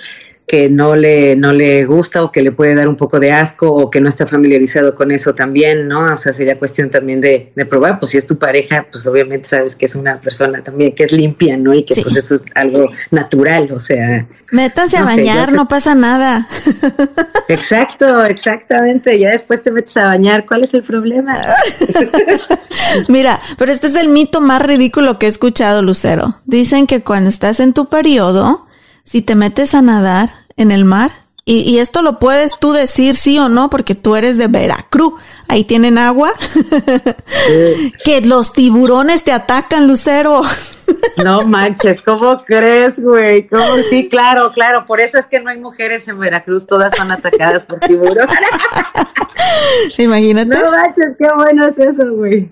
que 0.51 0.69
no 0.69 0.97
le, 0.97 1.37
no 1.37 1.53
le 1.53 1.85
gusta 1.85 2.25
o 2.25 2.33
que 2.33 2.43
le 2.43 2.51
puede 2.51 2.75
dar 2.75 2.89
un 2.89 2.97
poco 2.97 3.21
de 3.21 3.31
asco 3.31 3.73
o 3.73 3.89
que 3.89 4.01
no 4.01 4.09
está 4.09 4.27
familiarizado 4.27 4.97
con 4.97 5.13
eso 5.13 5.33
también, 5.33 5.87
¿no? 5.87 6.13
O 6.13 6.17
sea, 6.17 6.33
sería 6.33 6.59
cuestión 6.59 6.91
también 6.91 7.21
de, 7.21 7.53
probar, 7.71 8.01
pues 8.01 8.11
si 8.11 8.19
es 8.19 8.27
tu 8.27 8.37
pareja, 8.37 8.85
pues 8.91 9.07
obviamente 9.07 9.47
sabes 9.47 9.77
que 9.77 9.87
es 9.87 9.95
una 9.95 10.21
persona 10.21 10.61
también 10.65 10.93
que 10.93 11.05
es 11.05 11.13
limpia, 11.13 11.57
¿no? 11.57 11.73
Y 11.73 11.85
que 11.85 11.95
pues 12.03 12.17
eso 12.17 12.35
es 12.35 12.43
algo 12.57 12.91
natural, 13.13 13.71
o 13.71 13.79
sea. 13.79 14.27
Métanse 14.51 14.97
a 14.97 15.05
bañar, 15.05 15.53
no 15.53 15.69
pasa 15.69 15.95
nada. 15.95 16.49
Exacto, 17.47 18.25
exactamente, 18.25 19.21
ya 19.21 19.31
después 19.31 19.63
te 19.63 19.71
metes 19.71 19.97
a 19.99 20.07
bañar, 20.07 20.47
¿cuál 20.47 20.65
es 20.65 20.75
el 20.75 20.83
problema? 20.83 21.33
Mira, 23.09 23.41
pero 23.57 23.71
este 23.71 23.87
es 23.87 23.95
el 23.95 24.09
mito 24.09 24.41
más 24.41 24.61
ridículo 24.61 25.17
que 25.17 25.27
he 25.27 25.29
escuchado, 25.29 25.81
Lucero. 25.81 26.41
Dicen 26.45 26.89
que 26.89 27.03
cuando 27.03 27.31
estás 27.31 27.61
en 27.61 27.73
tu 27.73 27.89
periodo, 27.89 28.67
si 29.05 29.23
te 29.23 29.37
metes 29.37 29.77
a 29.77 29.83
nadar 29.83 30.40
en 30.61 30.71
el 30.71 30.85
mar, 30.85 31.13
y, 31.45 31.79
esto 31.79 32.03
lo 32.03 32.21
puedes 32.21 32.53
tú 32.61 32.71
decir 32.73 33.17
sí 33.17 33.39
o 33.39 33.49
no, 33.49 33.71
porque 33.71 33.97
tú 33.97 34.15
eres 34.15 34.39
de 34.39 34.47
Veracruz, 34.47 35.15
ahí 35.51 35.65
tienen 35.65 35.99
agua, 35.99 36.33
que 38.05 38.21
los 38.21 38.53
tiburones 38.53 39.25
te 39.25 39.33
atacan, 39.33 39.89
Lucero. 39.89 40.43
No 41.25 41.41
manches, 41.47 42.01
¿cómo 42.03 42.45
crees, 42.45 43.03
güey? 43.03 43.49
¿Cómo? 43.49 43.65
Sí, 43.89 44.09
claro, 44.09 44.53
claro. 44.53 44.85
Por 44.87 45.01
eso 45.01 45.19
es 45.19 45.27
que 45.27 45.41
no 45.41 45.51
hay 45.51 45.59
mujeres 45.59 46.07
en 46.07 46.21
Veracruz, 46.21 46.67
todas 46.67 46.95
son 46.97 47.11
atacadas 47.11 47.65
por 47.65 47.81
tiburones. 47.81 48.29
Imagínate. 49.99 50.57
No 50.57 50.71
manches, 50.71 51.17
qué 51.19 51.27
bueno 51.35 51.67
es 51.67 51.79
eso, 51.81 52.05
güey. 52.15 52.49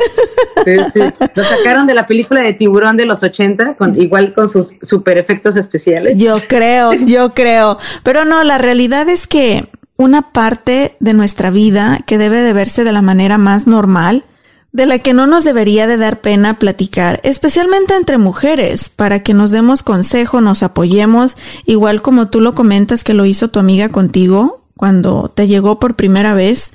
Sí, 0.64 0.76
sí. 0.92 1.00
Lo 1.34 1.44
sacaron 1.44 1.86
de 1.86 1.94
la 1.94 2.04
película 2.04 2.42
de 2.42 2.52
tiburón 2.52 2.96
de 2.96 3.06
los 3.06 3.22
80, 3.22 3.76
con, 3.76 4.00
igual 4.00 4.34
con 4.34 4.48
sus 4.48 4.72
super 4.82 5.18
efectos 5.18 5.56
especiales. 5.56 6.16
Yo 6.16 6.34
creo, 6.48 6.94
yo 6.94 7.32
creo. 7.32 7.78
Pero 8.02 8.24
no, 8.24 8.42
la 8.42 8.58
realidad 8.58 9.08
es 9.08 9.28
que 9.28 9.68
una 9.98 10.30
parte 10.30 10.96
de 11.00 11.12
nuestra 11.12 11.50
vida 11.50 12.00
que 12.06 12.18
debe 12.18 12.40
de 12.40 12.52
verse 12.52 12.84
de 12.84 12.92
la 12.92 13.02
manera 13.02 13.36
más 13.36 13.66
normal 13.66 14.24
de 14.72 14.86
la 14.86 14.98
que 14.98 15.12
no 15.12 15.26
nos 15.26 15.44
debería 15.44 15.86
de 15.86 15.96
dar 15.96 16.20
pena 16.20 16.58
platicar, 16.58 17.20
especialmente 17.24 17.96
entre 17.96 18.16
mujeres, 18.16 18.88
para 18.90 19.22
que 19.22 19.34
nos 19.34 19.50
demos 19.50 19.82
consejo, 19.82 20.40
nos 20.40 20.62
apoyemos, 20.62 21.36
igual 21.66 22.00
como 22.00 22.28
tú 22.28 22.40
lo 22.40 22.54
comentas 22.54 23.02
que 23.02 23.14
lo 23.14 23.24
hizo 23.24 23.48
tu 23.48 23.58
amiga 23.58 23.88
contigo 23.88 24.62
cuando 24.76 25.30
te 25.30 25.48
llegó 25.48 25.80
por 25.80 25.96
primera 25.96 26.34
vez. 26.34 26.72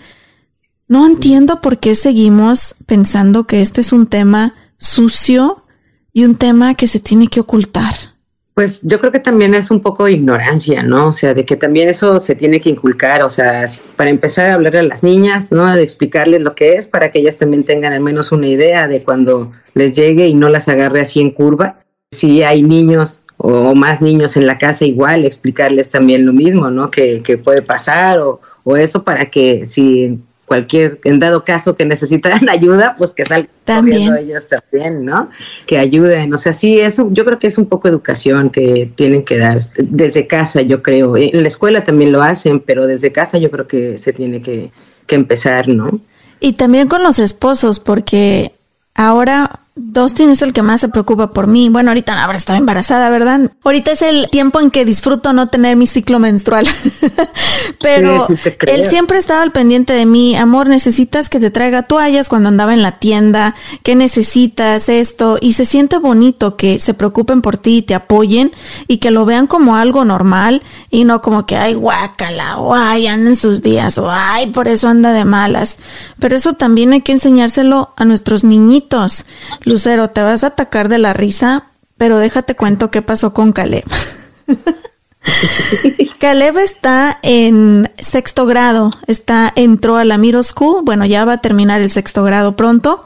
No 0.88 1.06
entiendo 1.08 1.62
por 1.62 1.78
qué 1.78 1.96
seguimos 1.96 2.76
pensando 2.88 3.48
que 3.48 3.62
este 3.62 3.82
es 3.82 3.94
un 3.94 4.08
tema 4.08 4.54
sucio 4.78 5.64
y 6.12 6.26
un 6.26 6.36
tema 6.36 6.76
que 6.76 6.88
se 6.88 7.00
tiene 7.00 7.28
que 7.28 7.40
ocultar. 7.40 7.96
Pues 8.54 8.82
yo 8.84 9.00
creo 9.00 9.12
que 9.12 9.20
también 9.20 9.56
es 9.56 9.72
un 9.72 9.82
poco 9.82 10.08
ignorancia, 10.08 10.84
¿no? 10.84 11.08
O 11.08 11.12
sea, 11.12 11.34
de 11.34 11.44
que 11.44 11.56
también 11.56 11.90
eso 11.90 12.20
se 12.20 12.36
tiene 12.36 12.60
que 12.60 12.70
inculcar, 12.70 13.24
o 13.24 13.30
sea, 13.30 13.66
para 13.96 14.12
empezar 14.12 14.52
a 14.52 14.54
hablarle 14.54 14.80
a 14.80 14.84
las 14.84 15.02
niñas, 15.02 15.52
¿no? 15.52 15.76
De 15.76 15.82
explicarles 15.82 16.42
lo 16.42 16.54
que 16.54 16.76
es 16.76 16.86
para 16.86 17.12
que 17.12 17.20
ellas 17.20 17.40
también 17.40 17.64
tengan 17.64 17.94
al 17.94 18.02
menos 18.02 18.32
una 18.32 18.48
idea 18.48 18.88
de 18.88 19.02
cuando 19.02 19.52
les 19.74 19.94
llegue 19.94 20.28
y 20.28 20.36
no 20.36 20.50
las 20.50 20.68
agarre 20.70 21.02
así 21.02 21.20
en 21.20 21.32
curva. 21.32 21.80
Si 22.12 22.44
hay 22.44 22.62
niños 22.62 23.24
o 23.38 23.74
más 23.74 24.02
niños 24.02 24.38
en 24.38 24.46
la 24.46 24.60
casa, 24.60 24.86
igual 24.86 25.26
explicarles 25.26 25.90
también 25.90 26.24
lo 26.24 26.32
mismo, 26.32 26.70
¿no? 26.70 26.92
Que, 26.92 27.24
que 27.24 27.40
puede 27.40 27.64
pasar 27.64 28.20
o, 28.20 28.40
o 28.64 28.78
eso 28.78 29.04
para 29.04 29.26
que 29.26 29.66
si 29.66 30.20
cualquier, 30.46 31.00
en 31.04 31.20
dado 31.20 31.46
caso 31.46 31.76
que 31.76 31.86
necesitaran 31.86 32.50
ayuda, 32.50 32.96
pues 32.98 33.12
que 33.12 33.26
salgan 33.26 33.50
también 33.64 34.16
ellos 34.18 34.48
también, 34.48 35.06
¿no? 35.06 35.30
Que 35.66 35.78
ayuden, 35.78 36.34
o 36.34 36.38
sea, 36.38 36.54
sí, 36.54 36.80
eso 36.80 37.10
yo 37.12 37.24
creo 37.26 37.40
que 37.40 37.48
es 37.48 37.58
un 37.58 37.68
poco 37.68 37.88
educación 37.88 38.50
que 38.50 38.92
tienen 38.96 39.24
que 39.24 39.38
dar 39.38 39.70
desde 39.78 40.28
casa, 40.28 40.62
yo 40.62 40.84
creo. 40.84 41.16
En 41.18 41.42
la 41.42 41.48
escuela 41.48 41.84
también 41.84 42.12
lo 42.12 42.22
hacen, 42.22 42.60
pero 42.60 42.88
desde 42.88 43.12
casa 43.12 43.38
yo 43.38 43.50
creo 43.50 43.68
que 43.68 43.98
se 43.98 44.12
tiene 44.12 44.42
que, 44.42 44.72
que 45.08 45.16
empezar, 45.16 45.70
¿no? 45.70 46.02
Y 46.40 46.54
también 46.54 46.90
con 46.90 47.04
los 47.04 47.20
esposos, 47.20 47.80
porque 47.80 48.52
ahora 48.96 49.63
Dustin 49.76 50.30
es 50.30 50.44
el 50.44 50.54
que 50.54 50.62
más 50.62 50.82
se 50.82 50.90
preocupa 50.90 51.32
por 51.32 51.48
mí. 51.48 51.68
Bueno, 51.70 51.90
ahorita 51.90 52.24
ahora 52.24 52.38
estoy 52.38 52.58
embarazada, 52.58 53.10
¿verdad? 53.10 53.52
Ahorita 53.64 53.92
es 53.92 54.04
el 54.04 54.30
tiempo 54.30 54.60
en 54.60 54.70
que 54.70 54.86
disfruto 54.86 55.34
no 55.34 55.50
tener 55.50 55.76
mi 55.78 55.88
ciclo 55.88 56.20
menstrual. 56.20 56.68
Pero 57.82 58.28
él 58.68 58.88
siempre 58.88 59.18
estaba 59.18 59.42
al 59.42 59.52
pendiente 59.52 59.94
de 59.94 60.06
mí. 60.06 60.36
Amor, 60.36 60.68
necesitas 60.68 61.28
que 61.28 61.40
te 61.40 61.50
traiga 61.50 61.84
toallas 61.84 62.30
cuando 62.30 62.50
andaba 62.50 62.76
en 62.76 62.84
la 62.84 63.00
tienda. 63.00 63.56
¿Qué 63.82 63.96
necesitas? 63.96 64.90
Esto. 64.90 65.40
Y 65.42 65.54
se 65.54 65.66
siente 65.66 65.98
bonito 65.98 66.56
que 66.56 66.80
se 66.80 66.94
preocupen 66.94 67.42
por 67.42 67.58
ti 67.58 67.78
y 67.78 67.82
te 67.82 67.96
apoyen 67.96 68.52
y 68.88 68.98
que 68.98 69.10
lo 69.10 69.26
vean 69.26 69.48
como 69.48 69.76
algo 69.76 70.06
normal 70.06 70.62
y 70.92 71.04
no 71.04 71.24
como 71.24 71.48
que, 71.48 71.58
ay, 71.58 71.74
guácala, 71.74 72.60
o 72.60 72.76
ay, 72.76 73.08
anda 73.08 73.32
en 73.32 73.36
sus 73.36 73.64
días, 73.64 73.98
o 73.98 74.08
ay, 74.08 74.52
por 74.52 74.68
eso 74.68 74.88
anda 74.88 75.14
de 75.14 75.26
malas. 75.26 75.80
Pero 76.20 76.36
eso 76.36 76.54
también 76.54 76.94
hay 76.94 77.02
que 77.02 77.12
enseñárselo 77.12 77.92
a 77.98 78.06
nuestros 78.06 78.44
niñitos 78.44 79.26
Lucero, 79.64 80.10
te 80.10 80.22
vas 80.22 80.44
a 80.44 80.48
atacar 80.48 80.90
de 80.90 80.98
la 80.98 81.14
risa, 81.14 81.66
pero 81.98 82.18
déjate 82.18 82.56
cuento 82.56 82.92
qué 82.92 83.02
pasó 83.02 83.34
con 83.34 83.54
Caleb. 83.54 83.86
Caleb 86.20 86.58
está 86.58 87.20
en 87.22 87.92
sexto 87.98 88.46
grado, 88.46 88.94
está, 89.08 89.52
entró 89.56 89.98
a 89.98 90.06
la 90.06 90.18
Miro 90.18 90.44
School, 90.44 90.84
bueno, 90.84 91.06
ya 91.06 91.26
va 91.26 91.34
a 91.34 91.42
terminar 91.42 91.82
el 91.82 91.90
sexto 91.90 92.24
grado 92.24 92.56
pronto, 92.56 93.06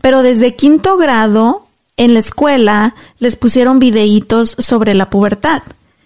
pero 0.00 0.22
desde 0.22 0.56
quinto 0.56 0.96
grado 0.96 1.66
en 1.96 2.14
la 2.14 2.20
escuela 2.20 2.94
les 3.18 3.36
pusieron 3.36 3.78
videitos 3.78 4.56
sobre 4.58 4.94
la 4.94 5.10
pubertad 5.10 5.62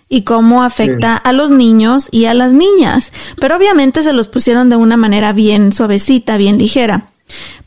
y 0.08 0.22
cómo 0.22 0.62
afecta 0.62 1.16
a 1.16 1.32
los 1.32 1.50
niños 1.50 2.08
y 2.10 2.26
a 2.26 2.34
las 2.34 2.52
niñas, 2.52 3.12
pero 3.40 3.56
obviamente 3.56 4.02
se 4.02 4.12
los 4.12 4.28
pusieron 4.28 4.70
de 4.70 4.76
una 4.76 4.96
manera 4.96 5.32
bien 5.32 5.72
suavecita, 5.72 6.36
bien 6.36 6.58
ligera. 6.58 7.08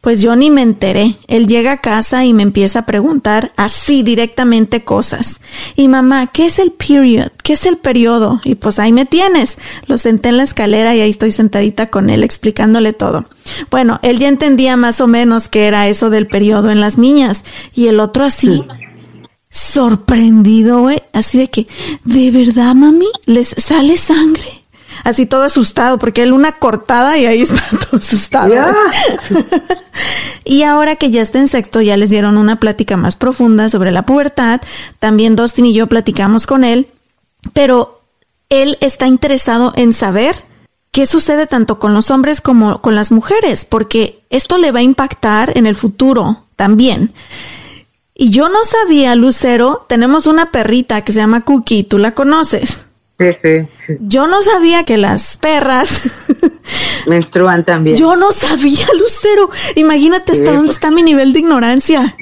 Pues 0.02 0.22
yo 0.22 0.36
ni 0.36 0.50
me 0.50 0.62
enteré. 0.62 1.18
Él 1.28 1.48
llega 1.48 1.74
a 1.74 1.82
casa 1.82 2.24
y 2.24 2.34
me 2.34 2.44
empieza 2.44 2.80
a 2.80 2.86
preguntar 2.86 3.52
así 3.58 4.02
directamente 4.02 4.84
cosas. 4.84 5.42
Y 5.76 5.88
mamá, 5.88 6.28
¿qué 6.28 6.46
es 6.46 6.60
el 6.60 6.72
period? 6.72 7.32
¿Qué 7.44 7.54
es 7.54 7.66
el 7.66 7.78
periodo? 7.78 8.40
Y 8.46 8.56
pues 8.56 8.80
ahí 8.80 8.94
me 8.94 9.06
tienes. 9.06 9.58
Lo 9.88 9.98
senté 9.98 10.30
en 10.30 10.38
la 10.38 10.44
escalera 10.44 10.96
y 10.96 11.02
ahí 11.02 11.10
estoy 11.10 11.32
sentadita 11.32 11.90
con 11.90 12.10
él 12.10 12.24
explicándole 12.24 12.94
todo. 12.94 13.26
Bueno, 13.70 14.00
él 14.02 14.20
ya 14.20 14.30
entendía 14.30 14.78
más 14.78 15.02
o 15.02 15.08
menos 15.08 15.48
qué 15.48 15.68
era 15.68 15.88
eso 15.88 16.10
del 16.10 16.28
periodo 16.28 16.72
en 16.72 16.80
las 16.80 16.98
niñas. 16.98 17.44
Y 17.74 17.88
el 17.88 18.00
otro 18.00 18.24
así, 18.24 18.64
sorprendido, 19.50 20.82
güey. 20.82 21.02
Así 21.14 21.38
de 21.38 21.50
que, 21.50 21.68
¿de 22.06 22.32
verdad, 22.32 22.76
mami? 22.76 23.08
¿Les 23.26 23.50
sale 23.50 23.98
sangre? 23.98 24.59
Así 25.04 25.26
todo 25.26 25.44
asustado, 25.44 25.98
porque 26.00 26.24
él 26.24 26.34
una 26.34 26.54
cortada 26.54 27.18
y 27.18 27.26
ahí 27.26 27.42
está 27.42 27.62
todo 27.90 28.00
asustado. 28.00 28.56
y 30.44 30.64
ahora 30.64 30.96
que 30.96 31.12
ya 31.12 31.22
está 31.22 31.40
en 31.40 31.48
sexto, 31.48 31.82
ya 31.82 31.98
les 31.98 32.10
dieron 32.10 32.38
una 32.38 32.60
plática 32.60 32.98
más 32.98 33.16
profunda 33.16 33.70
sobre 33.70 33.92
la 33.92 34.06
pubertad. 34.06 34.62
También 35.00 35.36
Dustin 35.36 35.66
y 35.66 35.74
yo 35.74 35.88
platicamos 35.88 36.48
con 36.48 36.64
él, 36.64 36.88
pero 37.54 38.02
él 38.50 38.78
está 38.82 39.08
interesado 39.08 39.74
en 39.76 39.94
saber 39.94 40.36
qué 40.92 41.06
sucede 41.06 41.48
tanto 41.48 41.80
con 41.80 41.94
los 41.94 42.10
hombres 42.12 42.42
como 42.42 42.82
con 42.82 42.96
las 42.96 43.12
mujeres, 43.12 43.66
porque 43.66 44.22
esto 44.30 44.58
le 44.58 44.72
va 44.72 44.80
a 44.80 44.84
impactar 44.84 45.58
en 45.58 45.66
el 45.66 45.76
futuro 45.76 46.46
también. 46.56 47.14
Y 48.22 48.32
yo 48.32 48.50
no 48.50 48.66
sabía, 48.66 49.16
Lucero, 49.16 49.86
tenemos 49.88 50.28
una 50.28 50.52
perrita 50.52 51.06
que 51.06 51.14
se 51.14 51.20
llama 51.20 51.46
Cookie, 51.46 51.84
tú 51.84 51.98
la 51.98 52.14
conoces. 52.14 52.86
Sí, 53.20 53.26
sí. 53.34 53.98
Yo 54.00 54.28
no 54.28 54.42
sabía 54.42 54.86
que 54.86 54.96
las 54.96 55.36
perras 55.36 56.10
menstruan 57.08 57.66
también. 57.66 57.98
Yo 57.98 58.16
no 58.16 58.32
sabía, 58.32 58.86
Lucero. 58.98 59.50
Imagínate 59.76 60.32
hasta 60.32 60.52
dónde 60.52 60.68
pues. 60.68 60.78
está 60.78 60.90
mi 60.90 61.04
nivel 61.04 61.34
de 61.34 61.40
ignorancia. 61.40 62.16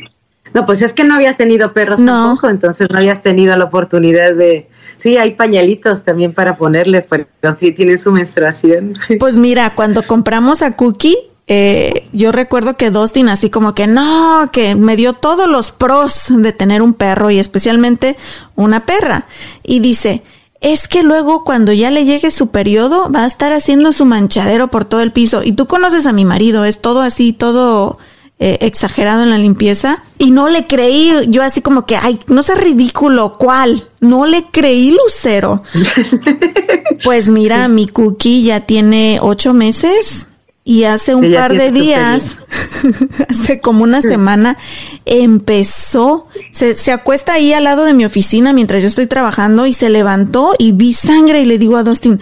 No, 0.53 0.65
pues 0.65 0.81
es 0.81 0.93
que 0.93 1.03
no 1.03 1.15
habías 1.15 1.38
tenido 1.38 1.73
perros 1.73 2.03
tampoco, 2.03 2.49
entonces 2.49 2.89
no 2.89 2.97
habías 2.97 3.21
tenido 3.21 3.55
la 3.55 3.65
oportunidad 3.65 4.33
de. 4.33 4.67
Sí, 4.95 5.17
hay 5.17 5.36
pañalitos 5.36 6.03
también 6.03 6.33
para 6.33 6.57
ponerles, 6.57 7.05
pero 7.07 7.27
sí 7.55 7.71
tienen 7.73 7.99
su 7.99 8.12
menstruación. 8.12 8.95
Pues 9.19 9.38
mira, 9.38 9.75
cuando 9.75 10.07
compramos 10.07 10.63
a 10.63 10.75
Cookie, 10.75 11.15
eh, 11.45 12.07
yo 12.12 12.31
recuerdo 12.31 12.75
que 12.75 12.89
Dustin 12.89 13.29
así 13.29 13.51
como 13.51 13.75
que 13.75 13.86
no, 13.86 14.49
que 14.51 14.73
me 14.73 14.95
dio 14.95 15.13
todos 15.13 15.47
los 15.47 15.69
pros 15.69 16.25
de 16.29 16.53
tener 16.53 16.81
un 16.81 16.95
perro 16.95 17.29
y 17.29 17.38
especialmente 17.38 18.17
una 18.55 18.88
perra. 18.88 19.25
Y 19.63 19.79
dice, 19.79 20.23
es 20.62 20.88
que 20.88 21.04
luego 21.04 21.43
cuando 21.43 21.74
ya 21.74 21.91
le 21.91 22.06
llegue 22.06 22.32
su 22.32 22.50
periodo 22.50 23.12
va 23.12 23.24
a 23.24 23.28
estar 23.28 23.54
haciendo 23.54 23.91
su 23.91 24.06
manchadero 24.06 24.70
por 24.70 24.86
todo 24.86 25.02
el 25.02 25.12
piso. 25.12 25.43
Y 25.43 25.52
tú 25.52 25.67
conoces 25.67 26.06
a 26.06 26.13
mi 26.13 26.26
marido, 26.26 26.65
es 26.65 26.82
todo 26.82 27.02
así, 27.02 27.34
todo 27.34 27.98
eh, 28.39 28.58
exagerado 28.62 29.24
en 29.24 29.30
la 29.30 29.38
limpieza. 29.38 30.04
Y 30.17 30.32
no 30.32 30.50
le 30.50 30.67
creí, 30.67 31.12
yo 31.28 31.43
así 31.43 31.62
como 31.62 31.86
que, 31.86 31.96
ay, 31.96 32.20
no 32.28 32.43
sé 32.43 32.56
ridículo, 32.56 33.38
¿cuál? 33.38 33.88
No 34.00 34.26
le 34.26 34.46
creí, 34.46 34.91
Lucero. 34.91 35.63
pues 37.04 37.30
mira, 37.30 37.67
mi 37.67 37.88
cookie 37.88 38.43
ya 38.43 38.62
tiene 38.62 39.20
ocho 39.22 39.54
meses 39.54 40.28
y 40.67 40.84
hace 40.84 41.15
un 41.15 41.32
par 41.32 41.58
de 41.58 41.71
días, 41.71 42.39
hace 43.30 43.62
como 43.62 43.86
una 43.86 44.01
semana, 44.01 44.58
empezó, 45.06 46.27
se, 46.51 46.75
se, 46.75 46.91
acuesta 46.91 47.36
ahí 47.36 47.53
al 47.53 47.63
lado 47.63 47.86
de 47.86 47.93
mi 47.93 48.03
oficina 48.03 48.51
mientras 48.51 48.82
yo 48.82 48.89
estoy 48.89 49.08
trabajando 49.08 49.65
y 49.65 49.71
se 49.71 49.89
levantó 49.89 50.56
y 50.60 50.73
vi 50.73 50.93
sangre 50.93 51.39
y 51.39 51.45
le 51.45 51.58
digo 51.58 51.77
a 51.77 51.84
Dustin, 51.84 52.19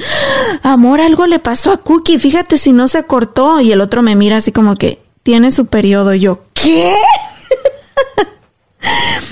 amor, 0.62 1.02
algo 1.02 1.26
le 1.26 1.40
pasó 1.40 1.72
a 1.72 1.78
Cookie, 1.78 2.20
fíjate 2.20 2.60
si 2.60 2.72
no 2.72 2.88
se 2.88 3.06
cortó. 3.06 3.62
Y 3.62 3.72
el 3.72 3.82
otro 3.82 4.04
me 4.04 4.16
mira 4.16 4.38
así 4.38 4.52
como 4.52 4.76
que 4.76 5.00
tiene 5.24 5.50
su 5.50 5.66
periodo. 5.66 6.14
Y 6.14 6.20
yo, 6.20 6.42
¿qué? 6.54 6.94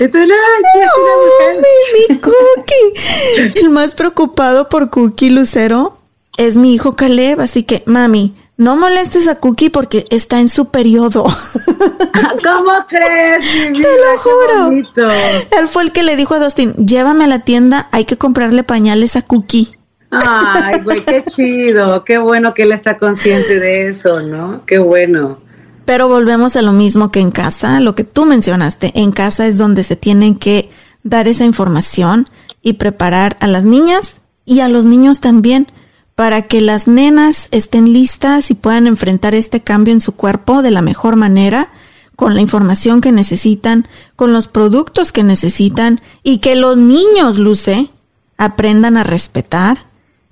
mi 2.08 2.18
Cookie. 2.18 3.60
El 3.60 3.70
más 3.70 3.94
preocupado 3.94 4.68
por 4.68 4.90
Cookie 4.90 5.30
Lucero 5.30 5.98
es 6.36 6.56
mi 6.56 6.74
hijo 6.74 6.96
Caleb, 6.96 7.40
así 7.40 7.62
que, 7.62 7.84
mami, 7.86 8.34
no 8.56 8.76
molestes 8.76 9.28
a 9.28 9.40
Cookie 9.40 9.70
porque 9.70 10.06
está 10.10 10.40
en 10.40 10.48
su 10.48 10.66
periodo. 10.66 11.24
¿Cómo 12.44 12.72
crees? 12.88 13.44
Te 13.72 13.80
lo 13.80 14.18
juro. 14.18 15.10
Él 15.58 15.68
fue 15.68 15.82
el 15.82 15.92
que 15.92 16.02
le 16.02 16.16
dijo 16.16 16.34
a 16.34 16.38
Dustin, 16.38 16.72
llévame 16.74 17.24
a 17.24 17.28
la 17.28 17.40
tienda, 17.40 17.88
hay 17.90 18.04
que 18.04 18.16
comprarle 18.16 18.62
pañales 18.62 19.16
a 19.16 19.22
Cookie. 19.22 19.76
Ay, 20.10 20.80
güey, 20.82 21.04
qué 21.04 21.24
chido, 21.24 22.04
qué 22.04 22.18
bueno 22.18 22.54
que 22.54 22.62
él 22.62 22.72
está 22.72 22.98
consciente 22.98 23.58
de 23.58 23.88
eso, 23.88 24.20
¿no? 24.20 24.64
Qué 24.66 24.78
bueno. 24.78 25.38
Pero 25.84 26.08
volvemos 26.08 26.54
a 26.56 26.62
lo 26.62 26.72
mismo 26.72 27.10
que 27.10 27.20
en 27.20 27.30
casa, 27.30 27.80
lo 27.80 27.94
que 27.94 28.04
tú 28.04 28.24
mencionaste, 28.24 28.92
en 28.94 29.10
casa 29.10 29.46
es 29.46 29.58
donde 29.58 29.82
se 29.82 29.96
tienen 29.96 30.36
que 30.36 30.70
dar 31.02 31.26
esa 31.26 31.44
información 31.44 32.28
y 32.62 32.74
preparar 32.74 33.36
a 33.40 33.48
las 33.48 33.64
niñas 33.64 34.20
y 34.46 34.60
a 34.60 34.68
los 34.68 34.84
niños 34.84 35.20
también 35.20 35.66
para 36.14 36.42
que 36.42 36.60
las 36.60 36.86
nenas 36.86 37.48
estén 37.50 37.92
listas 37.92 38.50
y 38.50 38.54
puedan 38.54 38.86
enfrentar 38.86 39.34
este 39.34 39.62
cambio 39.62 39.92
en 39.92 40.00
su 40.00 40.14
cuerpo 40.14 40.62
de 40.62 40.70
la 40.70 40.82
mejor 40.82 41.16
manera, 41.16 41.70
con 42.16 42.34
la 42.34 42.40
información 42.40 43.00
que 43.00 43.10
necesitan, 43.10 43.86
con 44.14 44.32
los 44.32 44.46
productos 44.46 45.10
que 45.10 45.24
necesitan 45.24 46.00
y 46.22 46.38
que 46.38 46.54
los 46.54 46.76
niños, 46.76 47.38
Luce, 47.38 47.88
aprendan 48.36 48.96
a 48.96 49.04
respetar 49.04 49.78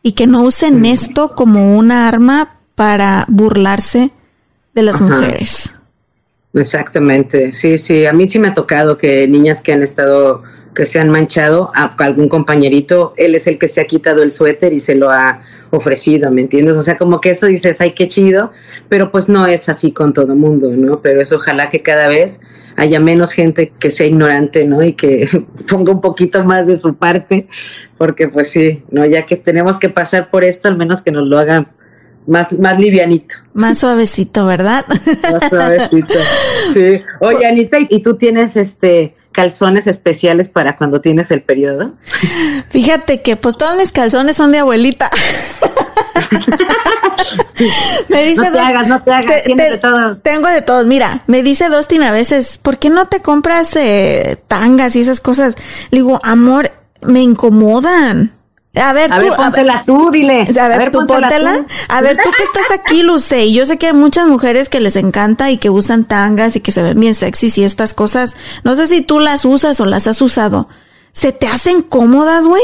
y 0.02 0.12
que 0.12 0.26
no 0.26 0.42
usen 0.42 0.84
esto 0.86 1.34
como 1.34 1.76
una 1.76 2.08
arma 2.08 2.56
para 2.74 3.24
burlarse 3.28 4.10
de 4.74 4.82
las 4.82 5.00
mujeres. 5.00 5.74
Exactamente, 6.54 7.52
sí, 7.52 7.78
sí, 7.78 8.04
a 8.04 8.12
mí 8.12 8.28
sí 8.28 8.38
me 8.38 8.48
ha 8.48 8.54
tocado 8.54 8.98
que 8.98 9.26
niñas 9.26 9.60
que 9.60 9.72
han 9.72 9.82
estado, 9.82 10.42
que 10.74 10.86
se 10.86 10.98
han 10.98 11.10
manchado, 11.10 11.70
a 11.74 11.94
algún 11.98 12.28
compañerito, 12.28 13.12
él 13.16 13.34
es 13.34 13.46
el 13.46 13.58
que 13.58 13.68
se 13.68 13.80
ha 13.80 13.86
quitado 13.86 14.22
el 14.22 14.30
suéter 14.30 14.72
y 14.72 14.80
se 14.80 14.94
lo 14.94 15.10
ha 15.10 15.42
ofrecido, 15.70 16.30
¿me 16.30 16.42
entiendes? 16.42 16.76
O 16.76 16.82
sea, 16.82 16.96
como 16.96 17.20
que 17.20 17.30
eso 17.30 17.46
dices, 17.46 17.80
ay, 17.80 17.92
qué 17.92 18.08
chido, 18.08 18.52
pero 18.88 19.10
pues 19.10 19.28
no 19.28 19.46
es 19.46 19.68
así 19.68 19.92
con 19.92 20.12
todo 20.12 20.34
mundo, 20.34 20.70
¿no? 20.70 21.00
Pero 21.00 21.20
eso 21.20 21.36
ojalá 21.36 21.70
que 21.70 21.82
cada 21.82 22.08
vez 22.08 22.40
haya 22.76 23.00
menos 23.00 23.32
gente 23.32 23.72
que 23.78 23.90
sea 23.90 24.06
ignorante, 24.06 24.64
¿no? 24.64 24.82
Y 24.82 24.94
que 24.94 25.28
ponga 25.70 25.92
un 25.92 26.00
poquito 26.00 26.42
más 26.44 26.66
de 26.66 26.76
su 26.76 26.94
parte, 26.96 27.48
porque 27.98 28.28
pues 28.28 28.50
sí, 28.50 28.82
¿no? 28.90 29.04
Ya 29.04 29.26
que 29.26 29.36
tenemos 29.36 29.78
que 29.78 29.90
pasar 29.90 30.30
por 30.30 30.44
esto, 30.44 30.68
al 30.68 30.76
menos 30.76 31.02
que 31.02 31.12
nos 31.12 31.26
lo 31.26 31.38
hagan 31.38 31.68
más, 32.26 32.52
más 32.52 32.78
livianito. 32.78 33.34
Más 33.52 33.78
suavecito, 33.78 34.46
¿verdad? 34.46 34.84
Más 35.32 35.48
suavecito. 35.50 36.14
Sí. 36.72 37.00
Oye, 37.20 37.46
Anita, 37.48 37.78
¿y 37.80 38.02
tú 38.02 38.16
tienes 38.16 38.56
este 38.56 39.16
calzones 39.32 39.86
especiales 39.86 40.48
para 40.48 40.76
cuando 40.76 41.00
tienes 41.00 41.30
el 41.30 41.42
periodo? 41.42 41.94
Fíjate 42.68 43.22
que 43.22 43.36
pues 43.36 43.56
todos 43.56 43.76
mis 43.76 43.90
calzones 43.92 44.36
son 44.36 44.52
de 44.52 44.58
abuelita. 44.58 45.10
me 48.08 48.24
dice 48.24 48.42
no 48.42 48.52
te 48.52 48.60
hagas, 48.60 48.88
no 48.88 49.02
te 49.02 49.10
hagas, 49.10 49.42
tienes 49.44 49.72
de 49.72 49.78
todo. 49.78 50.16
Tengo 50.18 50.48
de 50.48 50.62
todo. 50.62 50.84
Mira, 50.84 51.22
me 51.26 51.42
dice 51.42 51.68
Dustin 51.68 52.02
a 52.02 52.10
veces, 52.10 52.58
¿por 52.58 52.78
qué 52.78 52.90
no 52.90 53.06
te 53.06 53.20
compras 53.20 53.74
eh, 53.76 54.38
tangas 54.48 54.96
y 54.96 55.00
esas 55.00 55.20
cosas? 55.20 55.56
Le 55.90 55.98
digo, 55.98 56.20
amor, 56.22 56.72
me 57.02 57.20
incomodan. 57.20 58.32
A 58.74 58.94
ver, 58.94 59.12
a 59.12 59.18
tú, 59.18 59.26
ver, 59.26 59.36
póntela 59.36 59.82
tú, 59.84 60.10
dile. 60.10 60.46
A 60.58 60.68
ver, 60.68 60.90
tú 60.90 61.06
póntela. 61.06 61.66
A 61.88 62.00
ver, 62.00 62.16
tú 62.16 62.30
que 62.30 62.42
estás 62.42 62.78
aquí, 62.78 63.02
Luce, 63.02 63.44
y 63.44 63.54
yo 63.54 63.66
sé 63.66 63.76
que 63.76 63.88
hay 63.88 63.92
muchas 63.92 64.26
mujeres 64.26 64.70
que 64.70 64.80
les 64.80 64.96
encanta 64.96 65.50
y 65.50 65.58
que 65.58 65.68
usan 65.68 66.04
tangas 66.04 66.56
y 66.56 66.60
que 66.60 66.72
se 66.72 66.82
ven 66.82 66.98
bien 66.98 67.14
sexys 67.14 67.58
y 67.58 67.64
estas 67.64 67.92
cosas. 67.92 68.34
No 68.64 68.74
sé 68.74 68.86
si 68.86 69.02
tú 69.02 69.20
las 69.20 69.44
usas 69.44 69.78
o 69.80 69.84
las 69.84 70.06
has 70.06 70.22
usado. 70.22 70.68
¿Se 71.10 71.32
te 71.32 71.46
hacen 71.46 71.82
cómodas, 71.82 72.46
güey? 72.46 72.62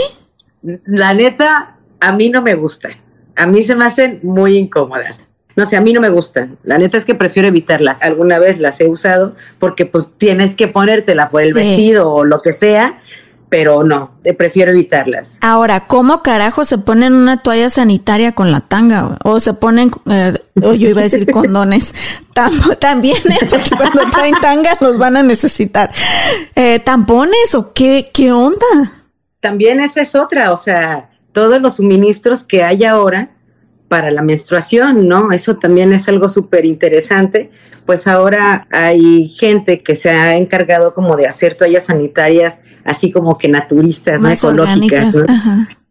La 0.87 1.13
neta, 1.13 1.77
a 2.01 2.13
mí 2.13 2.31
no 2.31 2.41
me 2.41 2.55
gustan. 2.55 2.93
A 3.37 3.47
mí 3.47 3.63
se 3.63 3.77
me 3.77 3.85
hacen 3.85 4.21
muy 4.23 4.57
incómodas. 4.57 5.23
No 5.57 5.67
sé, 5.67 5.77
a 5.77 5.81
mí 5.83 5.93
no 5.93 6.01
me 6.01 6.09
gustan. 6.09 6.57
La 6.63 6.79
neta 6.79 6.97
es 6.97 7.05
que 7.05 7.15
prefiero 7.15 7.49
evitarlas. 7.49 8.01
Alguna 8.03 8.39
vez 8.39 8.59
las 8.61 8.81
he 8.81 8.89
usado 8.89 9.37
porque 9.59 9.85
pues 9.85 10.13
tienes 10.17 10.55
que 10.55 10.69
ponértela 10.69 11.29
por 11.29 11.43
el 11.43 11.53
vestido 11.53 12.11
o 12.11 12.25
lo 12.25 12.41
que 12.41 12.53
sea 12.53 13.03
pero 13.49 13.83
no, 13.83 14.13
prefiero 14.37 14.73
evitarlas. 14.73 15.39
Ahora, 15.41 15.87
¿cómo 15.87 16.23
carajo 16.23 16.65
se 16.65 16.79
ponen 16.79 17.15
una 17.15 17.39
toalla 17.39 17.71
sanitaria 17.71 18.33
con 18.33 18.53
la 18.53 18.61
tanga? 18.61 19.17
O 19.25 19.41
se 19.41 19.55
ponen, 19.55 19.91
eh, 20.11 20.35
yo 20.55 20.75
iba 20.75 21.01
a 21.01 21.05
decir 21.05 21.27
condones, 21.33 21.95
también, 22.79 23.17
¿eh? 23.25 23.47
porque 23.49 23.71
cuando 23.77 24.03
traen 24.11 24.35
tanga 24.41 24.77
los 24.81 24.99
van 24.99 25.17
a 25.17 25.23
necesitar. 25.23 25.91
Eh, 26.55 26.79
¿Tampones 26.81 27.55
o 27.55 27.73
qué, 27.73 28.11
qué 28.13 28.33
onda? 28.33 28.67
También 29.41 29.81
esa 29.81 30.03
es 30.03 30.15
otra, 30.15 30.53
o 30.53 30.57
sea, 30.57 31.09
todos 31.33 31.61
los 31.61 31.77
suministros 31.77 32.45
que 32.45 32.63
hay 32.63 32.85
ahora 32.85 33.31
para 33.89 34.11
la 34.11 34.23
menstruación, 34.23 35.09
¿no? 35.09 35.33
Eso 35.33 35.57
también 35.57 35.93
es 35.93 36.09
algo 36.09 36.29
súper 36.29 36.65
interesante. 36.67 37.51
Pues 37.89 38.07
ahora 38.07 38.69
hay 38.71 39.29
gente 39.29 39.83
que 39.83 39.97
se 39.97 40.11
ha 40.11 40.37
encargado 40.37 40.93
como 40.93 41.17
de 41.17 41.27
hacer 41.27 41.55
toallas 41.55 41.87
sanitarias 41.87 42.59
así 42.85 43.11
como 43.11 43.39
que 43.39 43.49
naturistas, 43.49 44.21
¿no? 44.21 44.29
ecológicas. 44.29 45.17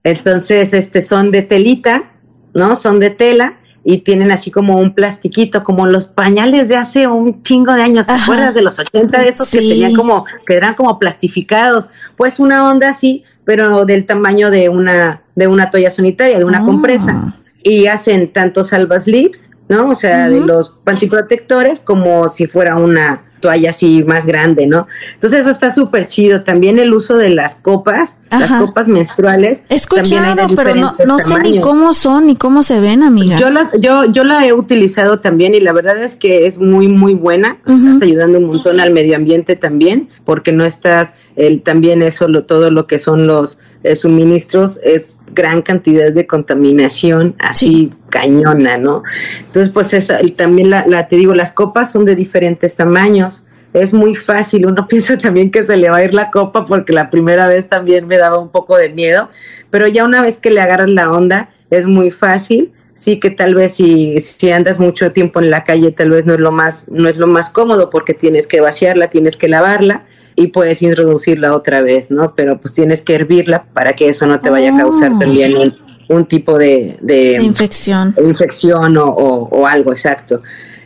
Entonces, 0.03 0.75
este 0.75 1.01
son 1.01 1.31
de 1.31 1.41
telita, 1.41 2.11
¿no? 2.53 2.75
Son 2.75 2.99
de 2.99 3.09
tela 3.09 3.57
y 3.83 4.01
tienen 4.01 4.31
así 4.31 4.51
como 4.51 4.75
un 4.77 4.93
plastiquito, 4.93 5.63
como 5.63 5.87
los 5.87 6.05
pañales 6.05 6.69
de 6.69 6.75
hace 6.75 7.07
un 7.07 7.41
chingo 7.41 7.73
de 7.73 7.81
años. 7.81 8.05
¿Te 8.05 8.13
acuerdas 8.13 8.53
de 8.53 8.61
los 8.61 8.77
80 8.77 9.19
de 9.19 9.29
esos 9.29 9.49
que 9.49 9.57
tenían 9.57 9.95
como, 9.95 10.23
que 10.45 10.53
eran 10.53 10.75
como 10.75 10.99
plastificados? 10.99 11.89
Pues 12.15 12.39
una 12.39 12.69
onda 12.69 12.89
así, 12.89 13.23
pero 13.43 13.85
del 13.85 14.05
tamaño 14.05 14.51
de 14.51 14.69
una, 14.69 15.23
de 15.33 15.47
una 15.47 15.71
toalla 15.71 15.89
sanitaria, 15.89 16.37
de 16.37 16.45
una 16.45 16.63
compresa. 16.63 17.13
Ah. 17.15 17.35
Y 17.63 17.87
hacen 17.87 18.31
tanto 18.31 18.63
salvas 18.63 19.07
lips, 19.07 19.49
¿no? 19.69 19.89
O 19.89 19.95
sea, 19.95 20.29
de 20.29 20.41
los 20.41 20.75
pantiprotectores 20.83 21.79
como 21.79 22.29
si 22.29 22.47
fuera 22.47 22.75
una, 22.75 23.23
toalla 23.39 23.69
así 23.69 24.03
más 24.03 24.25
grande, 24.25 24.67
¿no? 24.67 24.87
Entonces 25.13 25.41
eso 25.41 25.49
está 25.49 25.69
súper 25.69 26.07
chido. 26.07 26.43
También 26.43 26.79
el 26.79 26.93
uso 26.93 27.17
de 27.17 27.29
las 27.29 27.55
copas, 27.55 28.17
las 28.31 28.51
copas 28.51 28.87
menstruales. 28.87 29.63
He 29.69 29.75
escuchado, 29.75 30.47
pero 30.55 30.75
no, 30.75 30.95
no 31.05 31.19
sé 31.19 31.39
ni 31.41 31.59
cómo 31.59 31.93
son 31.93 32.27
ni 32.27 32.35
cómo 32.35 32.63
se 32.63 32.79
ven, 32.79 33.03
amiga. 33.03 33.37
Yo 33.37 33.49
las, 33.49 33.71
yo, 33.79 34.05
yo 34.05 34.23
la 34.23 34.45
he 34.45 34.53
utilizado 34.53 35.19
también 35.19 35.55
y 35.55 35.59
la 35.59 35.71
verdad 35.71 36.01
es 36.03 36.15
que 36.15 36.47
es 36.47 36.57
muy, 36.57 36.87
muy 36.87 37.13
buena. 37.13 37.57
Estás 37.65 38.01
ayudando 38.01 38.37
un 38.39 38.45
montón 38.45 38.79
al 38.79 38.91
medio 38.91 39.15
ambiente 39.15 39.55
también, 39.55 40.09
porque 40.25 40.51
no 40.51 40.65
estás, 40.65 41.13
el, 41.35 41.61
también 41.61 42.01
eso, 42.01 42.27
lo, 42.27 42.45
todo 42.45 42.71
lo 42.71 42.87
que 42.87 42.99
son 42.99 43.27
los 43.27 43.59
eh, 43.83 43.95
suministros 43.95 44.79
es 44.83 45.15
gran 45.33 45.61
cantidad 45.61 46.11
de 46.11 46.25
contaminación 46.25 47.35
así 47.39 47.91
cañona, 48.09 48.77
¿no? 48.77 49.03
Entonces, 49.39 49.69
pues 49.69 49.93
esa, 49.93 50.19
también 50.35 50.69
la, 50.69 51.07
te 51.07 51.15
digo, 51.15 51.33
las 51.33 51.51
copas 51.51 51.91
son 51.91 52.05
de 52.05 52.15
diferentes 52.15 52.75
tamaños. 52.75 53.45
Es 53.73 53.93
muy 53.93 54.15
fácil, 54.15 54.65
uno 54.65 54.87
piensa 54.89 55.17
también 55.17 55.51
que 55.51 55.63
se 55.63 55.77
le 55.77 55.89
va 55.89 55.97
a 55.97 56.03
ir 56.03 56.13
la 56.13 56.31
copa 56.31 56.63
porque 56.63 56.93
la 56.93 57.09
primera 57.09 57.47
vez 57.47 57.69
también 57.69 58.07
me 58.07 58.17
daba 58.17 58.39
un 58.39 58.49
poco 58.49 58.77
de 58.77 58.89
miedo, 58.89 59.29
pero 59.69 59.87
ya 59.87 60.05
una 60.05 60.21
vez 60.21 60.39
que 60.39 60.49
le 60.49 60.61
agarras 60.61 60.89
la 60.89 61.11
onda 61.11 61.49
es 61.69 61.85
muy 61.85 62.11
fácil. 62.11 62.71
Sí 62.93 63.19
que 63.19 63.29
tal 63.29 63.53
vez 63.53 63.75
si, 63.75 64.19
si 64.19 64.49
andas 64.49 64.79
mucho 64.79 65.11
tiempo 65.11 65.39
en 65.39 65.51
la 65.51 65.63
calle 65.63 65.91
tal 65.91 66.09
vez 66.09 66.25
no 66.25 66.33
es 66.33 66.39
lo 66.39 66.51
más 66.51 66.87
no 66.89 67.07
es 67.07 67.15
lo 67.17 67.27
más 67.27 67.51
cómodo 67.51 67.91
porque 67.91 68.15
tienes 68.15 68.47
que 68.47 68.59
vaciarla, 68.59 69.11
tienes 69.11 69.37
que 69.37 69.47
lavarla, 69.47 70.07
y 70.37 70.47
puedes 70.47 70.83
introducirla 70.83 71.53
otra 71.55 71.81
vez, 71.81 72.11
¿no? 72.11 72.35
Pero 72.35 72.59
pues 72.59 72.73
tienes 72.73 73.01
que 73.01 73.15
hervirla 73.15 73.65
para 73.73 73.93
que 73.93 74.07
eso 74.07 74.27
no 74.27 74.39
te 74.39 74.51
vaya 74.51 74.73
a 74.73 74.77
causar 74.77 75.11
oh. 75.13 75.19
también 75.19 75.75
un, 76.07 76.25
tipo 76.25 76.59
de, 76.59 76.95
de, 77.01 77.41
infección, 77.41 78.15
infección 78.23 78.97
o, 78.97 79.07
o, 79.07 79.65
algo 79.65 79.91
exacto. 79.91 80.41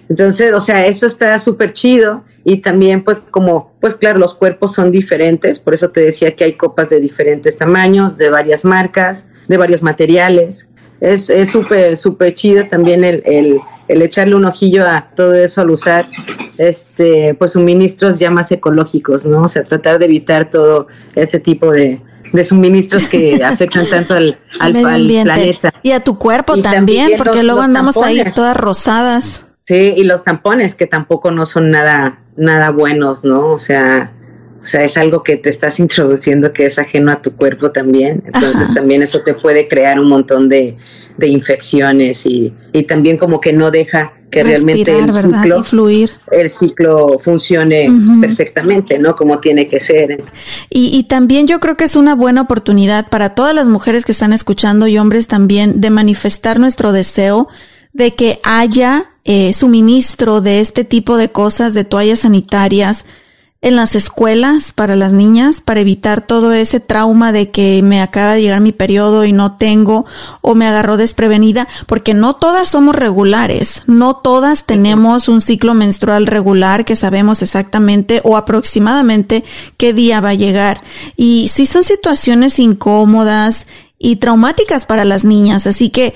Entonces, 0.07 0.53
o 0.53 0.59
sea, 0.61 0.85
eso 0.85 1.05
está 1.05 1.37
súper 1.37 1.73
chido 1.73 2.23
y 2.45 2.57
también 2.57 3.03
pues 3.03 3.19
como, 3.19 3.73
pues 3.81 3.93
claro, 3.93 4.19
los 4.19 4.33
cuerpos 4.33 4.73
son 4.73 4.89
diferentes, 4.89 5.59
por 5.59 5.73
eso 5.73 5.89
te 5.89 5.99
decía 5.99 6.33
que 6.33 6.45
hay 6.45 6.53
copas 6.53 6.89
de 6.89 7.01
diferentes 7.01 7.57
tamaños, 7.57 8.17
de 8.17 8.29
varias 8.29 8.63
marcas, 8.63 9.27
de 9.49 9.57
varios 9.57 9.83
materiales. 9.83 10.69
Es 11.01 11.29
súper, 11.49 11.97
súper 11.97 12.33
chido 12.35 12.65
también 12.67 13.03
el, 13.03 13.21
el, 13.25 13.59
el 13.91 14.01
echarle 14.01 14.35
un 14.35 14.45
ojillo 14.45 14.87
a 14.87 15.09
todo 15.15 15.33
eso 15.33 15.61
al 15.61 15.69
usar 15.69 16.07
este 16.57 17.33
pues 17.33 17.51
suministros 17.51 18.19
ya 18.19 18.31
más 18.31 18.51
ecológicos, 18.51 19.25
¿no? 19.25 19.43
O 19.43 19.47
sea, 19.47 19.63
tratar 19.63 19.99
de 19.99 20.05
evitar 20.05 20.49
todo 20.49 20.87
ese 21.15 21.39
tipo 21.39 21.71
de, 21.71 22.01
suministros 22.43 23.07
que 23.07 23.35
afectan 23.43 23.85
tanto 23.89 24.13
al, 24.13 24.39
al, 24.59 24.73
planeta. 24.73 25.73
Y 25.83 25.91
a 25.91 25.99
tu 26.01 26.17
cuerpo 26.17 26.61
también, 26.61 27.11
porque 27.17 27.43
luego 27.43 27.61
andamos 27.61 27.97
ahí 27.97 28.23
todas 28.33 28.55
rosadas. 28.55 29.47
Sí, 29.65 29.93
y 29.97 30.03
los 30.03 30.23
tampones 30.23 30.75
que 30.75 30.87
tampoco 30.87 31.31
no 31.31 31.45
son 31.45 31.69
nada, 31.69 32.19
nada 32.37 32.71
buenos, 32.71 33.23
¿no? 33.23 33.51
O 33.51 33.59
sea, 33.59 34.11
o 34.61 34.65
sea, 34.65 34.83
es 34.83 34.95
algo 34.95 35.23
que 35.23 35.37
te 35.37 35.49
estás 35.49 35.79
introduciendo 35.79 36.53
que 36.53 36.65
es 36.65 36.77
ajeno 36.77 37.11
a 37.11 37.21
tu 37.21 37.35
cuerpo 37.35 37.71
también. 37.71 38.23
Entonces 38.33 38.73
también 38.73 39.01
eso 39.01 39.21
te 39.21 39.33
puede 39.33 39.67
crear 39.67 39.99
un 39.99 40.07
montón 40.07 40.49
de, 40.49 40.77
de 41.21 41.27
infecciones 41.27 42.25
y, 42.25 42.53
y, 42.73 42.83
también 42.83 43.15
como 43.15 43.39
que 43.39 43.53
no 43.53 43.71
deja 43.71 44.11
que 44.29 44.43
realmente 44.43 44.97
el 44.97 45.13
ciclo, 45.13 45.63
fluir. 45.63 46.11
el 46.31 46.49
ciclo 46.49 47.19
funcione 47.19 47.89
perfectamente, 48.19 48.97
¿no? 48.97 49.15
Como 49.15 49.39
tiene 49.39 49.67
que 49.67 49.79
ser. 49.79 50.23
Y, 50.69 50.97
y 50.97 51.03
también 51.03 51.47
yo 51.47 51.59
creo 51.59 51.77
que 51.77 51.83
es 51.85 51.95
una 51.95 52.15
buena 52.15 52.41
oportunidad 52.41 53.09
para 53.09 53.35
todas 53.35 53.55
las 53.55 53.67
mujeres 53.67 54.05
que 54.05 54.11
están 54.11 54.33
escuchando 54.33 54.87
y 54.87 54.97
hombres 54.97 55.27
también 55.27 55.79
de 55.79 55.89
manifestar 55.89 56.59
nuestro 56.59 56.91
deseo 56.91 57.47
de 57.93 58.15
que 58.15 58.39
haya 58.43 59.05
eh, 59.23 59.53
suministro 59.53 60.41
de 60.41 60.61
este 60.61 60.83
tipo 60.83 61.17
de 61.17 61.29
cosas, 61.29 61.73
de 61.73 61.83
toallas 61.83 62.19
sanitarias, 62.19 63.05
en 63.61 63.75
las 63.75 63.95
escuelas 63.95 64.71
para 64.71 64.95
las 64.95 65.13
niñas 65.13 65.61
para 65.61 65.81
evitar 65.81 66.25
todo 66.25 66.51
ese 66.51 66.79
trauma 66.79 67.31
de 67.31 67.51
que 67.51 67.81
me 67.83 68.01
acaba 68.01 68.33
de 68.33 68.41
llegar 68.41 68.59
mi 68.59 68.71
periodo 68.71 69.23
y 69.23 69.33
no 69.33 69.55
tengo 69.57 70.05
o 70.41 70.55
me 70.55 70.65
agarró 70.65 70.97
desprevenida, 70.97 71.67
porque 71.85 72.15
no 72.15 72.35
todas 72.35 72.69
somos 72.69 72.95
regulares, 72.95 73.83
no 73.85 74.15
todas 74.15 74.65
tenemos 74.65 75.27
un 75.27 75.41
ciclo 75.41 75.75
menstrual 75.75 76.25
regular 76.25 76.85
que 76.85 76.95
sabemos 76.95 77.43
exactamente 77.43 78.21
o 78.23 78.35
aproximadamente 78.35 79.43
qué 79.77 79.93
día 79.93 80.21
va 80.21 80.29
a 80.29 80.35
llegar. 80.35 80.81
Y 81.15 81.47
si 81.49 81.67
son 81.67 81.83
situaciones 81.83 82.57
incómodas 82.57 83.67
y 83.99 84.15
traumáticas 84.15 84.85
para 84.85 85.05
las 85.05 85.23
niñas, 85.23 85.67
así 85.67 85.89
que 85.89 86.15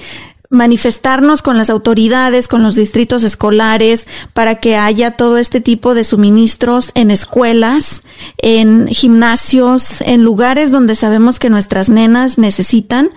manifestarnos 0.55 1.41
con 1.41 1.57
las 1.57 1.69
autoridades, 1.69 2.47
con 2.47 2.63
los 2.63 2.75
distritos 2.75 3.23
escolares, 3.23 4.07
para 4.33 4.55
que 4.55 4.75
haya 4.75 5.11
todo 5.11 5.37
este 5.37 5.61
tipo 5.61 5.93
de 5.93 6.03
suministros 6.03 6.91
en 6.95 7.11
escuelas, 7.11 8.03
en 8.37 8.87
gimnasios, 8.87 10.01
en 10.01 10.23
lugares 10.23 10.71
donde 10.71 10.95
sabemos 10.95 11.37
que 11.37 11.49
nuestras 11.49 11.89
nenas 11.89 12.37
necesitan 12.37 13.09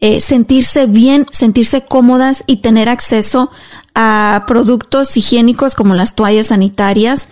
eh, 0.00 0.20
sentirse 0.20 0.86
bien, 0.86 1.26
sentirse 1.30 1.84
cómodas 1.84 2.42
y 2.46 2.56
tener 2.56 2.88
acceso 2.88 3.50
a 3.94 4.44
productos 4.46 5.16
higiénicos 5.16 5.74
como 5.74 5.94
las 5.94 6.14
toallas 6.14 6.48
sanitarias, 6.48 7.28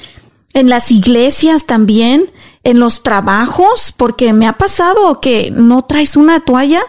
en 0.53 0.69
las 0.69 0.91
iglesias 0.91 1.65
también, 1.65 2.31
en 2.65 2.79
los 2.79 3.03
trabajos, 3.03 3.93
porque 3.97 4.33
me 4.33 4.47
ha 4.47 4.59
pasado 4.59 5.21
que 5.21 5.51
no 5.51 5.85
traes 5.85 6.17
una 6.17 6.41
toalla 6.41 6.83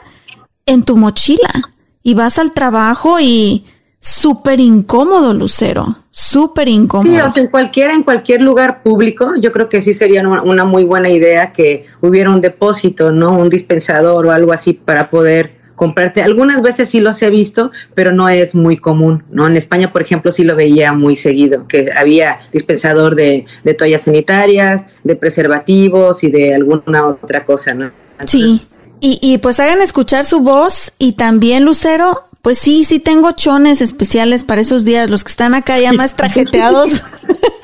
en 0.66 0.84
tu 0.84 0.98
mochila 0.98 1.72
y 2.10 2.16
vas 2.16 2.40
al 2.40 2.54
trabajo 2.54 3.20
y 3.22 3.66
súper 4.00 4.60
incómodo, 4.60 5.32
Lucero, 5.32 5.96
súper 6.10 6.68
incómodo. 6.68 7.14
Sí, 7.14 7.22
o 7.22 7.30
sea, 7.30 7.44
en 7.44 7.50
cualquier, 7.50 7.92
en 7.92 8.02
cualquier 8.02 8.42
lugar 8.42 8.82
público, 8.82 9.34
yo 9.40 9.52
creo 9.52 9.70
que 9.70 9.80
sí 9.80 9.94
sería 9.94 10.28
una, 10.28 10.66
muy 10.66 10.86
buena 10.86 11.12
idea 11.12 11.54
que 11.54 11.86
hubiera 12.02 12.32
un 12.32 12.42
depósito, 12.42 13.12
¿no? 13.12 13.38
Un 13.38 13.50
dispensador 13.50 14.26
o 14.26 14.32
algo 14.32 14.52
así 14.54 14.74
para 14.74 15.12
poder 15.12 15.52
comprarte. 15.76 16.24
Algunas 16.24 16.64
veces 16.64 16.90
sí 16.90 17.00
los 17.00 17.22
he 17.22 17.30
visto, 17.30 17.72
pero 17.94 18.12
no 18.12 18.28
es 18.28 18.56
muy 18.56 18.78
común, 18.78 19.24
¿no? 19.30 19.46
En 19.46 19.56
España, 19.56 19.94
por 19.94 20.02
ejemplo, 20.02 20.32
sí 20.32 20.44
lo 20.44 20.56
veía 20.56 20.94
muy 20.94 21.16
seguido, 21.16 21.68
que 21.68 21.92
había 21.96 22.40
dispensador 22.52 23.16
de, 23.16 23.46
de 23.64 23.74
toallas 23.76 24.02
sanitarias, 24.02 24.88
de 25.04 25.16
preservativos 25.16 26.24
y 26.24 26.32
de 26.32 26.56
alguna 26.56 27.06
otra 27.06 27.46
cosa, 27.46 27.76
¿no? 27.76 27.92
sí, 28.26 28.60
y, 29.02 29.20
y 29.22 29.38
pues 29.38 29.60
hagan 29.60 29.82
escuchar 29.82 30.26
su 30.26 30.40
voz 30.40 30.92
y 30.98 31.14
también, 31.14 31.66
Lucero, 31.66 32.30
pues 32.42 32.58
sí, 32.58 32.84
sí 32.84 33.00
tengo 33.00 33.32
chones 33.34 33.82
especiales 33.82 34.44
para 34.44 34.62
esos 34.62 34.86
días, 34.86 35.10
los 35.10 35.24
que 35.24 35.32
están 35.32 35.54
acá 35.54 35.80
ya 35.80 35.92
más 35.94 36.14
trajeteados. 36.14 37.02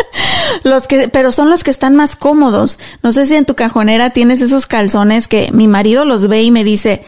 los 0.64 0.88
que, 0.88 1.08
pero 1.08 1.32
son 1.32 1.50
los 1.50 1.64
que 1.64 1.72
están 1.72 1.96
más 1.96 2.16
cómodos. 2.16 2.80
No 3.02 3.12
sé 3.12 3.26
si 3.26 3.36
en 3.36 3.46
tu 3.46 3.56
cajonera 3.56 4.10
tienes 4.10 4.42
esos 4.42 4.68
calzones 4.68 5.28
que 5.28 5.50
mi 5.54 5.68
marido 5.68 6.06
los 6.06 6.28
ve 6.28 6.44
y 6.44 6.52
me 6.52 6.64
dice, 6.64 7.06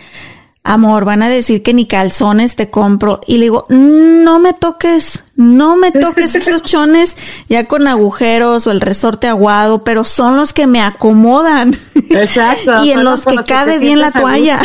amor, 0.68 1.06
van 1.06 1.24
a 1.24 1.30
decir 1.30 1.64
que 1.64 1.74
ni 1.74 1.88
calzones 1.88 2.56
te 2.56 2.70
compro. 2.70 3.22
Y 3.26 3.38
le 3.38 3.44
digo, 3.44 3.66
no 3.70 4.40
me 4.40 4.54
toques, 4.54 5.24
no 5.36 5.78
me 5.78 5.92
toques 5.92 6.36
esos 6.36 6.62
chones 6.64 7.18
ya 7.48 7.64
con 7.66 7.88
agujeros 7.88 8.68
o 8.68 8.72
el 8.72 8.82
resorte 8.82 9.28
aguado, 9.28 9.84
pero 9.84 10.04
son 10.04 10.36
los 10.36 10.54
que 10.54 10.68
me 10.68 10.82
acomodan. 10.82 11.78
Exacto. 12.10 12.72
y 12.84 12.92
en 12.92 13.04
los 13.04 13.26
que 13.26 13.38
cabe 13.48 13.80
bien 13.80 14.00
la 14.00 14.12
toalla. 14.12 14.60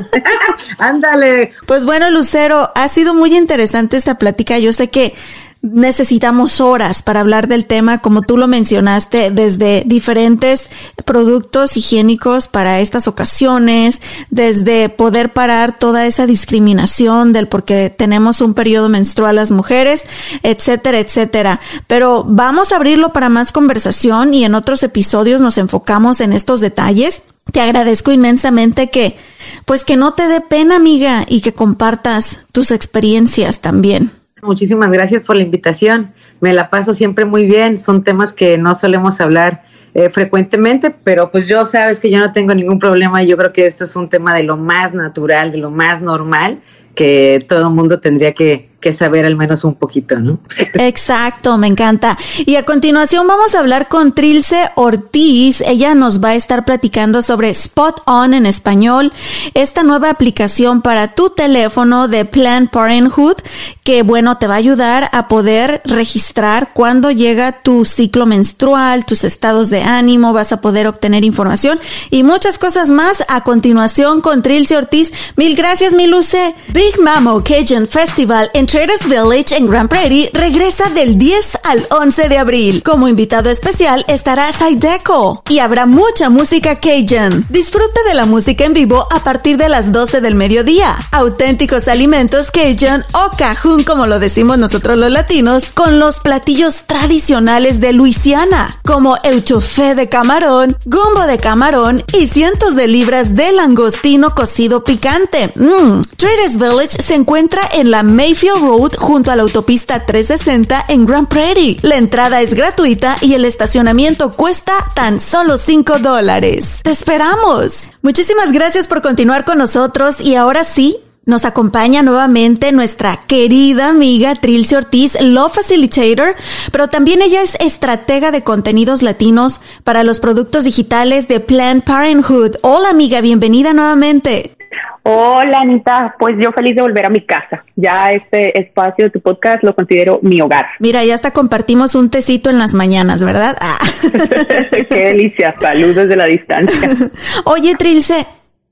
Ándale. 0.78 1.52
Pues 1.66 1.84
bueno, 1.84 2.10
Lucero, 2.10 2.70
ha 2.74 2.88
sido 2.88 3.14
muy 3.14 3.36
interesante 3.36 3.96
esta 3.96 4.18
plática. 4.18 4.58
Yo 4.58 4.72
sé 4.72 4.90
que 4.90 5.14
necesitamos 5.62 6.60
horas 6.60 7.02
para 7.02 7.20
hablar 7.20 7.46
del 7.46 7.66
tema, 7.66 7.98
como 7.98 8.22
tú 8.22 8.36
lo 8.36 8.48
mencionaste, 8.48 9.30
desde 9.30 9.84
diferentes 9.86 10.68
productos 11.04 11.76
higiénicos 11.76 12.48
para 12.48 12.80
estas 12.80 13.06
ocasiones, 13.06 14.02
desde 14.28 14.88
poder 14.88 15.32
parar 15.32 15.78
toda 15.78 16.06
esa 16.06 16.26
discriminación 16.26 17.32
del 17.32 17.46
porque 17.46 17.94
tenemos 17.96 18.40
un 18.40 18.54
periodo 18.54 18.88
menstrual 18.88 19.36
las 19.36 19.52
mujeres, 19.52 20.04
etcétera, 20.42 20.98
etcétera. 20.98 21.60
Pero 21.86 22.24
vamos 22.26 22.72
a 22.72 22.76
abrirlo 22.76 23.12
para 23.12 23.28
más 23.28 23.52
conversación 23.52 24.34
y 24.34 24.44
en 24.44 24.56
otros 24.56 24.82
episodios 24.82 25.40
nos 25.40 25.58
enfocamos 25.58 26.20
en 26.20 26.32
estos 26.32 26.60
detalles. 26.60 27.22
Te 27.52 27.60
agradezco 27.60 28.10
inmensamente 28.10 28.90
que, 28.90 29.16
pues 29.64 29.84
que 29.84 29.96
no 29.96 30.12
te 30.14 30.26
dé 30.26 30.40
pena, 30.40 30.76
amiga, 30.76 31.24
y 31.28 31.40
que 31.40 31.54
compartas 31.54 32.40
tus 32.52 32.72
experiencias 32.72 33.60
también. 33.60 34.21
Muchísimas 34.42 34.90
gracias 34.90 35.22
por 35.24 35.36
la 35.36 35.42
invitación. 35.42 36.12
Me 36.40 36.52
la 36.52 36.68
paso 36.68 36.94
siempre 36.94 37.24
muy 37.24 37.46
bien. 37.46 37.78
Son 37.78 38.02
temas 38.02 38.32
que 38.32 38.58
no 38.58 38.74
solemos 38.74 39.20
hablar 39.20 39.62
eh, 39.94 40.10
frecuentemente, 40.10 40.90
pero 40.90 41.30
pues 41.30 41.46
yo 41.46 41.64
sabes 41.64 42.00
que 42.00 42.10
yo 42.10 42.18
no 42.18 42.32
tengo 42.32 42.52
ningún 42.52 42.80
problema 42.80 43.22
yo 43.22 43.36
creo 43.36 43.52
que 43.52 43.66
esto 43.66 43.84
es 43.84 43.94
un 43.94 44.08
tema 44.08 44.34
de 44.34 44.42
lo 44.42 44.56
más 44.56 44.92
natural, 44.94 45.52
de 45.52 45.58
lo 45.58 45.70
más 45.70 46.02
normal 46.02 46.60
que 46.96 47.44
todo 47.48 47.70
mundo 47.70 48.00
tendría 48.00 48.32
que, 48.32 48.68
que 48.82 48.92
saber 48.92 49.24
al 49.24 49.36
menos 49.36 49.64
un 49.64 49.74
poquito, 49.76 50.18
¿no? 50.18 50.38
Exacto, 50.74 51.56
me 51.56 51.68
encanta. 51.68 52.18
Y 52.44 52.56
a 52.56 52.64
continuación 52.64 53.26
vamos 53.26 53.54
a 53.54 53.60
hablar 53.60 53.88
con 53.88 54.12
Trilce 54.12 54.68
Ortiz. 54.74 55.62
Ella 55.62 55.94
nos 55.94 56.22
va 56.22 56.30
a 56.30 56.34
estar 56.34 56.66
platicando 56.66 57.22
sobre 57.22 57.48
Spot 57.48 58.02
On 58.06 58.34
en 58.34 58.44
español, 58.44 59.12
esta 59.54 59.82
nueva 59.82 60.10
aplicación 60.10 60.82
para 60.82 61.14
tu 61.14 61.30
teléfono 61.30 62.08
de 62.08 62.24
Planned 62.24 62.68
Parenthood, 62.70 63.36
que 63.84 64.02
bueno, 64.02 64.36
te 64.36 64.48
va 64.48 64.54
a 64.54 64.58
ayudar 64.58 65.08
a 65.12 65.28
poder 65.28 65.80
registrar 65.84 66.72
cuando 66.74 67.10
llega 67.10 67.62
tu 67.62 67.84
ciclo 67.84 68.26
menstrual, 68.26 69.06
tus 69.06 69.24
estados 69.24 69.70
de 69.70 69.82
ánimo, 69.82 70.32
vas 70.32 70.52
a 70.52 70.60
poder 70.60 70.88
obtener 70.88 71.24
información 71.24 71.78
y 72.10 72.24
muchas 72.24 72.58
cosas 72.58 72.90
más 72.90 73.24
a 73.28 73.44
continuación 73.44 74.20
con 74.20 74.42
Trilce 74.42 74.76
Ortiz. 74.76 75.12
Mil 75.36 75.54
gracias, 75.54 75.94
mi 75.94 76.08
Luce. 76.08 76.54
Big 76.68 76.98
Mamo 77.00 77.44
Cajun 77.44 77.86
Festival 77.86 78.50
en 78.54 78.66
Traders 78.72 79.06
Village 79.06 79.54
en 79.54 79.68
Grand 79.68 79.86
Prairie 79.86 80.30
regresa 80.32 80.88
del 80.88 81.18
10 81.18 81.58
al 81.64 81.86
11 81.90 82.30
de 82.30 82.38
abril. 82.38 82.82
Como 82.82 83.06
invitado 83.06 83.50
especial 83.50 84.02
estará 84.08 84.50
Sideco 84.50 85.42
y 85.50 85.58
habrá 85.58 85.84
mucha 85.84 86.30
música 86.30 86.80
Cajun. 86.80 87.44
Disfruta 87.50 88.00
de 88.08 88.14
la 88.14 88.24
música 88.24 88.64
en 88.64 88.72
vivo 88.72 89.06
a 89.12 89.22
partir 89.22 89.58
de 89.58 89.68
las 89.68 89.92
12 89.92 90.22
del 90.22 90.36
mediodía. 90.36 90.96
Auténticos 91.10 91.86
alimentos 91.86 92.50
Cajun 92.50 93.04
o 93.12 93.36
Cajun 93.36 93.84
como 93.84 94.06
lo 94.06 94.18
decimos 94.18 94.56
nosotros 94.56 94.96
los 94.96 95.10
latinos, 95.10 95.64
con 95.74 95.98
los 95.98 96.20
platillos 96.20 96.84
tradicionales 96.86 97.78
de 97.78 97.92
Luisiana, 97.92 98.80
como 98.86 99.18
el 99.22 99.44
chofé 99.44 99.94
de 99.94 100.08
camarón, 100.08 100.78
gumbo 100.86 101.26
de 101.26 101.36
camarón 101.36 102.02
y 102.18 102.26
cientos 102.26 102.74
de 102.74 102.88
libras 102.88 103.34
de 103.34 103.52
langostino 103.52 104.34
cocido 104.34 104.82
picante. 104.82 105.52
Mmm. 105.56 106.00
Traders 106.16 106.56
Village 106.56 107.02
se 107.02 107.16
encuentra 107.16 107.60
en 107.74 107.90
la 107.90 108.02
Mayfield 108.02 108.61
Road 108.62 108.94
junto 108.96 109.30
a 109.30 109.36
la 109.36 109.42
autopista 109.42 110.06
360 110.06 110.86
en 110.88 111.04
Grand 111.04 111.28
Prairie. 111.28 111.78
La 111.82 111.96
entrada 111.96 112.40
es 112.40 112.54
gratuita 112.54 113.16
y 113.20 113.34
el 113.34 113.44
estacionamiento 113.44 114.32
cuesta 114.32 114.72
tan 114.94 115.20
solo 115.20 115.58
5 115.58 115.98
dólares. 115.98 116.80
¡Te 116.82 116.90
esperamos! 116.90 117.90
Muchísimas 118.02 118.52
gracias 118.52 118.88
por 118.88 119.02
continuar 119.02 119.44
con 119.44 119.58
nosotros 119.58 120.20
y 120.20 120.36
ahora 120.36 120.64
sí, 120.64 120.96
nos 121.24 121.44
acompaña 121.44 122.02
nuevamente 122.02 122.72
nuestra 122.72 123.20
querida 123.28 123.88
amiga 123.88 124.34
Trilce 124.34 124.76
Ortiz, 124.76 125.20
Law 125.20 125.50
Facilitator, 125.50 126.34
pero 126.72 126.88
también 126.88 127.22
ella 127.22 127.42
es 127.42 127.54
estratega 127.60 128.32
de 128.32 128.42
contenidos 128.42 129.02
latinos 129.02 129.60
para 129.84 130.02
los 130.02 130.18
productos 130.18 130.64
digitales 130.64 131.28
de 131.28 131.38
Planned 131.38 131.84
Parenthood. 131.84 132.56
Hola 132.62 132.90
amiga, 132.90 133.20
bienvenida 133.20 133.72
nuevamente. 133.72 134.56
Hola 135.04 135.58
Anita, 135.62 136.14
pues 136.18 136.36
yo 136.40 136.52
feliz 136.52 136.76
de 136.76 136.82
volver 136.82 137.06
a 137.06 137.10
mi 137.10 137.26
casa. 137.26 137.64
Ya 137.74 138.08
este 138.08 138.60
espacio 138.60 139.06
de 139.06 139.10
tu 139.10 139.20
podcast 139.20 139.64
lo 139.64 139.74
considero 139.74 140.20
mi 140.22 140.40
hogar. 140.40 140.66
Mira, 140.78 141.04
ya 141.04 141.14
hasta 141.14 141.32
compartimos 141.32 141.94
un 141.94 142.10
tecito 142.10 142.50
en 142.50 142.58
las 142.58 142.72
mañanas, 142.72 143.24
¿verdad? 143.24 143.56
Ah. 143.60 143.78
Qué 144.88 145.04
delicia, 145.04 145.54
salud 145.60 145.94
desde 145.94 146.16
la 146.16 146.26
distancia. 146.26 146.88
Oye, 147.44 147.74
Trilce, 147.74 148.26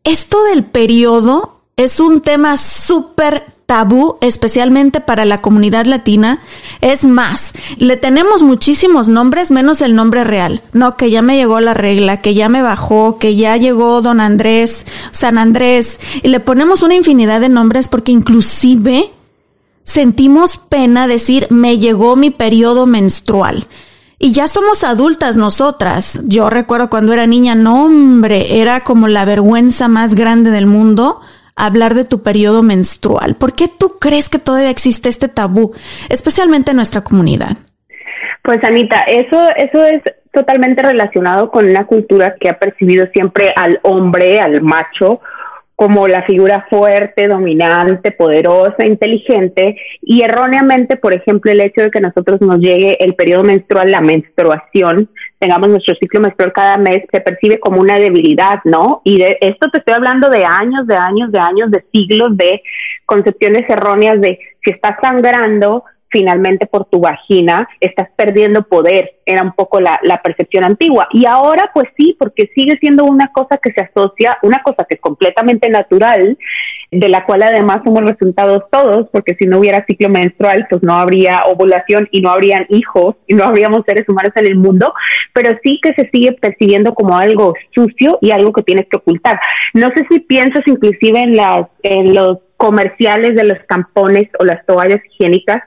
esto 0.04 0.38
del 0.54 0.64
periodo 0.64 1.62
es 1.76 1.98
un 1.98 2.20
tema 2.20 2.56
súper 2.56 3.42
tabú, 3.70 4.16
especialmente 4.20 4.98
para 4.98 5.24
la 5.24 5.40
comunidad 5.40 5.86
latina. 5.86 6.40
Es 6.80 7.04
más, 7.04 7.52
le 7.76 7.96
tenemos 7.96 8.42
muchísimos 8.42 9.06
nombres 9.06 9.52
menos 9.52 9.80
el 9.80 9.94
nombre 9.94 10.24
real. 10.24 10.60
No, 10.72 10.96
que 10.96 11.08
ya 11.08 11.22
me 11.22 11.36
llegó 11.36 11.60
la 11.60 11.72
regla, 11.72 12.20
que 12.20 12.34
ya 12.34 12.48
me 12.48 12.62
bajó, 12.62 13.16
que 13.20 13.36
ya 13.36 13.56
llegó 13.56 14.02
don 14.02 14.18
Andrés, 14.18 14.86
San 15.12 15.38
Andrés. 15.38 16.00
Y 16.24 16.30
le 16.30 16.40
ponemos 16.40 16.82
una 16.82 16.96
infinidad 16.96 17.40
de 17.40 17.48
nombres 17.48 17.86
porque 17.86 18.10
inclusive 18.10 19.12
sentimos 19.84 20.56
pena 20.56 21.06
decir 21.06 21.46
me 21.50 21.78
llegó 21.78 22.16
mi 22.16 22.30
periodo 22.30 22.86
menstrual. 22.86 23.68
Y 24.18 24.32
ya 24.32 24.48
somos 24.48 24.82
adultas 24.82 25.36
nosotras. 25.36 26.18
Yo 26.24 26.50
recuerdo 26.50 26.90
cuando 26.90 27.12
era 27.12 27.28
niña, 27.28 27.54
no 27.54 27.84
hombre, 27.84 28.60
era 28.60 28.82
como 28.82 29.06
la 29.06 29.24
vergüenza 29.24 29.86
más 29.86 30.16
grande 30.16 30.50
del 30.50 30.66
mundo 30.66 31.20
hablar 31.66 31.94
de 31.94 32.04
tu 32.04 32.22
periodo 32.22 32.62
menstrual. 32.62 33.36
¿Por 33.36 33.54
qué 33.54 33.66
tú 33.68 33.98
crees 34.00 34.28
que 34.28 34.38
todavía 34.38 34.70
existe 34.70 35.08
este 35.08 35.28
tabú, 35.28 35.72
especialmente 36.08 36.70
en 36.70 36.76
nuestra 36.76 37.02
comunidad? 37.02 37.56
Pues 38.42 38.58
Anita, 38.64 39.00
eso, 39.06 39.48
eso 39.56 39.84
es 39.84 40.02
totalmente 40.32 40.82
relacionado 40.82 41.50
con 41.50 41.68
una 41.68 41.86
cultura 41.86 42.34
que 42.40 42.48
ha 42.48 42.58
percibido 42.58 43.06
siempre 43.12 43.52
al 43.56 43.80
hombre, 43.82 44.40
al 44.40 44.62
macho, 44.62 45.20
como 45.80 46.06
la 46.06 46.24
figura 46.24 46.66
fuerte, 46.68 47.26
dominante, 47.26 48.10
poderosa, 48.10 48.84
inteligente, 48.84 49.76
y 50.02 50.20
erróneamente, 50.20 50.98
por 50.98 51.14
ejemplo, 51.14 51.50
el 51.50 51.62
hecho 51.62 51.80
de 51.80 51.90
que 51.90 52.02
nosotros 52.02 52.38
nos 52.42 52.58
llegue 52.58 53.02
el 53.02 53.14
periodo 53.14 53.44
menstrual, 53.44 53.90
la 53.90 54.02
menstruación, 54.02 55.08
tengamos 55.38 55.70
nuestro 55.70 55.94
ciclo 55.94 56.20
menstrual 56.20 56.52
cada 56.52 56.76
mes, 56.76 57.04
se 57.10 57.22
percibe 57.22 57.58
como 57.58 57.80
una 57.80 57.98
debilidad, 57.98 58.60
¿no? 58.64 59.00
Y 59.04 59.20
de 59.20 59.38
esto 59.40 59.70
te 59.70 59.78
estoy 59.78 59.94
hablando 59.94 60.28
de 60.28 60.44
años, 60.44 60.86
de 60.86 60.96
años, 60.96 61.32
de 61.32 61.38
años, 61.38 61.70
de 61.70 61.82
siglos 61.94 62.36
de 62.36 62.60
concepciones 63.06 63.62
erróneas 63.70 64.20
de 64.20 64.38
si 64.62 64.72
estás 64.72 64.96
sangrando, 65.00 65.84
finalmente 66.10 66.66
por 66.66 66.86
tu 66.86 67.00
vagina, 67.00 67.68
estás 67.80 68.08
perdiendo 68.16 68.62
poder. 68.62 69.16
Era 69.24 69.42
un 69.42 69.52
poco 69.52 69.80
la, 69.80 69.98
percepción 70.22 70.64
antigua. 70.64 71.08
Y 71.12 71.24
ahora, 71.24 71.70
pues 71.72 71.88
sí, 71.96 72.16
porque 72.18 72.50
sigue 72.54 72.76
siendo 72.80 73.04
una 73.04 73.28
cosa 73.28 73.58
que 73.62 73.72
se 73.72 73.82
asocia, 73.82 74.38
una 74.42 74.62
cosa 74.62 74.84
que 74.88 74.96
es 74.96 75.00
completamente 75.00 75.68
natural, 75.70 76.36
de 76.90 77.08
la 77.08 77.24
cual 77.24 77.42
además 77.44 77.78
somos 77.84 78.02
resultados 78.02 78.64
todos, 78.70 79.08
porque 79.12 79.36
si 79.38 79.46
no 79.46 79.58
hubiera 79.58 79.84
ciclo 79.86 80.08
menstrual, 80.08 80.66
pues 80.68 80.82
no 80.82 80.94
habría 80.94 81.42
ovulación 81.46 82.08
y 82.10 82.20
no 82.20 82.30
habrían 82.30 82.66
hijos 82.68 83.16
y 83.26 83.34
no 83.34 83.44
habríamos 83.44 83.84
seres 83.86 84.08
humanos 84.08 84.32
en 84.34 84.46
el 84.46 84.56
mundo, 84.56 84.92
pero 85.32 85.56
sí 85.62 85.78
que 85.82 85.94
se 85.94 86.10
sigue 86.10 86.32
percibiendo 86.32 86.94
como 86.94 87.16
algo 87.16 87.54
sucio 87.72 88.18
y 88.20 88.32
algo 88.32 88.52
que 88.52 88.62
tienes 88.62 88.86
que 88.90 88.98
ocultar. 88.98 89.38
No 89.74 89.88
sé 89.88 90.04
si 90.10 90.20
piensas 90.20 90.62
inclusive 90.66 91.20
en 91.20 91.36
las 91.36 91.66
en 91.82 92.14
los 92.14 92.38
comerciales 92.60 93.34
de 93.34 93.44
los 93.44 93.58
tampones 93.66 94.28
o 94.38 94.44
las 94.44 94.66
toallas 94.66 95.00
higiénicas 95.06 95.62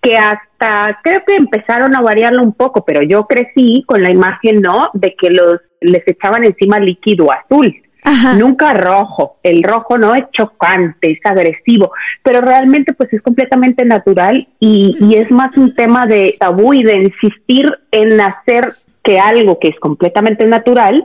que 0.00 0.16
hasta 0.16 1.00
creo 1.02 1.22
que 1.26 1.34
empezaron 1.34 1.96
a 1.96 2.00
variarlo 2.00 2.40
un 2.40 2.52
poco, 2.52 2.84
pero 2.84 3.02
yo 3.02 3.26
crecí 3.26 3.82
con 3.84 4.00
la 4.00 4.12
imagen, 4.12 4.60
¿no? 4.60 4.90
De 4.94 5.16
que 5.16 5.30
los 5.30 5.60
les 5.80 6.06
echaban 6.06 6.44
encima 6.44 6.78
líquido 6.78 7.32
azul. 7.32 7.74
Nunca 8.38 8.72
rojo. 8.74 9.38
El 9.42 9.64
rojo 9.64 9.98
no 9.98 10.14
es 10.14 10.22
chocante, 10.30 11.10
es 11.10 11.18
agresivo, 11.24 11.90
pero 12.22 12.40
realmente 12.40 12.92
pues 12.92 13.12
es 13.12 13.20
completamente 13.20 13.84
natural 13.84 14.46
y, 14.60 14.96
y 15.00 15.16
es 15.16 15.32
más 15.32 15.56
un 15.56 15.74
tema 15.74 16.06
de 16.06 16.36
tabú 16.38 16.72
y 16.72 16.84
de 16.84 16.94
insistir 16.94 17.68
en 17.90 18.20
hacer 18.20 18.72
que 19.06 19.20
algo 19.20 19.58
que 19.60 19.68
es 19.68 19.78
completamente 19.78 20.46
natural 20.46 21.04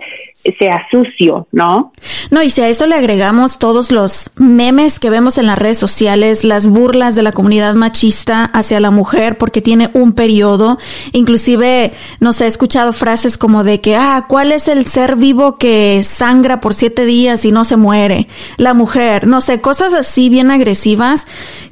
sea 0.58 0.88
sucio, 0.90 1.48
¿no? 1.52 1.94
No, 2.32 2.42
y 2.42 2.50
si 2.50 2.62
a 2.62 2.68
eso 2.68 2.88
le 2.88 2.96
agregamos 2.96 3.60
todos 3.60 3.92
los 3.92 4.32
memes 4.38 4.98
que 4.98 5.12
vemos 5.12 5.38
en 5.38 5.46
las 5.46 5.60
redes 5.60 5.78
sociales, 5.78 6.44
las 6.44 6.68
burlas 6.68 7.14
de 7.14 7.22
la 7.22 7.32
comunidad 7.32 7.76
machista 7.76 8.46
hacia 8.46 8.80
la 8.80 8.90
mujer 8.90 9.38
porque 9.38 9.62
tiene 9.62 9.92
un 9.94 10.14
periodo, 10.14 10.80
inclusive, 11.12 11.92
no 12.20 12.34
sé, 12.34 12.46
he 12.46 12.48
escuchado 12.48 12.92
frases 12.92 13.38
como 13.38 13.64
de 13.64 13.82
que, 13.82 13.96
ah, 13.96 14.26
¿cuál 14.28 14.52
es 14.52 14.68
el 14.68 14.88
ser 14.88 15.16
vivo 15.16 15.60
que 15.60 16.02
sangra 16.04 16.60
por 16.60 16.74
siete 16.74 17.06
días 17.06 17.46
y 17.46 17.52
no 17.52 17.66
se 17.66 17.78
muere? 17.78 18.28
La 18.58 18.74
mujer, 18.74 19.28
no 19.28 19.42
sé, 19.42 19.62
cosas 19.62 19.94
así 19.94 20.30
bien 20.30 20.50
agresivas 20.50 21.28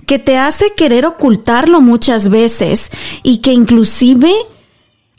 que 0.06 0.20
te 0.20 0.38
hace 0.38 0.74
querer 0.76 1.08
ocultarlo 1.08 1.82
muchas 1.82 2.30
veces 2.30 2.92
y 3.24 3.42
que 3.42 3.52
inclusive 3.52 4.32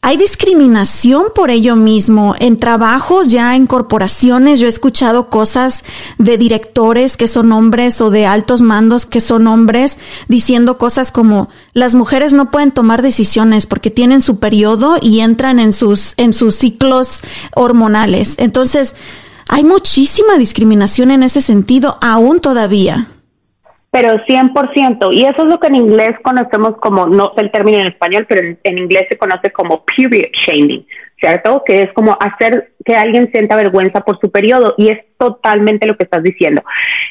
hay 0.02 0.16
discriminación 0.16 1.24
por 1.34 1.50
ello 1.50 1.76
mismo. 1.76 2.34
En 2.38 2.58
trabajos, 2.58 3.28
ya 3.28 3.54
en 3.54 3.66
corporaciones, 3.66 4.58
yo 4.58 4.66
he 4.66 4.70
escuchado 4.70 5.28
cosas 5.28 5.84
de 6.16 6.38
directores 6.38 7.18
que 7.18 7.28
son 7.28 7.52
hombres 7.52 8.00
o 8.00 8.10
de 8.10 8.26
altos 8.26 8.62
mandos 8.62 9.04
que 9.04 9.20
son 9.20 9.46
hombres 9.46 9.98
diciendo 10.26 10.78
cosas 10.78 11.12
como 11.12 11.50
las 11.74 11.94
mujeres 11.94 12.32
no 12.32 12.50
pueden 12.50 12.72
tomar 12.72 13.02
decisiones 13.02 13.66
porque 13.66 13.90
tienen 13.90 14.22
su 14.22 14.38
periodo 14.38 14.96
y 15.02 15.20
entran 15.20 15.58
en 15.58 15.74
sus, 15.74 16.14
en 16.16 16.32
sus 16.32 16.54
ciclos 16.54 17.20
hormonales. 17.54 18.34
Entonces, 18.38 18.94
hay 19.48 19.64
muchísima 19.64 20.38
discriminación 20.38 21.10
en 21.10 21.24
ese 21.24 21.42
sentido 21.42 21.98
aún 22.00 22.40
todavía 22.40 23.08
pero 23.90 24.14
100%. 24.24 25.08
Y 25.12 25.24
eso 25.24 25.38
es 25.38 25.44
lo 25.44 25.58
que 25.58 25.68
en 25.68 25.76
inglés 25.76 26.10
conocemos 26.22 26.76
como, 26.80 27.06
no 27.06 27.32
el 27.36 27.50
término 27.50 27.78
en 27.78 27.88
español, 27.88 28.26
pero 28.28 28.46
en, 28.46 28.58
en 28.62 28.78
inglés 28.78 29.06
se 29.10 29.18
conoce 29.18 29.50
como 29.52 29.84
period 29.84 30.30
shaming, 30.46 30.86
¿cierto? 31.20 31.62
Que 31.64 31.82
es 31.82 31.92
como 31.92 32.16
hacer 32.18 32.72
que 32.84 32.96
alguien 32.96 33.30
sienta 33.30 33.56
vergüenza 33.56 34.00
por 34.00 34.18
su 34.20 34.30
periodo 34.30 34.74
y 34.78 34.88
es 34.88 34.98
totalmente 35.18 35.86
lo 35.86 35.96
que 35.96 36.04
estás 36.04 36.22
diciendo. 36.22 36.62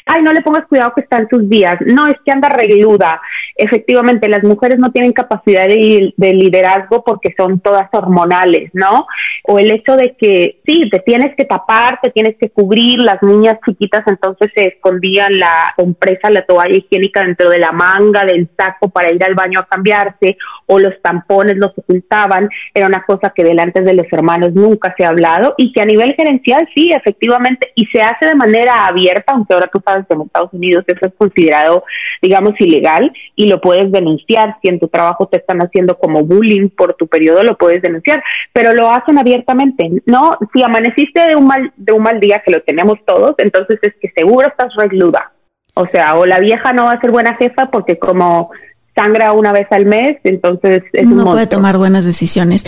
Ay, 0.04 0.22
no 0.22 0.32
le 0.32 0.40
pongas 0.40 0.66
cuidado 0.66 0.92
que 0.94 1.02
está 1.02 1.18
en 1.18 1.28
sus 1.28 1.48
días. 1.48 1.76
No, 1.86 2.08
es 2.08 2.16
que 2.24 2.32
anda 2.32 2.48
regluda. 2.48 3.20
Efectivamente, 3.54 4.28
las 4.28 4.42
mujeres 4.42 4.78
no 4.80 4.90
tienen 4.90 5.12
capacidad 5.12 5.68
de, 5.68 6.12
liderazgo 6.16 7.04
porque 7.04 7.34
son 7.36 7.60
todas 7.60 7.88
hormonales, 7.92 8.70
¿no? 8.72 9.06
O 9.44 9.60
el 9.60 9.70
hecho 9.72 9.96
de 9.96 10.16
que 10.18 10.60
sí, 10.66 10.90
te 10.90 10.98
tienes 11.00 11.36
que 11.36 11.44
tapar, 11.44 12.00
te 12.02 12.10
tienes 12.10 12.36
que 12.36 12.50
cubrir. 12.50 12.98
Las 13.00 13.22
niñas 13.22 13.58
chiquitas 13.64 14.02
entonces 14.06 14.50
se 14.54 14.66
escondían 14.66 15.38
la 15.38 15.72
compresa, 15.76 16.30
la 16.30 16.44
toalla 16.44 16.74
higiénica 16.74 17.22
dentro 17.22 17.48
de 17.48 17.58
la 17.58 17.70
manga 17.70 18.24
del 18.24 18.48
saco 18.58 18.88
para 18.88 19.12
ir 19.12 19.22
al 19.22 19.34
baño 19.34 19.60
a 19.60 19.66
cambiarse 19.66 20.36
o 20.66 20.80
los 20.80 21.00
tampones 21.00 21.56
los 21.56 21.70
ocultaban. 21.76 22.48
Era 22.74 22.86
una 22.86 23.04
cosa 23.04 23.32
que 23.34 23.44
delante 23.44 23.82
de 23.82 23.94
los 24.02 24.12
hermanos 24.12 24.52
nunca 24.54 24.94
se 24.96 25.04
ha 25.04 25.08
hablado 25.08 25.54
y 25.56 25.72
que 25.72 25.80
a 25.80 25.84
nivel 25.84 26.14
gerencial 26.14 26.68
sí, 26.74 26.90
efectivamente, 26.92 27.72
y 27.74 27.86
se 27.86 28.00
hace 28.00 28.26
de 28.26 28.34
manera 28.34 28.86
abierta, 28.86 29.32
aunque 29.32 29.54
ahora 29.54 29.70
tú 29.72 29.80
sabes 29.84 30.06
que 30.06 30.14
en 30.14 30.22
Estados 30.22 30.52
Unidos 30.52 30.84
eso 30.86 31.06
es 31.06 31.12
considerado, 31.16 31.84
digamos, 32.22 32.54
ilegal 32.58 33.12
y 33.36 33.48
lo 33.48 33.60
puedes 33.60 33.90
denunciar. 33.92 34.56
Si 34.62 34.68
en 34.68 34.78
tu 34.78 34.88
trabajo 34.88 35.26
te 35.26 35.38
están 35.38 35.58
haciendo 35.60 35.98
como 35.98 36.24
bullying 36.24 36.68
por 36.68 36.94
tu 36.94 37.06
periodo, 37.06 37.42
lo 37.42 37.56
puedes 37.56 37.82
denunciar, 37.82 38.22
pero 38.52 38.72
lo 38.74 38.90
hacen 38.90 39.18
abiertamente. 39.18 39.90
No, 40.06 40.30
si 40.52 40.62
amaneciste 40.62 41.20
de 41.28 41.36
un 41.36 41.46
mal, 41.46 41.72
de 41.76 41.92
un 41.92 42.02
mal 42.02 42.20
día, 42.20 42.42
que 42.44 42.52
lo 42.52 42.62
tenemos 42.62 42.98
todos, 43.06 43.34
entonces 43.38 43.78
es 43.82 43.94
que 44.00 44.10
seguro 44.16 44.48
estás 44.48 44.74
regluda. 44.76 45.32
O 45.74 45.86
sea, 45.86 46.14
o 46.14 46.26
la 46.26 46.38
vieja 46.38 46.72
no 46.72 46.84
va 46.84 46.92
a 46.92 47.00
ser 47.00 47.10
buena 47.10 47.36
jefa 47.36 47.70
porque 47.70 47.98
como 47.98 48.50
sangra 48.94 49.32
una 49.32 49.52
vez 49.52 49.66
al 49.70 49.86
mes, 49.86 50.18
entonces 50.24 50.82
es 50.92 51.06
no 51.06 51.24
puede 51.24 51.46
tomar 51.46 51.78
buenas 51.78 52.04
decisiones. 52.04 52.64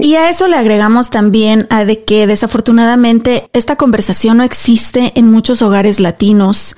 Y 0.00 0.14
a 0.14 0.30
eso 0.30 0.48
le 0.48 0.56
agregamos 0.56 1.10
también 1.10 1.66
a 1.70 1.84
de 1.84 2.04
que 2.04 2.26
desafortunadamente 2.26 3.48
esta 3.52 3.76
conversación 3.76 4.38
no 4.38 4.44
existe 4.44 5.12
en 5.14 5.30
muchos 5.30 5.62
hogares 5.62 6.00
latinos. 6.00 6.76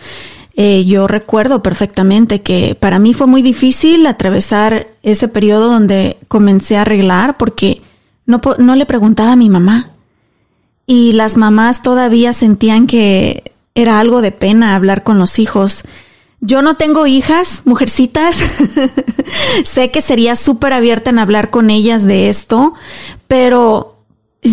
Eh, 0.57 0.84
yo 0.84 1.09
recuerdo 1.09 1.62
perfectamente 1.62 2.42
que 2.42 2.76
para 2.76 2.99
mí 2.99 3.12
fue 3.12 3.26
muy 3.26 3.42
difícil 3.42 4.07
atravesar 4.07 4.86
ese 5.03 5.26
periodo 5.26 5.68
donde 5.68 6.16
comencé 6.28 6.76
a 6.76 6.82
arreglar 6.82 7.36
porque 7.38 7.82
no, 8.24 8.40
no 8.59 8.76
le 8.76 8.86
preguntaba 8.86 9.32
a 9.32 9.36
mi 9.36 9.49
mamá. 9.49 9.90
Y 10.86 11.12
las 11.12 11.36
mamás 11.36 11.82
todavía 11.82 12.32
sentían 12.32 12.86
que 12.86 13.53
era 13.74 13.99
algo 13.99 14.20
de 14.20 14.32
pena 14.32 14.74
hablar 14.74 15.03
con 15.03 15.18
los 15.18 15.38
hijos. 15.38 15.84
Yo 16.47 16.61
no 16.61 16.74
tengo 16.74 17.07
hijas, 17.07 17.62
mujercitas. 17.64 18.36
sé 19.64 19.90
que 19.90 20.03
sería 20.03 20.36
súper 20.36 20.74
abierta 20.74 21.09
en 21.09 21.18
hablar 21.18 21.49
con 21.49 21.70
ellas 21.70 22.07
de 22.07 22.28
esto, 22.28 22.74
pero 23.26 23.97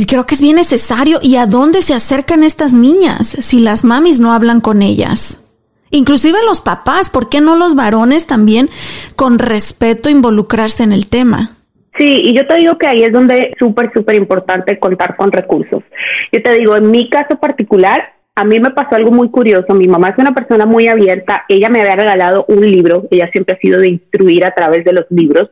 creo 0.07 0.25
que 0.25 0.35
es 0.35 0.41
bien 0.41 0.55
necesario. 0.55 1.19
¿Y 1.21 1.35
a 1.35 1.47
dónde 1.47 1.81
se 1.81 1.93
acercan 1.93 2.43
estas 2.43 2.71
niñas 2.71 3.27
si 3.27 3.59
las 3.59 3.83
mamis 3.83 4.21
no 4.21 4.31
hablan 4.31 4.61
con 4.61 4.81
ellas? 4.81 5.43
Inclusive 5.89 6.37
los 6.47 6.61
papás, 6.61 7.09
¿por 7.09 7.27
qué 7.27 7.41
no 7.41 7.57
los 7.57 7.75
varones 7.75 8.25
también 8.25 8.69
con 9.17 9.37
respeto 9.37 10.09
involucrarse 10.09 10.83
en 10.83 10.93
el 10.93 11.09
tema? 11.09 11.57
Sí, 11.97 12.21
y 12.23 12.33
yo 12.33 12.47
te 12.47 12.55
digo 12.55 12.77
que 12.77 12.87
ahí 12.87 13.03
es 13.03 13.11
donde 13.11 13.37
es 13.37 13.55
súper, 13.59 13.91
súper 13.93 14.15
importante 14.15 14.79
contar 14.79 15.17
con 15.17 15.29
recursos. 15.29 15.83
Yo 16.31 16.41
te 16.41 16.53
digo, 16.53 16.77
en 16.77 16.89
mi 16.89 17.09
caso 17.09 17.37
particular, 17.37 18.13
a 18.35 18.45
mí 18.45 18.59
me 18.59 18.71
pasó 18.71 18.95
algo 18.95 19.11
muy 19.11 19.29
curioso. 19.29 19.73
Mi 19.73 19.87
mamá 19.87 20.09
es 20.09 20.17
una 20.17 20.33
persona 20.33 20.65
muy 20.65 20.87
abierta. 20.87 21.43
Ella 21.49 21.69
me 21.69 21.81
había 21.81 21.95
regalado 21.95 22.45
un 22.47 22.61
libro. 22.61 23.07
Ella 23.11 23.29
siempre 23.31 23.55
ha 23.55 23.59
sido 23.59 23.79
de 23.79 23.89
instruir 23.89 24.45
a 24.45 24.51
través 24.51 24.85
de 24.85 24.93
los 24.93 25.05
libros. 25.09 25.49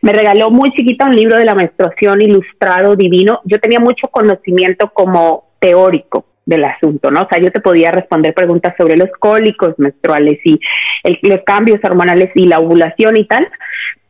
Me 0.00 0.12
regaló 0.12 0.50
muy 0.50 0.72
chiquita 0.72 1.04
un 1.04 1.14
libro 1.14 1.36
de 1.36 1.44
la 1.44 1.54
menstruación 1.54 2.22
ilustrado 2.22 2.96
divino. 2.96 3.40
Yo 3.44 3.60
tenía 3.60 3.78
mucho 3.78 4.08
conocimiento 4.08 4.90
como 4.94 5.50
teórico 5.58 6.24
del 6.46 6.64
asunto, 6.64 7.10
¿no? 7.10 7.22
O 7.22 7.28
sea, 7.28 7.38
yo 7.38 7.50
te 7.50 7.60
podía 7.60 7.90
responder 7.90 8.34
preguntas 8.34 8.74
sobre 8.76 8.96
los 8.96 9.08
cólicos 9.18 9.78
menstruales 9.78 10.38
y 10.44 10.60
los 11.02 11.40
cambios 11.44 11.80
hormonales 11.84 12.30
y 12.34 12.46
la 12.46 12.58
ovulación 12.58 13.16
y 13.16 13.24
tal. 13.24 13.48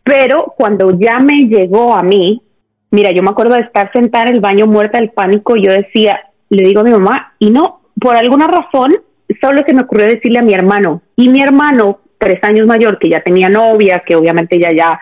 Pero 0.05 0.55
cuando 0.57 0.99
ya 0.99 1.19
me 1.19 1.47
llegó 1.49 1.95
a 1.95 2.03
mí, 2.03 2.43
mira, 2.91 3.11
yo 3.11 3.23
me 3.23 3.31
acuerdo 3.31 3.55
de 3.55 3.63
estar 3.63 3.91
sentada 3.93 4.29
en 4.29 4.37
el 4.37 4.41
baño 4.41 4.67
muerta 4.67 4.99
del 4.99 5.11
pánico 5.11 5.57
yo 5.57 5.73
decía, 5.73 6.21
le 6.51 6.67
digo 6.67 6.81
a 6.81 6.85
mi 6.85 6.91
mamá, 6.91 7.35
y 7.39 7.51
no, 7.51 7.84
por 8.01 8.17
alguna 8.17 8.47
razón, 8.47 8.95
solo 9.41 9.63
se 9.67 9.75
me 9.75 9.83
ocurrió 9.83 10.07
decirle 10.07 10.39
a 10.39 10.43
mi 10.43 10.55
hermano. 10.55 11.03
Y 11.17 11.29
mi 11.29 11.41
hermano, 11.41 12.01
tres 12.19 12.39
años 12.43 12.67
mayor, 12.67 12.99
que 12.99 13.09
ya 13.09 13.21
tenía 13.21 13.49
novia, 13.49 14.03
que 14.07 14.17
obviamente 14.17 14.57
ella 14.57 14.71
ya, 14.77 15.01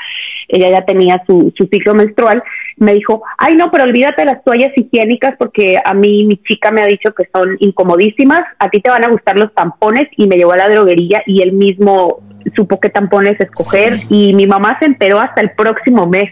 ella 0.48 0.70
ya 0.70 0.84
tenía 0.84 1.22
su, 1.26 1.52
su 1.56 1.66
ciclo 1.66 1.94
menstrual, 1.94 2.42
me 2.76 2.94
dijo, 2.94 3.22
ay 3.38 3.54
no, 3.54 3.70
pero 3.70 3.84
olvídate 3.84 4.22
de 4.22 4.26
las 4.26 4.44
toallas 4.44 4.72
higiénicas 4.76 5.34
porque 5.38 5.78
a 5.82 5.94
mí 5.94 6.24
mi 6.24 6.36
chica 6.42 6.72
me 6.72 6.82
ha 6.82 6.86
dicho 6.86 7.14
que 7.14 7.28
son 7.32 7.56
incomodísimas, 7.60 8.42
a 8.58 8.68
ti 8.68 8.80
te 8.80 8.90
van 8.90 9.04
a 9.04 9.08
gustar 9.08 9.38
los 9.38 9.54
tampones 9.54 10.04
y 10.16 10.26
me 10.26 10.36
llevó 10.36 10.52
a 10.52 10.58
la 10.58 10.68
droguería 10.68 11.22
y 11.26 11.42
él 11.42 11.52
mismo 11.52 12.20
supo 12.56 12.80
qué 12.80 12.88
tampones 12.88 13.38
escoger. 13.38 14.00
Y 14.08 14.34
mi 14.34 14.46
mamá 14.46 14.78
se 14.80 14.86
enteró 14.86 15.20
hasta 15.20 15.40
el 15.40 15.52
próximo 15.52 16.06
mes 16.06 16.30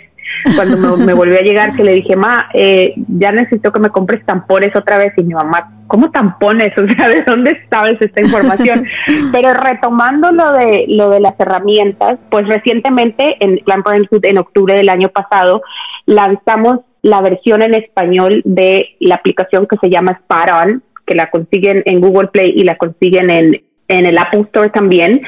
cuando 0.57 0.97
me, 0.97 1.15
volvió 1.15 1.39
a 1.39 1.43
llegar 1.43 1.75
que 1.75 1.85
le 1.85 1.95
dije, 1.95 2.17
ma, 2.17 2.49
eh, 2.55 2.95
ya 3.09 3.31
necesito 3.31 3.73
que 3.73 3.81
me 3.81 3.91
compres 3.91 4.25
tampones 4.25 4.75
otra 4.75 4.99
vez 4.99 5.13
y 5.17 5.23
mi 5.23 5.35
mamá, 5.35 5.73
¿cómo 5.87 6.11
tampones? 6.11 6.71
O 6.79 6.87
sea, 6.93 7.09
¿de 7.09 7.23
dónde 7.23 7.59
sabes 7.71 7.97
esta 8.01 8.21
información? 8.21 8.85
Pero 9.33 9.55
retomando 9.55 10.31
lo 10.31 10.51
de, 10.53 10.87
lo 10.89 11.11
de 11.11 11.21
las 11.21 11.39
herramientas, 11.39 12.19
pues 12.31 12.47
recientemente 12.49 13.37
en 13.41 13.59
Plan 13.65 13.83
Parenthood 13.83 14.25
en 14.25 14.39
octubre 14.39 14.75
del 14.75 14.89
año 14.89 15.09
pasado 15.09 15.63
lanzamos 16.07 16.81
la 17.03 17.21
versión 17.23 17.63
en 17.63 17.75
español 17.75 18.43
de 18.45 18.97
la 19.01 19.17
aplicación 19.17 19.67
que 19.67 19.77
se 19.81 19.91
llama 19.91 20.13
Spot 20.13 20.51
On, 20.65 20.83
que 21.07 21.15
la 21.15 21.31
consiguen 21.31 21.83
en 21.87 22.01
Google 22.01 22.29
Play 22.29 22.53
y 22.55 22.65
la 22.65 22.77
consiguen 22.77 23.31
en, 23.31 23.63
en 23.89 24.07
el 24.07 24.19
Apple 24.19 24.43
Store 24.43 24.71
también 24.71 25.23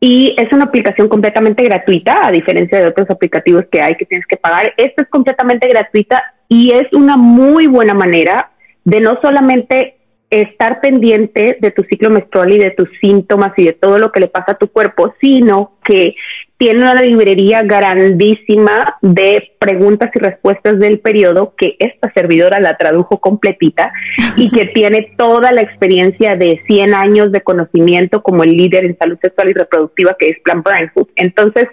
y 0.00 0.34
es 0.36 0.52
una 0.52 0.64
aplicación 0.64 1.08
completamente 1.08 1.64
gratuita, 1.64 2.26
a 2.26 2.30
diferencia 2.30 2.78
de 2.78 2.86
otros 2.86 3.08
aplicativos 3.10 3.64
que 3.70 3.80
hay 3.80 3.94
que 3.94 4.04
tienes 4.04 4.26
que 4.26 4.36
pagar. 4.36 4.74
Esta 4.76 5.02
es 5.02 5.08
completamente 5.08 5.68
gratuita 5.68 6.22
y 6.48 6.72
es 6.72 6.92
una 6.92 7.16
muy 7.16 7.66
buena 7.66 7.94
manera 7.94 8.50
de 8.84 9.00
no 9.00 9.18
solamente 9.22 9.96
estar 10.28 10.80
pendiente 10.80 11.56
de 11.60 11.70
tu 11.70 11.82
ciclo 11.84 12.10
menstrual 12.10 12.52
y 12.52 12.58
de 12.58 12.72
tus 12.72 12.88
síntomas 13.00 13.52
y 13.56 13.64
de 13.64 13.72
todo 13.72 13.98
lo 13.98 14.12
que 14.12 14.20
le 14.20 14.28
pasa 14.28 14.52
a 14.52 14.58
tu 14.58 14.68
cuerpo, 14.68 15.14
sino 15.20 15.78
que 15.84 16.14
tiene 16.58 16.80
una 16.80 16.94
librería 16.94 17.62
grandísima 17.62 18.96
de 19.02 19.52
preguntas 19.58 20.10
y 20.14 20.18
respuestas 20.18 20.78
del 20.78 21.00
periodo 21.00 21.54
que 21.56 21.76
esta 21.78 22.10
servidora 22.14 22.60
la 22.60 22.76
tradujo 22.76 23.20
completita 23.20 23.92
y 24.36 24.50
que 24.50 24.66
tiene 24.74 25.12
toda 25.18 25.52
la 25.52 25.60
experiencia 25.60 26.34
de 26.34 26.62
100 26.66 26.94
años 26.94 27.32
de 27.32 27.42
conocimiento 27.42 28.22
como 28.22 28.42
el 28.42 28.56
líder 28.56 28.86
en 28.86 28.96
salud 28.96 29.18
sexual 29.20 29.50
y 29.50 29.52
reproductiva 29.52 30.16
que 30.18 30.28
es 30.30 30.40
Plan 30.42 30.62
Parenthood. 30.62 31.08
Entonces, 31.16 31.66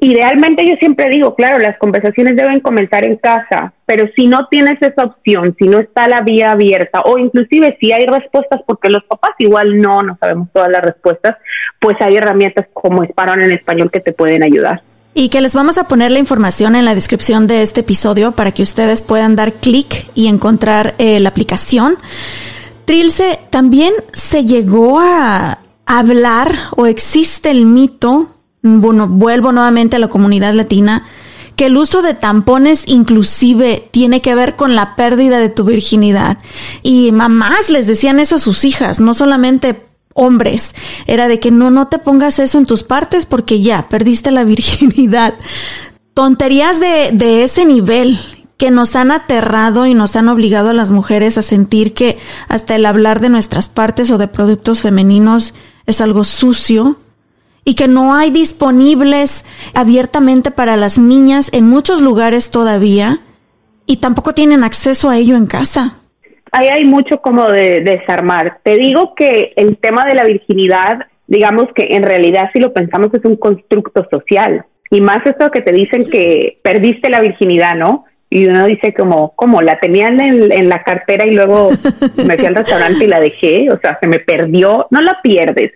Idealmente 0.00 0.66
yo 0.66 0.74
siempre 0.76 1.08
digo, 1.08 1.34
claro, 1.34 1.58
las 1.58 1.78
conversaciones 1.78 2.36
deben 2.36 2.60
comenzar 2.60 3.04
en 3.04 3.16
casa, 3.16 3.72
pero 3.86 4.06
si 4.16 4.26
no 4.26 4.48
tienes 4.50 4.76
esa 4.82 5.04
opción, 5.04 5.54
si 5.58 5.66
no 5.66 5.78
está 5.78 6.08
la 6.08 6.20
vía 6.20 6.52
abierta 6.52 7.00
o 7.04 7.16
inclusive 7.16 7.78
si 7.80 7.92
hay 7.92 8.04
respuestas 8.04 8.60
porque 8.66 8.90
los 8.90 9.02
papás 9.04 9.30
igual 9.38 9.80
no, 9.80 10.02
no 10.02 10.18
sabemos 10.20 10.48
todas 10.52 10.68
las 10.68 10.82
respuestas, 10.82 11.36
pues 11.80 11.96
hay 12.00 12.16
herramientas 12.16 12.66
como 12.72 13.02
Esparon 13.02 13.42
en 13.42 13.52
español 13.52 13.90
que 13.90 14.00
te 14.00 14.12
pueden 14.12 14.42
ayudar. 14.42 14.82
Y 15.14 15.28
que 15.28 15.40
les 15.40 15.54
vamos 15.54 15.78
a 15.78 15.86
poner 15.86 16.10
la 16.10 16.18
información 16.18 16.74
en 16.74 16.84
la 16.84 16.94
descripción 16.94 17.46
de 17.46 17.62
este 17.62 17.80
episodio 17.80 18.32
para 18.32 18.50
que 18.50 18.62
ustedes 18.62 19.00
puedan 19.00 19.36
dar 19.36 19.52
clic 19.52 20.08
y 20.14 20.26
encontrar 20.26 20.94
eh, 20.98 21.20
la 21.20 21.28
aplicación. 21.28 21.94
Trilce, 22.84 23.38
también 23.50 23.92
se 24.12 24.44
llegó 24.44 24.98
a 24.98 25.60
hablar 25.86 26.50
o 26.76 26.86
existe 26.86 27.50
el 27.50 27.64
mito 27.64 28.33
bueno, 28.64 29.06
vuelvo 29.06 29.52
nuevamente 29.52 29.96
a 29.96 29.98
la 29.98 30.08
comunidad 30.08 30.54
latina, 30.54 31.04
que 31.54 31.66
el 31.66 31.76
uso 31.76 32.00
de 32.00 32.14
tampones 32.14 32.84
inclusive 32.86 33.88
tiene 33.90 34.22
que 34.22 34.34
ver 34.34 34.56
con 34.56 34.74
la 34.74 34.96
pérdida 34.96 35.38
de 35.38 35.50
tu 35.50 35.64
virginidad. 35.64 36.38
Y 36.82 37.12
mamás 37.12 37.68
les 37.68 37.86
decían 37.86 38.18
eso 38.18 38.36
a 38.36 38.40
sus 38.40 38.64
hijas, 38.64 39.00
no 39.00 39.12
solamente 39.12 39.84
hombres. 40.14 40.74
Era 41.06 41.28
de 41.28 41.38
que 41.38 41.50
no, 41.50 41.70
no 41.70 41.88
te 41.88 41.98
pongas 41.98 42.38
eso 42.38 42.56
en 42.56 42.66
tus 42.66 42.82
partes 42.82 43.26
porque 43.26 43.60
ya 43.60 43.86
perdiste 43.88 44.30
la 44.30 44.44
virginidad. 44.44 45.34
Tonterías 46.14 46.80
de, 46.80 47.10
de 47.12 47.44
ese 47.44 47.66
nivel 47.66 48.18
que 48.56 48.70
nos 48.70 48.96
han 48.96 49.10
aterrado 49.10 49.84
y 49.84 49.92
nos 49.92 50.16
han 50.16 50.28
obligado 50.28 50.70
a 50.70 50.74
las 50.74 50.90
mujeres 50.90 51.36
a 51.36 51.42
sentir 51.42 51.92
que 51.92 52.18
hasta 52.48 52.76
el 52.76 52.86
hablar 52.86 53.20
de 53.20 53.28
nuestras 53.28 53.68
partes 53.68 54.10
o 54.10 54.16
de 54.16 54.28
productos 54.28 54.80
femeninos 54.80 55.52
es 55.86 56.00
algo 56.00 56.24
sucio, 56.24 56.96
y 57.64 57.74
que 57.74 57.88
no 57.88 58.14
hay 58.14 58.30
disponibles 58.30 59.44
abiertamente 59.74 60.50
para 60.50 60.76
las 60.76 60.98
niñas 60.98 61.52
en 61.52 61.68
muchos 61.68 62.00
lugares 62.00 62.50
todavía 62.50 63.20
y 63.86 63.96
tampoco 63.98 64.32
tienen 64.32 64.64
acceso 64.64 65.08
a 65.08 65.16
ello 65.16 65.36
en 65.36 65.46
casa. 65.46 65.98
Ahí 66.52 66.68
hay 66.68 66.84
mucho 66.84 67.20
como 67.20 67.48
de, 67.48 67.80
desarmar. 67.80 68.60
Te 68.62 68.76
digo 68.76 69.14
que 69.14 69.52
el 69.56 69.76
tema 69.78 70.04
de 70.04 70.14
la 70.14 70.24
virginidad, 70.24 71.06
digamos 71.26 71.66
que 71.74 71.88
en 71.96 72.02
realidad 72.04 72.50
si 72.52 72.60
lo 72.60 72.72
pensamos 72.72 73.08
es 73.12 73.24
un 73.24 73.36
constructo 73.36 74.06
social. 74.10 74.64
Y 74.90 75.00
más 75.00 75.26
esto 75.26 75.50
que 75.50 75.62
te 75.62 75.72
dicen 75.72 76.08
que 76.08 76.60
perdiste 76.62 77.10
la 77.10 77.20
virginidad, 77.20 77.74
¿no? 77.74 78.04
Y 78.34 78.46
uno 78.46 78.66
dice 78.66 78.92
como, 78.92 79.32
como 79.36 79.62
la 79.62 79.78
tenían 79.78 80.20
en, 80.20 80.50
en, 80.50 80.68
la 80.68 80.82
cartera 80.82 81.24
y 81.24 81.36
luego 81.36 81.70
me 82.26 82.36
fui 82.36 82.46
al 82.46 82.56
restaurante 82.56 83.04
y 83.04 83.06
la 83.06 83.20
dejé, 83.20 83.70
o 83.70 83.78
sea, 83.78 83.96
se 84.02 84.08
me 84.08 84.18
perdió, 84.18 84.88
no 84.90 85.00
la 85.00 85.20
pierdes. 85.22 85.70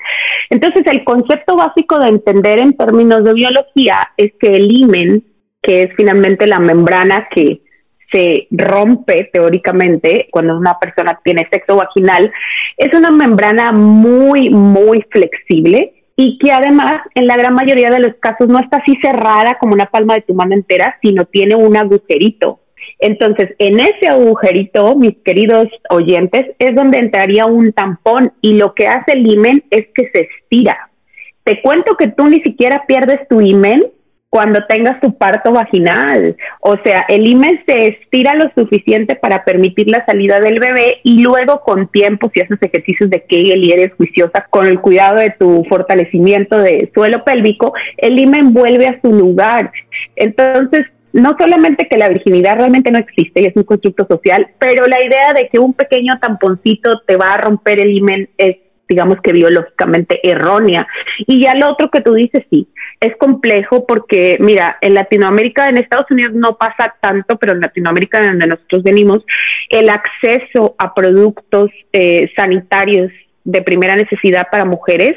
Entonces, 0.50 0.82
el 0.86 1.04
concepto 1.04 1.56
básico 1.56 2.00
de 2.00 2.08
entender 2.08 2.58
en 2.58 2.76
términos 2.76 3.22
de 3.22 3.34
biología 3.34 4.10
es 4.16 4.32
que 4.40 4.56
el 4.56 4.72
himen, 4.72 5.22
que 5.62 5.82
es 5.82 5.90
finalmente 5.96 6.48
la 6.48 6.58
membrana 6.58 7.28
que 7.32 7.60
se 8.10 8.48
rompe 8.50 9.30
teóricamente 9.32 10.26
cuando 10.32 10.58
una 10.58 10.80
persona 10.80 11.20
tiene 11.22 11.46
sexo 11.52 11.76
vaginal, 11.76 12.32
es 12.76 12.92
una 12.92 13.12
membrana 13.12 13.70
muy, 13.70 14.50
muy 14.50 15.06
flexible 15.12 15.97
y 16.20 16.36
que 16.38 16.50
además 16.50 17.00
en 17.14 17.28
la 17.28 17.36
gran 17.36 17.54
mayoría 17.54 17.90
de 17.90 18.00
los 18.00 18.16
casos 18.16 18.48
no 18.48 18.58
está 18.58 18.78
así 18.78 18.98
cerrada 19.00 19.56
como 19.60 19.74
una 19.74 19.86
palma 19.86 20.14
de 20.14 20.22
tu 20.22 20.34
mano 20.34 20.52
entera, 20.52 20.98
sino 21.00 21.26
tiene 21.26 21.54
un 21.54 21.76
agujerito. 21.76 22.58
Entonces, 22.98 23.50
en 23.60 23.78
ese 23.78 24.08
agujerito, 24.08 24.96
mis 24.96 25.16
queridos 25.24 25.68
oyentes, 25.90 26.56
es 26.58 26.74
donde 26.74 26.98
entraría 26.98 27.46
un 27.46 27.72
tampón 27.72 28.32
y 28.40 28.54
lo 28.54 28.74
que 28.74 28.88
hace 28.88 29.12
el 29.12 29.30
imen 29.30 29.62
es 29.70 29.86
que 29.94 30.10
se 30.12 30.28
estira. 30.28 30.90
Te 31.44 31.62
cuento 31.62 31.94
que 31.96 32.08
tú 32.08 32.26
ni 32.26 32.40
siquiera 32.40 32.82
pierdes 32.88 33.28
tu 33.28 33.40
imen 33.40 33.84
cuando 34.30 34.64
tengas 34.66 35.00
tu 35.00 35.16
parto 35.16 35.52
vaginal. 35.52 36.36
O 36.60 36.76
sea, 36.84 37.04
el 37.08 37.26
himen 37.26 37.62
se 37.66 37.88
estira 37.88 38.34
lo 38.34 38.50
suficiente 38.54 39.16
para 39.16 39.44
permitir 39.44 39.88
la 39.88 40.04
salida 40.04 40.38
del 40.40 40.60
bebé 40.60 41.00
y 41.02 41.22
luego 41.22 41.60
con 41.60 41.88
tiempo, 41.88 42.30
si 42.34 42.40
haces 42.40 42.58
ejercicios 42.60 43.10
de 43.10 43.24
Kegel 43.24 43.64
y 43.64 43.72
eres 43.72 43.92
juiciosa 43.96 44.46
con 44.50 44.66
el 44.66 44.80
cuidado 44.80 45.18
de 45.18 45.30
tu 45.30 45.64
fortalecimiento 45.68 46.58
de 46.58 46.90
suelo 46.94 47.24
pélvico, 47.24 47.72
el 47.96 48.18
himen 48.18 48.52
vuelve 48.52 48.86
a 48.86 49.00
su 49.00 49.12
lugar. 49.12 49.72
Entonces, 50.16 50.86
no 51.12 51.34
solamente 51.38 51.88
que 51.88 51.96
la 51.96 52.10
virginidad 52.10 52.56
realmente 52.56 52.90
no 52.90 52.98
existe 52.98 53.40
y 53.40 53.46
es 53.46 53.56
un 53.56 53.64
constructo 53.64 54.06
social, 54.06 54.48
pero 54.58 54.86
la 54.86 55.02
idea 55.02 55.30
de 55.34 55.48
que 55.48 55.58
un 55.58 55.72
pequeño 55.72 56.18
tamponcito 56.20 57.00
te 57.06 57.16
va 57.16 57.32
a 57.32 57.38
romper 57.38 57.80
el 57.80 57.96
himen 57.96 58.28
es 58.36 58.56
digamos 58.88 59.18
que 59.22 59.32
biológicamente 59.32 60.18
errónea. 60.22 60.86
Y 61.18 61.42
ya 61.42 61.54
lo 61.54 61.70
otro 61.70 61.90
que 61.90 62.00
tú 62.00 62.14
dices, 62.14 62.44
sí, 62.50 62.68
es 63.00 63.16
complejo 63.16 63.86
porque, 63.86 64.36
mira, 64.40 64.78
en 64.80 64.94
Latinoamérica, 64.94 65.66
en 65.66 65.76
Estados 65.76 66.10
Unidos 66.10 66.34
no 66.34 66.56
pasa 66.56 66.96
tanto, 67.00 67.36
pero 67.36 67.52
en 67.52 67.60
Latinoamérica, 67.60 68.20
de 68.20 68.26
donde 68.28 68.46
nosotros 68.48 68.82
venimos, 68.82 69.24
el 69.68 69.88
acceso 69.88 70.74
a 70.78 70.94
productos 70.94 71.70
eh, 71.92 72.30
sanitarios 72.36 73.12
de 73.44 73.62
primera 73.62 73.94
necesidad 73.94 74.48
para 74.50 74.64
mujeres 74.64 75.16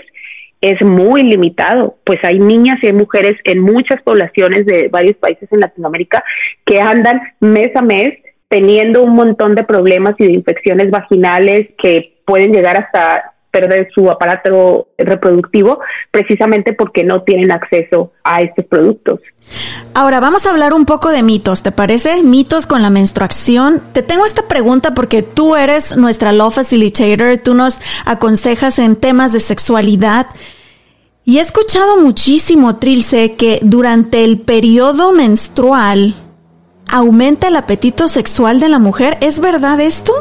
es 0.62 0.80
muy 0.86 1.24
limitado, 1.24 1.98
pues 2.06 2.20
hay 2.24 2.38
niñas 2.38 2.76
y 2.82 2.88
hay 2.88 2.94
mujeres 2.94 3.36
en 3.46 3.60
muchas 3.60 4.00
poblaciones 4.04 4.66
de 4.68 4.90
varios 4.90 5.18
países 5.18 5.52
en 5.52 5.60
Latinoamérica 5.60 6.24
que 6.66 6.80
andan 6.80 7.20
mes 7.40 7.76
a 7.76 7.82
mes 7.82 8.20
teniendo 8.48 9.02
un 9.02 9.16
montón 9.16 9.56
de 9.56 9.64
problemas 9.64 10.14
y 10.20 10.26
de 10.26 10.34
infecciones 10.34 10.92
vaginales 10.92 11.70
que 11.82 12.22
pueden 12.26 12.52
llegar 12.52 12.78
hasta 12.78 13.34
perder 13.52 13.90
su 13.94 14.10
aparato 14.10 14.88
reproductivo 14.98 15.80
precisamente 16.10 16.74
porque 16.74 17.04
no 17.04 17.24
tienen 17.24 17.52
acceso 17.52 18.12
a 18.24 18.42
estos 18.42 18.66
productos. 18.66 19.20
Ahora 19.94 20.20
vamos 20.20 20.46
a 20.46 20.52
hablar 20.52 20.74
un 20.74 20.86
poco 20.86 21.10
de 21.10 21.22
mitos, 21.22 21.64
¿te 21.64 21.72
parece? 21.72 22.24
Mitos 22.24 22.66
con 22.66 22.82
la 22.82 22.90
menstruación. 22.90 23.82
Te 23.92 24.02
tengo 24.02 24.26
esta 24.26 24.48
pregunta 24.48 24.94
porque 24.94 25.22
tú 25.22 25.56
eres 25.56 25.98
nuestra 25.98 26.32
Law 26.32 26.52
Facilitator, 26.52 27.38
tú 27.38 27.54
nos 27.54 27.78
aconsejas 28.06 28.80
en 28.80 28.96
temas 28.96 29.34
de 29.34 29.40
sexualidad. 29.40 30.28
Y 31.24 31.38
he 31.38 31.42
escuchado 31.42 31.98
muchísimo, 31.98 32.78
Trilce, 32.78 33.36
que 33.36 33.60
durante 33.62 34.24
el 34.24 34.40
periodo 34.40 35.12
menstrual 35.12 36.16
aumenta 36.90 37.48
el 37.48 37.56
apetito 37.56 38.08
sexual 38.08 38.60
de 38.60 38.70
la 38.70 38.80
mujer. 38.80 39.18
¿Es 39.22 39.40
verdad 39.40 39.80
esto? 39.80 40.14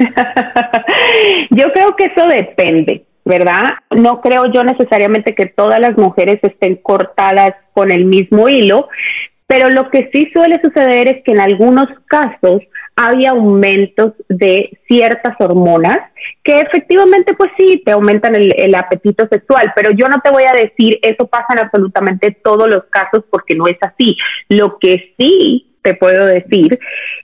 yo 1.50 1.72
creo 1.72 1.96
que 1.96 2.04
eso 2.06 2.26
depende, 2.26 3.04
¿verdad? 3.24 3.64
No 3.90 4.20
creo 4.20 4.44
yo 4.52 4.64
necesariamente 4.64 5.34
que 5.34 5.46
todas 5.46 5.80
las 5.80 5.96
mujeres 5.96 6.38
estén 6.42 6.76
cortadas 6.76 7.52
con 7.72 7.90
el 7.90 8.06
mismo 8.06 8.48
hilo, 8.48 8.88
pero 9.46 9.68
lo 9.68 9.90
que 9.90 10.10
sí 10.12 10.30
suele 10.32 10.60
suceder 10.62 11.08
es 11.08 11.24
que 11.24 11.32
en 11.32 11.40
algunos 11.40 11.88
casos 12.06 12.62
hay 12.96 13.26
aumentos 13.26 14.12
de 14.28 14.78
ciertas 14.86 15.34
hormonas 15.38 15.98
que 16.44 16.60
efectivamente 16.60 17.34
pues 17.34 17.50
sí 17.58 17.82
te 17.84 17.92
aumentan 17.92 18.34
el, 18.34 18.52
el, 18.56 18.74
apetito 18.74 19.26
sexual, 19.30 19.72
pero 19.74 19.90
yo 19.92 20.06
no 20.06 20.20
te 20.20 20.30
voy 20.30 20.42
a 20.42 20.52
decir 20.52 20.98
eso 21.02 21.26
pasa 21.26 21.46
en 21.54 21.60
absolutamente 21.60 22.36
todos 22.44 22.68
los 22.68 22.84
casos 22.90 23.24
porque 23.30 23.54
no 23.54 23.66
es 23.66 23.78
así. 23.80 24.16
Lo 24.48 24.78
que 24.78 25.14
sí 25.18 25.69
te 25.82 25.94
puedo 25.94 26.26
decir 26.26 26.78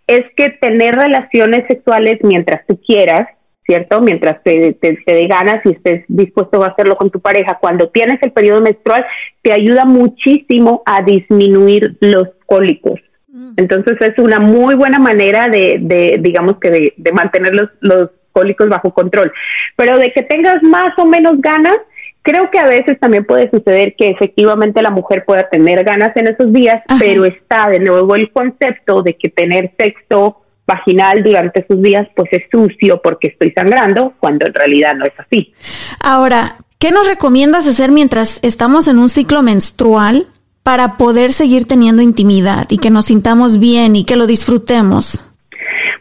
es 0.07 0.23
que 0.37 0.51
tener 0.61 0.95
relaciones 0.95 1.65
sexuales 1.69 2.19
mientras 2.23 2.67
tú 2.67 2.81
quieras, 2.87 3.29
¿cierto? 3.67 4.01
Mientras 4.01 4.43
te, 4.45 4.75
te, 4.75 4.99
dé 5.07 5.27
ganas 5.27 5.57
y 5.65 5.71
estés 5.71 6.05
dispuesto 6.09 6.63
a 6.63 6.69
hacerlo 6.69 6.97
con 6.97 7.11
tu 7.11 7.21
pareja, 7.21 7.59
cuando 7.61 7.89
tienes 7.89 8.23
el 8.23 8.33
periodo 8.33 8.61
menstrual, 8.61 9.05
te 9.43 9.53
ayuda 9.53 9.85
muchísimo 9.85 10.83
a 10.87 11.03
disminuir 11.03 11.97
los 12.01 12.29
cólicos. 12.47 13.01
Mm. 13.29 13.55
Entonces 13.57 13.97
es 14.01 14.19
una 14.19 14.39
muy 14.39 14.77
buena 14.77 14.99
manera 14.99 15.49
de, 15.49 15.79
de 15.81 16.19
digamos 16.21 16.59
que 16.61 16.71
de, 16.71 16.95
de 16.97 17.13
mantener 17.13 17.55
los, 17.55 17.71
los 17.81 18.11
cólicos 18.31 18.69
bajo 18.69 18.93
control. 18.93 19.33
Pero 19.77 19.99
de 19.99 20.13
que 20.13 20.23
tengas 20.23 20.63
más 20.63 20.91
o 20.99 21.07
menos 21.07 21.41
ganas, 21.41 21.79
Creo 22.27 22.51
que 22.51 22.59
a 22.59 22.67
veces 22.67 23.01
también 23.01 23.25
puede 23.25 23.49
suceder 23.51 23.95
que 23.97 24.09
efectivamente 24.09 24.83
la 24.83 24.91
mujer 24.91 25.25
pueda 25.25 25.49
tener 25.49 25.83
ganas 25.85 26.15
en 26.17 26.27
esos 26.27 26.53
días, 26.53 26.83
pero 26.99 27.25
está 27.25 27.69
de 27.69 27.79
nuevo 27.81 28.15
el 28.17 28.31
concepto 28.33 29.03
de 29.03 29.17
que 29.17 29.31
tener 29.31 29.73
sexo 29.79 30.43
vaginal 30.67 31.23
durante 31.23 31.61
esos 31.61 31.81
días 31.81 32.09
pues 32.17 32.29
es 32.33 32.43
sucio 32.51 33.01
porque 33.01 33.29
estoy 33.29 33.53
sangrando, 33.53 34.15
cuando 34.19 34.47
en 34.47 34.55
realidad 34.55 34.95
no 34.97 35.05
es 35.05 35.13
así. 35.19 35.55
Ahora, 36.03 36.57
¿Qué 36.79 36.91
nos 36.91 37.09
recomiendas 37.09 37.67
hacer 37.67 37.91
mientras 37.91 38.39
estamos 38.45 38.87
en 38.87 38.99
un 38.99 39.09
ciclo 39.09 39.43
menstrual 39.43 40.27
para 40.63 40.99
poder 40.99 41.33
seguir 41.33 41.67
teniendo 41.67 42.03
intimidad 42.03 42.67
y 42.69 42.77
que 42.77 42.91
nos 42.91 43.07
sintamos 43.07 43.59
bien 43.59 43.97
y 43.97 44.05
que 44.05 44.17
lo 44.17 44.27
disfrutemos? 44.27 45.25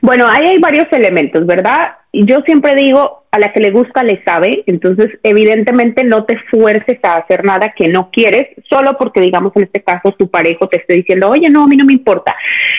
Bueno, 0.02 0.28
ahí 0.28 0.48
hay 0.48 0.58
varios 0.60 0.86
elementos, 0.92 1.46
¿verdad? 1.46 1.94
Yo 2.24 2.42
siempre 2.46 2.76
digo, 2.76 3.26
a 3.36 3.40
la 3.40 3.52
que 3.52 3.60
le 3.60 3.72
gusta 3.72 4.02
le 4.02 4.24
sabe, 4.24 4.64
entonces 4.66 5.08
evidentemente 5.22 6.06
no 6.06 6.24
te 6.24 6.38
fuerces 6.50 6.98
a 7.04 7.18
hacer 7.18 7.44
nada 7.44 7.74
que 7.76 7.90
no 7.90 8.10
quieres, 8.10 8.48
solo 8.70 8.96
porque 8.98 9.20
digamos 9.20 9.52
en 9.56 9.64
este 9.64 9.84
caso 9.84 10.14
tu 10.18 10.30
pareja 10.30 10.66
te 10.72 10.78
esté 10.78 10.94
diciendo, 10.94 11.30
oye, 11.30 11.50
no, 11.50 11.66
a 11.66 11.68
mí 11.68 11.76
no 11.76 11.86
me 11.86 11.94
importa. 11.94 12.34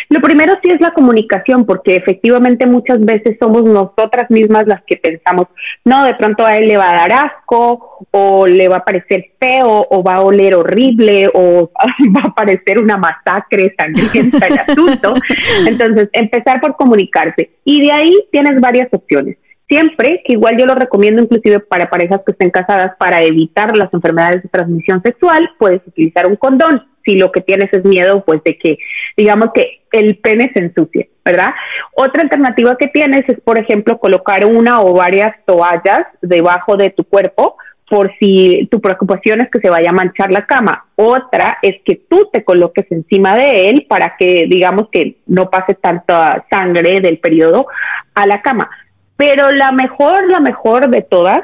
Lo 0.09 0.21
primero 0.21 0.55
sí 0.63 0.71
es 0.71 0.81
la 0.81 0.93
comunicación, 0.93 1.67
porque 1.67 1.97
efectivamente 1.97 2.65
muchas 2.65 3.01
veces 3.01 3.37
somos 3.39 3.65
nosotras 3.65 4.31
mismas 4.31 4.67
las 4.67 4.83
que 4.87 4.97
pensamos, 4.97 5.47
no, 5.85 6.05
de 6.05 6.15
pronto 6.15 6.47
a 6.47 6.57
él 6.57 6.69
le 6.69 6.79
va 6.79 6.91
a 6.91 7.07
dar 7.07 7.13
asco, 7.13 8.07
o 8.11 8.47
le 8.47 8.69
va 8.69 8.77
a 8.77 8.85
parecer 8.85 9.33
feo, 9.39 9.87
o 9.91 10.03
va 10.03 10.15
a 10.15 10.21
oler 10.23 10.55
horrible, 10.55 11.29
o 11.35 11.71
va 12.17 12.23
a 12.25 12.35
parecer 12.35 12.79
una 12.79 12.97
masacre 12.97 13.75
sangrienta 13.79 14.47
el 14.47 14.59
asunto. 14.59 15.13
Entonces, 15.67 16.09
empezar 16.13 16.61
por 16.61 16.77
comunicarse. 16.77 17.51
Y 17.65 17.83
de 17.83 17.93
ahí 17.93 18.13
tienes 18.31 18.61
varias 18.61 18.89
opciones 18.93 19.26
siempre, 19.69 20.23
que 20.25 20.35
igual 20.35 20.57
yo 20.59 20.67
lo 20.67 20.75
recomiendo 20.75 21.23
inclusive 21.23 21.61
para 21.61 21.91
parejas 21.91 22.21
que 22.25 22.33
estén 22.33 22.51
casadas 22.51 22.93
para 22.99 23.23
evitar 23.23 23.77
las 23.77 23.93
enfermedades 23.93 24.43
de 24.43 24.49
transmisión 24.49 25.03
sexual, 25.03 25.51
puedes 25.59 25.87
utilizar 25.87 26.27
un 26.27 26.37
condón 26.37 26.87
si 27.05 27.17
lo 27.17 27.31
que 27.31 27.41
tienes 27.41 27.73
es 27.73 27.85
miedo 27.85 28.25
pues 28.25 28.43
de 28.45 28.59
que 28.59 28.79
digamos 29.17 29.51
que 29.55 29.83
el 29.93 30.19
pene 30.19 30.51
se 30.53 30.65
ensucie, 30.65 31.11
¿verdad? 31.25 31.51
Otra 31.95 32.23
alternativa 32.23 32.77
que 32.77 32.89
tienes 32.89 33.23
es 33.29 33.41
por 33.41 33.59
ejemplo 33.59 33.99
colocar 33.99 34.45
una 34.45 34.81
o 34.81 34.93
varias 34.93 35.35
toallas 35.47 36.01
debajo 36.21 36.77
de 36.77 36.91
tu 36.91 37.05
cuerpo 37.05 37.57
por 37.89 38.13
si 38.19 38.69
tu 38.71 38.81
preocupación 38.81 39.41
es 39.41 39.51
que 39.51 39.61
se 39.61 39.71
vaya 39.71 39.91
a 39.91 39.95
manchar 39.95 40.33
la 40.33 40.45
cama. 40.45 40.87
Otra 40.97 41.59
es 41.63 41.77
que 41.85 41.95
tú 42.09 42.29
te 42.33 42.43
coloques 42.43 42.87
encima 42.91 43.37
de 43.37 43.71
él 43.71 43.87
para 43.89 44.17
que 44.19 44.47
digamos 44.49 44.89
que 44.91 45.19
no 45.27 45.49
pase 45.51 45.75
tanta 45.75 46.45
sangre 46.51 47.01
del 47.01 47.19
periodo 47.19 47.69
a 48.15 48.27
la 48.27 48.43
cama. 48.43 48.69
Pero 49.17 49.51
la 49.51 49.73
mejor, 49.73 50.31
la 50.31 50.41
mejor 50.41 50.91
de 50.91 51.03
todas 51.03 51.39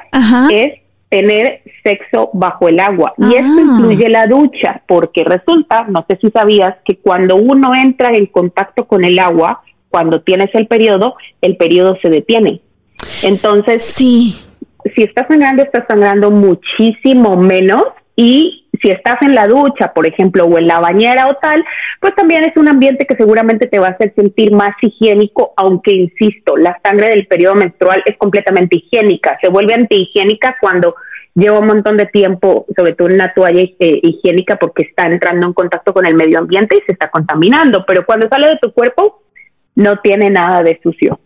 es 0.51 0.81
tener 1.09 1.63
sexo 1.83 2.31
bajo 2.33 2.69
el 2.69 2.81
agua. 2.81 3.15
Y 3.19 3.35
esto 3.35 3.59
ah. 3.59 3.63
incluye 3.63 4.09
la 4.09 4.27
ducha, 4.27 4.83
porque 4.87 5.25
resulta, 5.25 5.87
no 5.89 6.05
sé 6.09 6.19
si 6.21 6.31
sabías, 6.31 6.77
que 6.85 6.97
cuando 6.97 7.37
uno 7.37 7.73
entra 7.75 8.11
en 8.15 8.27
contacto 8.27 8.87
con 8.87 9.05
el 9.05 9.19
agua, 9.19 9.63
cuando 9.91 10.23
tienes 10.23 10.49
el 10.55 10.67
periodo, 10.67 11.17
el 11.41 11.57
periodo 11.57 11.99
se 12.03 12.09
detiene. 12.09 12.63
Entonces, 13.23 13.85
sí. 13.85 14.37
si 14.95 15.03
estás 15.03 15.27
sangrando, 15.29 15.63
estás 15.63 15.85
sangrando 15.89 16.31
muchísimo 16.31 17.37
menos 17.37 17.85
y 18.17 18.69
si 18.83 18.91
estás 18.91 19.17
en 19.23 19.35
la 19.35 19.47
ducha, 19.47 19.93
por 19.95 20.07
ejemplo, 20.07 20.45
o 20.45 20.59
en 20.59 20.67
la 20.67 20.81
bañera 20.81 21.29
o 21.29 21.35
tal, 21.37 21.65
pues 22.01 22.15
también 22.15 22.45
es 22.45 22.57
un 22.57 22.69
ambiente 22.69 23.07
que 23.07 23.17
seguramente 23.17 23.67
te 23.67 23.79
va 23.79 23.89
a 23.89 23.91
hacer 23.91 24.13
sentir 24.15 24.53
más 24.53 24.71
higiénico, 24.81 25.53
aunque 25.57 25.93
insisto, 25.95 26.57
la 26.57 26.79
sangre 26.85 27.09
del 27.09 27.27
periodo 27.27 27.55
menstrual 27.55 28.03
es 28.07 28.17
completamente 28.19 28.77
higiénica, 28.77 29.39
se 29.41 29.49
vuelve 29.49 29.75
antihigiénica 29.75 30.57
cuando 30.61 30.95
lleva 31.35 31.61
un 31.61 31.67
montón 31.67 31.97
de 31.97 32.07
tiempo, 32.07 32.67
sobre 32.77 32.95
todo 32.95 33.09
en 33.09 33.15
una 33.15 33.33
toalla 33.33 33.63
eh, 33.63 34.01
higiénica, 34.03 34.57
porque 34.57 34.83
está 34.83 35.05
entrando 35.05 35.47
en 35.47 35.53
contacto 35.53 35.95
con 35.95 36.07
el 36.07 36.15
medio 36.15 36.39
ambiente 36.39 36.77
y 36.77 36.83
se 36.85 36.93
está 36.93 37.11
contaminando, 37.11 37.85
pero 37.87 38.05
cuando 38.05 38.29
sale 38.29 38.49
de 38.49 38.59
tu 38.61 38.73
cuerpo 38.73 39.23
no 39.75 40.01
tiene 40.01 40.29
nada 40.29 40.63
de 40.63 40.79
sucio. 40.83 41.19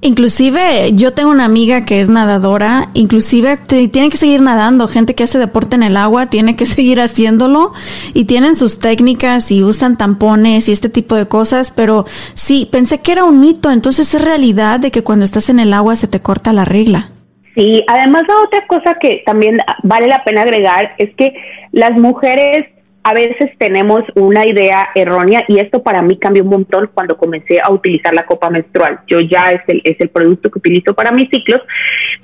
Inclusive 0.00 0.92
yo 0.92 1.14
tengo 1.14 1.30
una 1.30 1.46
amiga 1.46 1.86
que 1.86 2.02
es 2.02 2.10
nadadora, 2.10 2.88
inclusive 2.92 3.56
tiene 3.56 4.10
que 4.10 4.18
seguir 4.18 4.42
nadando, 4.42 4.86
gente 4.86 5.14
que 5.14 5.24
hace 5.24 5.38
deporte 5.38 5.76
en 5.76 5.82
el 5.82 5.96
agua 5.96 6.26
tiene 6.26 6.56
que 6.56 6.66
seguir 6.66 7.00
haciéndolo 7.00 7.72
y 8.12 8.26
tienen 8.26 8.54
sus 8.54 8.78
técnicas 8.78 9.50
y 9.50 9.62
usan 9.62 9.96
tampones 9.96 10.68
y 10.68 10.72
este 10.72 10.90
tipo 10.90 11.14
de 11.14 11.26
cosas, 11.26 11.70
pero 11.70 12.04
sí, 12.34 12.68
pensé 12.70 13.00
que 13.00 13.12
era 13.12 13.24
un 13.24 13.40
mito, 13.40 13.70
entonces 13.70 14.14
es 14.14 14.22
realidad 14.22 14.78
de 14.78 14.90
que 14.90 15.02
cuando 15.02 15.24
estás 15.24 15.48
en 15.48 15.58
el 15.58 15.72
agua 15.72 15.96
se 15.96 16.08
te 16.08 16.20
corta 16.20 16.52
la 16.52 16.66
regla. 16.66 17.08
Sí, 17.54 17.82
además 17.86 18.24
la 18.26 18.42
otra 18.42 18.66
cosa 18.66 18.98
que 19.00 19.22
también 19.24 19.58
vale 19.84 20.08
la 20.08 20.24
pena 20.24 20.42
agregar 20.42 20.94
es 20.98 21.14
que 21.16 21.32
las 21.70 21.92
mujeres 21.92 22.73
a 23.06 23.12
veces 23.12 23.50
tenemos 23.58 24.00
una 24.14 24.46
idea 24.46 24.88
errónea 24.94 25.44
y 25.46 25.58
esto 25.58 25.82
para 25.82 26.00
mí 26.00 26.18
cambió 26.18 26.42
un 26.42 26.48
montón 26.48 26.90
cuando 26.94 27.18
comencé 27.18 27.60
a 27.62 27.70
utilizar 27.70 28.14
la 28.14 28.24
copa 28.24 28.48
menstrual. 28.48 29.00
Yo 29.06 29.20
ya 29.20 29.52
es 29.52 29.60
el, 29.68 29.82
es 29.84 30.00
el 30.00 30.08
producto 30.08 30.50
que 30.50 30.58
utilizo 30.58 30.94
para 30.94 31.12
mis 31.12 31.28
ciclos. 31.28 31.60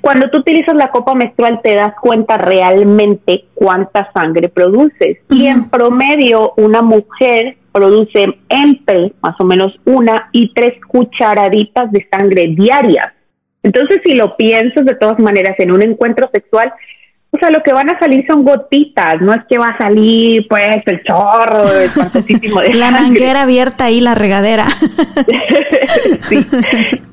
Cuando 0.00 0.30
tú 0.30 0.38
utilizas 0.38 0.74
la 0.74 0.90
copa 0.90 1.14
menstrual 1.14 1.60
te 1.62 1.74
das 1.74 1.92
cuenta 2.00 2.38
realmente 2.38 3.44
cuánta 3.52 4.10
sangre 4.14 4.48
produces. 4.48 5.18
Y 5.28 5.46
en 5.46 5.68
promedio 5.68 6.54
una 6.56 6.80
mujer 6.80 7.58
produce 7.72 8.38
entre 8.48 9.12
más 9.20 9.38
o 9.38 9.44
menos 9.44 9.78
una 9.84 10.30
y 10.32 10.50
tres 10.54 10.72
cucharaditas 10.88 11.92
de 11.92 12.08
sangre 12.10 12.54
diarias. 12.56 13.12
Entonces, 13.62 14.00
si 14.02 14.14
lo 14.14 14.34
piensas 14.38 14.86
de 14.86 14.94
todas 14.94 15.18
maneras 15.18 15.56
en 15.58 15.72
un 15.72 15.82
encuentro 15.82 16.30
sexual, 16.32 16.72
o 17.32 17.38
sea, 17.38 17.50
lo 17.50 17.62
que 17.62 17.72
van 17.72 17.88
a 17.88 17.98
salir 17.98 18.24
son 18.26 18.42
gotitas, 18.44 19.20
no 19.20 19.32
es 19.32 19.42
que 19.48 19.58
va 19.58 19.68
a 19.68 19.78
salir 19.78 20.46
pues 20.48 20.68
el 20.86 21.02
chorro 21.04 21.64
de 21.68 22.74
La 22.74 22.90
manguera 22.90 23.42
abierta 23.42 23.84
ahí, 23.84 24.00
la 24.00 24.14
regadera. 24.14 24.66
sí. 26.28 26.44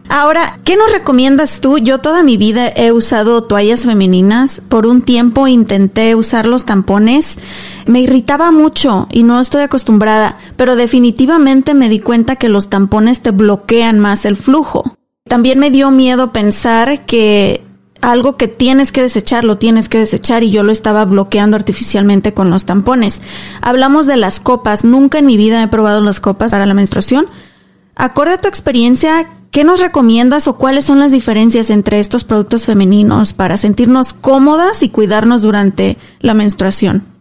Ahora, 0.09 0.57
¿qué 0.63 0.78
nos 0.78 0.91
recomiendas 0.91 1.59
tú? 1.59 1.80
Yo 1.80 1.99
toda 1.99 2.24
mi 2.24 2.38
vida 2.38 2.72
he 2.76 2.91
usado 2.91 3.43
toallas 3.43 3.84
femeninas. 3.84 4.61
Por 4.70 4.88
un 4.88 5.01
tiempo 5.01 5.47
intenté 5.47 6.15
usar 6.15 6.45
los 6.45 6.65
tampones. 6.65 7.38
Me 7.86 7.99
irritaba 7.99 8.51
mucho 8.51 9.07
y 9.11 9.24
no 9.24 9.39
estoy 9.39 9.63
acostumbrada, 9.63 10.38
pero 10.55 10.76
definitivamente 10.76 11.74
me 11.74 11.89
di 11.89 11.99
cuenta 11.99 12.38
que 12.38 12.49
los 12.49 12.70
tampones 12.70 13.22
te 13.22 13.32
bloquean 13.32 13.99
más 13.99 14.26
el 14.26 14.38
flujo. 14.38 14.97
También 15.26 15.59
me 15.59 15.72
dio 15.72 15.91
miedo 15.91 16.32
pensar 16.32 17.05
que 17.05 17.66
algo 18.08 18.38
que 18.38 18.47
tienes 18.47 18.93
que 18.93 19.01
desechar, 19.01 19.43
lo 19.43 19.58
tienes 19.58 19.89
que 19.89 19.99
desechar 19.99 20.41
y 20.45 20.49
yo 20.49 20.64
lo 20.64 20.72
estaba 20.72 21.03
bloqueando 21.03 21.58
artificialmente 21.58 22.34
con 22.34 22.49
los 22.49 22.64
tampones. 22.64 23.20
Hablamos 23.62 24.08
de 24.08 24.16
las 24.16 24.39
copas, 24.39 24.86
nunca 24.86 25.20
en 25.20 25.26
mi 25.26 25.36
vida 25.36 25.62
he 25.62 25.68
probado 25.68 25.99
las 25.99 26.22
copas 26.22 26.51
para 26.51 26.66
la 26.66 26.74
menstruación. 26.74 27.28
Acorde 27.95 28.38
tu 28.38 28.47
experiencia, 28.47 29.28
¿qué 29.51 29.66
nos 29.66 29.82
recomiendas 29.82 30.47
o 30.47 30.58
cuáles 30.58 30.86
son 30.86 31.01
las 31.01 31.12
diferencias 31.12 31.70
entre 31.70 31.99
estos 31.99 32.24
productos 32.24 32.66
femeninos 32.66 33.34
para 33.34 33.58
sentirnos 33.58 34.14
cómodas 34.14 34.84
y 34.84 34.89
cuidarnos 34.89 35.41
durante 35.41 35.97
la 36.22 36.34
menstruación? 36.34 37.16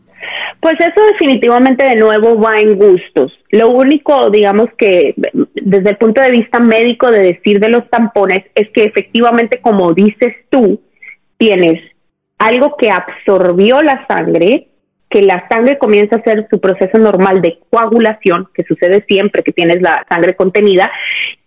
Pues 0.66 0.80
eso 0.80 1.00
definitivamente 1.12 1.86
de 1.86 1.94
nuevo 1.94 2.40
va 2.40 2.54
en 2.58 2.76
gustos. 2.76 3.32
Lo 3.52 3.68
único, 3.68 4.30
digamos 4.30 4.66
que 4.76 5.14
desde 5.54 5.90
el 5.90 5.96
punto 5.96 6.20
de 6.20 6.32
vista 6.32 6.58
médico 6.58 7.08
de 7.12 7.22
decir 7.22 7.60
de 7.60 7.68
los 7.68 7.88
tampones 7.88 8.40
es 8.56 8.68
que 8.70 8.82
efectivamente, 8.82 9.60
como 9.60 9.92
dices 9.92 10.34
tú, 10.50 10.80
tienes 11.38 11.80
algo 12.38 12.76
que 12.76 12.90
absorbió 12.90 13.80
la 13.80 14.08
sangre, 14.08 14.66
que 15.08 15.22
la 15.22 15.46
sangre 15.48 15.78
comienza 15.78 16.16
a 16.16 16.18
hacer 16.18 16.48
su 16.50 16.60
proceso 16.60 16.98
normal 16.98 17.40
de 17.42 17.60
coagulación, 17.70 18.48
que 18.52 18.64
sucede 18.64 19.04
siempre 19.06 19.44
que 19.44 19.52
tienes 19.52 19.80
la 19.80 20.04
sangre 20.08 20.34
contenida, 20.34 20.90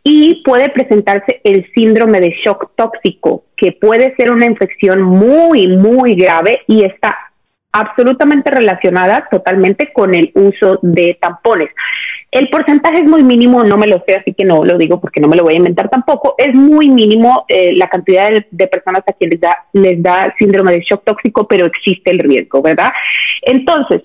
y 0.02 0.44
puede 0.46 0.70
presentarse 0.70 1.42
el 1.44 1.70
síndrome 1.76 2.22
de 2.22 2.38
shock 2.42 2.72
tóxico, 2.78 3.44
que 3.58 3.74
puede 3.74 4.16
ser 4.16 4.32
una 4.32 4.46
infección 4.46 5.02
muy, 5.02 5.68
muy 5.68 6.16
grave 6.16 6.62
y 6.68 6.86
está 6.86 7.18
absolutamente 7.72 8.50
relacionada 8.50 9.28
totalmente 9.30 9.92
con 9.94 10.14
el 10.14 10.32
uso 10.34 10.80
de 10.82 11.18
tampones. 11.22 11.70
El 12.32 12.50
porcentaje 12.50 13.00
es 13.00 13.10
muy 13.10 13.24
mínimo, 13.24 13.64
no 13.64 13.78
me 13.78 13.88
lo 13.88 14.04
sé, 14.08 14.16
así 14.16 14.34
que 14.34 14.46
no 14.46 14.64
lo 14.64 14.78
digo 14.78 15.00
porque 15.02 15.20
no 15.20 15.28
me 15.28 15.36
lo 15.36 15.44
voy 15.44 15.56
a 15.56 15.58
inventar 15.58 15.90
tampoco. 15.90 16.36
Es 16.38 16.54
muy 16.54 16.90
mínimo 16.90 17.46
eh, 17.48 17.72
la 17.76 17.88
cantidad 17.88 18.30
de, 18.52 18.68
personas 18.68 19.02
a 19.08 19.14
quienes 19.14 19.40
les 19.74 20.02
da 20.02 20.34
síndrome 20.38 20.74
de 20.74 20.82
shock 20.82 21.04
tóxico, 21.04 21.48
pero 21.48 21.66
existe 21.66 22.12
el 22.12 22.20
riesgo, 22.20 22.62
¿verdad? 22.62 22.90
Entonces, 23.42 24.04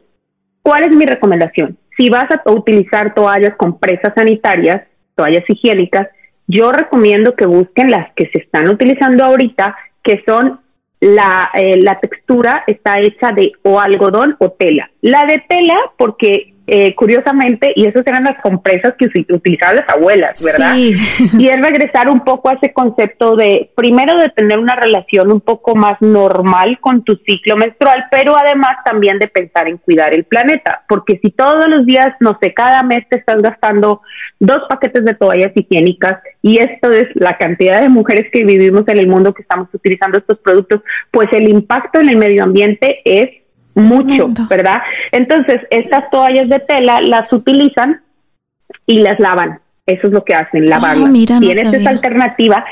¿cuál 0.63 0.87
es 0.87 0.97
mi 0.97 1.05
recomendación? 1.05 1.79
Si 1.97 2.09
vas 2.09 2.27
a 2.31 2.51
utilizar 2.51 3.15
toallas 3.15 3.57
con 3.57 3.79
presas 3.79 4.15
sanitarias, 4.15 4.83
toallas 5.15 5.45
higiénicas, 5.49 6.09
yo 6.47 6.73
recomiendo 6.73 7.35
que 7.35 7.47
busquen 7.47 7.91
las 7.91 8.13
que 8.15 8.29
se 8.31 8.39
están 8.39 8.69
utilizando 8.69 9.25
ahorita, 9.25 9.77
que 10.03 10.23
son 10.27 10.61
eh, 11.05 11.77
la, 11.83 11.99
textura 12.01 12.65
está 12.67 12.99
hecha 12.99 13.31
de 13.33 13.53
o 13.63 13.79
algodón 13.79 14.37
o 14.39 14.51
tela. 14.53 14.91
La 15.03 15.25
de 15.27 15.45
tela, 15.47 15.75
porque 15.99 16.54
eh, 16.67 16.95
curiosamente, 16.95 17.73
y 17.77 17.87
esas 17.87 18.07
eran 18.07 18.25
las 18.25 18.41
compresas 18.41 18.95
que 18.99 19.07
utilizaban 19.29 19.77
las 19.77 19.89
abuelas, 19.89 20.43
¿verdad? 20.43 20.75
Sí. 20.75 20.95
Y 21.39 21.49
es 21.49 21.57
regresar 21.61 22.09
un 22.09 22.21
poco 22.21 22.49
a 22.49 22.55
ese 22.55 22.73
concepto 22.73 23.37
de, 23.37 23.71
primero, 23.75 24.17
de 24.17 24.31
tener 24.31 24.59
una 24.59 24.75
relación 24.75 25.31
un 25.31 25.41
poco 25.41 25.75
más 25.75 26.01
normal 26.01 26.79
con 26.81 27.05
tu 27.05 27.17
ciclo 27.17 27.57
menstrual, 27.57 28.07
pero 28.11 28.35
además 28.37 28.77
también 28.85 29.19
de 29.19 29.29
pensar 29.29 29.69
en 29.69 29.79
cuidar 29.79 30.15
el 30.15 30.25
planeta, 30.25 30.85
porque 30.89 31.19
si 31.23 31.31
todos 31.31 31.69
los 31.69 31.85
días, 31.85 32.15
no 32.21 32.39
sé, 32.41 32.55
cada 32.55 32.83
mes 32.83 33.05
te 33.11 33.19
estás 33.19 33.43
gastando 33.43 34.01
dos 34.39 34.61
paquetes 34.69 35.05
de 35.05 35.15
toallas 35.15 35.53
higiénicas 35.55 36.19
y 36.41 36.63
esto 36.63 36.91
es 36.93 37.09
la 37.15 37.37
cantidad 37.37 37.81
de 37.81 37.89
mujeres 37.89 38.31
que 38.33 38.45
vivimos 38.45 38.85
en 38.89 38.99
el 38.99 39.09
mundo 39.09 39.35
que 39.35 39.43
estamos 39.43 39.69
utilizando 39.73 40.19
estos 40.19 40.39
productos, 40.39 40.81
pues 41.11 41.29
el 41.33 41.49
impacto 41.49 42.01
en 42.01 42.09
el 42.09 42.17
medio 42.17 42.43
ambiente 42.43 43.01
es 43.05 43.44
mucho, 43.75 44.29
¿verdad? 44.49 44.79
Entonces, 45.13 45.61
estas 45.71 46.11
toallas 46.11 46.49
de 46.49 46.59
tela 46.61 47.01
las 47.01 47.33
utilizan 47.33 48.03
y 48.87 49.01
las 49.01 49.19
lavan. 49.21 49.61
Eso 49.87 50.07
es 50.07 50.13
lo 50.13 50.25
que 50.25 50.35
hacen, 50.35 50.69
lavarlas. 50.69 51.11
mira, 51.11 51.35
no 51.35 51.41
Tienes 51.41 51.65
sabía. 51.65 51.81
esa 51.81 51.91
alternativa 51.91 52.65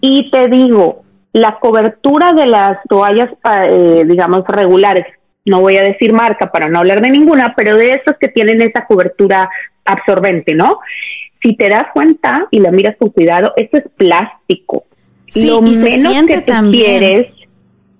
y 0.00 0.30
te 0.30 0.48
digo, 0.48 1.04
la 1.32 1.58
cobertura 1.60 2.32
de 2.32 2.46
las 2.46 2.78
toallas, 2.88 3.28
eh, 3.68 4.04
digamos, 4.06 4.42
regulares, 4.48 5.06
no 5.44 5.60
voy 5.60 5.76
a 5.76 5.82
decir 5.82 6.12
marca 6.12 6.50
para 6.50 6.68
no 6.68 6.78
hablar 6.80 7.00
de 7.02 7.10
ninguna, 7.10 7.54
pero 7.56 7.76
de 7.76 7.90
esas 7.90 8.16
que 8.18 8.28
tienen 8.28 8.60
esa 8.62 8.84
cobertura 8.86 9.48
absorbente, 9.84 10.54
¿no? 10.54 10.80
Si 11.40 11.54
te 11.54 11.68
das 11.68 11.84
cuenta 11.94 12.48
y 12.50 12.58
la 12.58 12.72
miras 12.72 12.96
con 12.98 13.10
cuidado, 13.10 13.52
esto 13.56 13.76
es 13.78 13.84
plástico. 13.96 14.84
Sí, 15.28 15.46
Lo 15.48 15.58
y 15.58 15.76
menos 15.76 16.26
que 16.26 16.40
tú 16.40 16.50
también. 16.50 16.98
quieres 16.98 17.26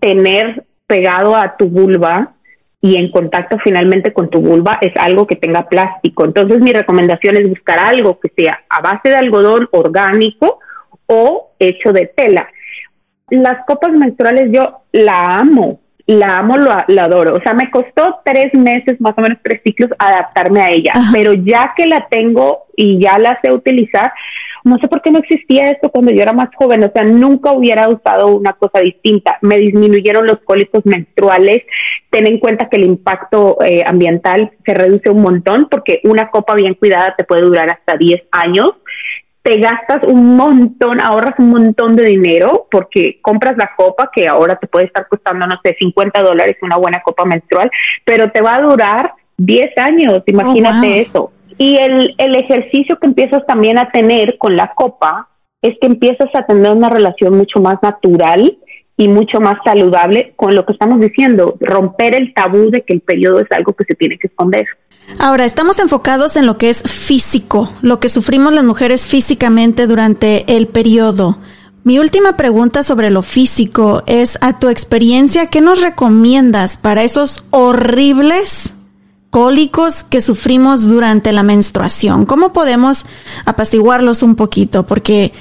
tener 0.01 0.65
pegado 0.89 1.37
a 1.37 1.57
tu 1.57 1.67
vulva 1.69 2.33
y 2.81 2.97
en 2.99 3.11
contacto 3.11 3.57
finalmente 3.65 4.13
con 4.13 4.31
tu 4.31 4.41
vulva 4.41 4.79
es 4.81 4.93
algo 4.97 5.27
que 5.27 5.37
tenga 5.37 5.69
plástico. 5.69 6.25
Entonces 6.25 6.61
mi 6.61 6.73
recomendación 6.73 7.37
es 7.37 7.49
buscar 7.49 7.79
algo 7.79 8.21
que 8.21 8.31
sea 8.37 8.61
a 8.69 8.81
base 8.83 9.09
de 9.09 9.17
algodón 9.17 9.69
orgánico 9.73 10.61
o 11.07 11.53
hecho 11.59 11.93
de 11.93 12.07
tela. 12.15 12.49
Las 13.31 13.65
copas 13.67 13.93
menstruales 13.93 14.51
yo 14.53 14.83
la 14.93 15.37
amo, 15.37 15.81
la 16.07 16.39
amo, 16.39 16.57
lo- 16.57 16.77
la 16.87 17.05
adoro. 17.05 17.35
O 17.35 17.41
sea, 17.41 17.55
me 17.55 17.71
costó 17.71 18.21
tres 18.25 18.55
meses, 18.55 19.01
más 19.01 19.15
o 19.17 19.21
menos 19.21 19.39
tres 19.43 19.61
ciclos, 19.65 19.91
adaptarme 19.99 20.61
a 20.61 20.71
ella. 20.71 20.93
Ajá. 20.95 21.11
Pero 21.13 21.33
ya 21.33 21.73
que 21.77 21.87
la 21.87 22.07
tengo 22.09 22.67
y 22.77 23.01
ya 23.01 23.19
la 23.19 23.41
sé 23.43 23.51
utilizar, 23.53 24.13
no 24.67 24.79
sé 24.79 24.89
por 24.89 25.01
qué 25.01 25.13
no 25.13 25.21
existía 25.21 25.71
esto 25.71 25.91
cuando 25.91 26.13
yo 26.13 26.23
era 26.23 26.33
más 26.33 26.49
joven. 26.57 26.83
O 26.83 26.91
sea, 26.93 27.05
nunca 27.05 27.53
hubiera 27.53 27.89
usado 27.89 28.35
una 28.35 28.53
cosa 28.55 28.81
distinta. 28.81 29.39
Me 29.41 29.59
disminuyeron 29.59 30.27
los 30.27 30.39
cólicos 30.39 30.85
menstruales. 30.85 31.63
Ten 32.11 32.27
en 32.27 32.41
cuenta 32.41 32.69
que 32.69 32.77
el 32.77 32.85
impacto 32.85 33.59
eh, 33.65 33.85
ambiental 33.87 34.51
se 34.65 34.75
reduce 34.75 35.09
un 35.09 35.23
montón 35.23 35.69
porque 35.71 36.01
una 36.03 36.31
copa 36.31 36.55
bien 36.55 36.75
cuidada 36.75 37.15
te 37.17 37.23
puede 37.23 37.43
durar 37.43 37.71
hasta 37.71 37.97
10 37.97 38.23
años 38.33 38.73
te 39.43 39.61
gastas 39.61 40.03
un 40.09 40.37
montón, 40.37 41.01
ahorras 41.01 41.39
un 41.39 41.51
montón 41.51 41.95
de 41.95 42.07
dinero 42.07 42.67
porque 42.69 43.21
compras 43.23 43.57
la 43.57 43.71
copa 43.77 44.11
que 44.13 44.27
ahora 44.27 44.57
te 44.57 44.67
puede 44.67 44.87
estar 44.87 45.07
costando, 45.07 45.47
no 45.47 45.55
sé, 45.65 45.77
50 45.79 46.21
dólares 46.21 46.57
una 46.63 46.77
buena 46.77 47.01
copa 47.05 47.25
menstrual, 47.25 47.71
pero 48.05 48.33
te 48.33 48.43
va 48.43 48.57
a 48.57 48.63
durar 48.63 49.13
10 49.37 49.79
años, 49.79 50.23
imagínate 50.27 50.89
wow. 50.89 50.97
eso. 50.97 51.33
Y 51.59 51.77
el, 51.77 52.15
el 52.19 52.37
ejercicio 52.37 52.99
que 52.99 53.07
empiezas 53.07 53.47
también 53.47 53.79
a 53.79 53.91
tener 53.91 54.37
con 54.39 54.57
la 54.57 54.75
copa 54.75 55.29
es 55.63 55.75
que 55.81 55.87
empiezas 55.87 56.29
a 56.35 56.45
tener 56.45 56.73
una 56.73 56.91
relación 56.91 57.37
mucho 57.37 57.61
más 57.61 57.77
natural 57.83 58.59
y 58.97 59.09
mucho 59.09 59.41
más 59.41 59.57
saludable 59.65 60.33
con 60.37 60.55
lo 60.55 60.65
que 60.65 60.73
estamos 60.73 61.01
diciendo, 61.01 61.57
romper 61.61 62.15
el 62.15 62.33
tabú 62.33 62.71
de 62.71 62.83
que 62.83 62.95
el 62.95 63.01
periodo 63.01 63.41
es 63.41 63.51
algo 63.51 63.75
que 63.75 63.85
se 63.85 63.95
tiene 63.95 64.19
que 64.19 64.29
esconder. 64.29 64.65
Ahora, 65.19 65.45
estamos 65.45 65.79
enfocados 65.79 66.37
en 66.37 66.47
lo 66.47 66.57
que 66.57 66.71
es 66.71 66.83
físico, 66.83 67.71
lo 67.83 68.01
que 68.01 68.09
sufrimos 68.09 68.53
las 68.53 68.65
mujeres 68.65 69.07
físicamente 69.07 69.87
durante 69.87 70.57
el 70.57 70.67
periodo. 70.67 71.39
Mi 71.85 71.99
última 71.99 72.37
pregunta 72.37 72.83
sobre 72.83 73.11
lo 73.11 73.23
físico 73.23 74.03
es, 74.07 74.39
a 74.41 74.59
tu 74.59 74.69
experiencia, 74.69 75.47
¿qué 75.47 75.61
nos 75.61 75.83
recomiendas 75.83 76.77
para 76.77 77.05
esos 77.05 77.45
horribles 77.51 78.76
cólicos 79.37 80.03
que 80.03 80.23
sufrimos 80.23 80.89
durante 80.89 81.31
la 81.31 81.43
menstruación? 81.43 82.25
¿Cómo 82.25 82.55
podemos 82.55 83.05
apaciguarlos 83.45 84.23
un 84.23 84.35
poquito? 84.35 84.87
Porque 84.87 85.33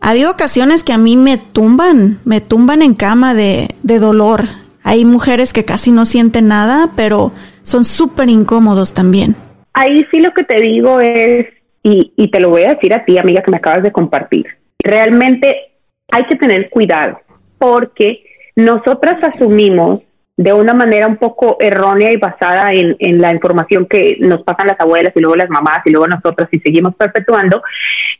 ha 0.00 0.10
habido 0.10 0.32
ocasiones 0.32 0.82
que 0.82 0.92
a 0.92 0.98
mí 0.98 1.16
me 1.16 1.38
tumban, 1.38 2.18
me 2.24 2.40
tumban 2.40 2.82
en 2.82 2.94
cama 2.94 3.32
de, 3.32 3.68
de 3.84 4.00
dolor. 4.00 4.42
Hay 4.82 5.04
mujeres 5.04 5.52
que 5.52 5.64
casi 5.64 5.92
no 5.92 6.04
sienten 6.04 6.48
nada, 6.48 6.90
pero 6.96 7.30
son 7.62 7.84
súper 7.84 8.28
incómodos 8.28 8.92
también. 8.92 9.36
Ahí 9.72 10.04
sí 10.10 10.18
lo 10.18 10.32
que 10.34 10.42
te 10.42 10.60
digo 10.60 10.98
es, 10.98 11.46
y, 11.84 12.12
y 12.16 12.32
te 12.32 12.40
lo 12.40 12.48
voy 12.48 12.64
a 12.64 12.74
decir 12.74 12.92
a 12.92 13.04
ti, 13.04 13.18
amiga, 13.18 13.40
que 13.40 13.52
me 13.52 13.58
acabas 13.58 13.84
de 13.84 13.92
compartir, 13.92 14.46
realmente 14.82 15.54
hay 16.10 16.24
que 16.24 16.34
tener 16.34 16.70
cuidado 16.70 17.20
porque 17.58 18.24
nosotras 18.56 19.22
asumimos 19.22 20.00
de 20.36 20.52
una 20.52 20.74
manera 20.74 21.06
un 21.06 21.16
poco 21.16 21.56
errónea 21.60 22.10
y 22.12 22.16
basada 22.16 22.72
en, 22.72 23.20
la 23.20 23.32
información 23.32 23.86
que 23.86 24.16
nos 24.20 24.42
pasan 24.42 24.66
las 24.66 24.80
abuelas 24.80 25.12
y 25.14 25.20
luego 25.20 25.36
las 25.36 25.48
mamás 25.48 25.80
y 25.84 25.90
luego 25.90 26.08
nosotras 26.08 26.48
y 26.50 26.58
seguimos 26.60 26.94
perpetuando, 26.96 27.62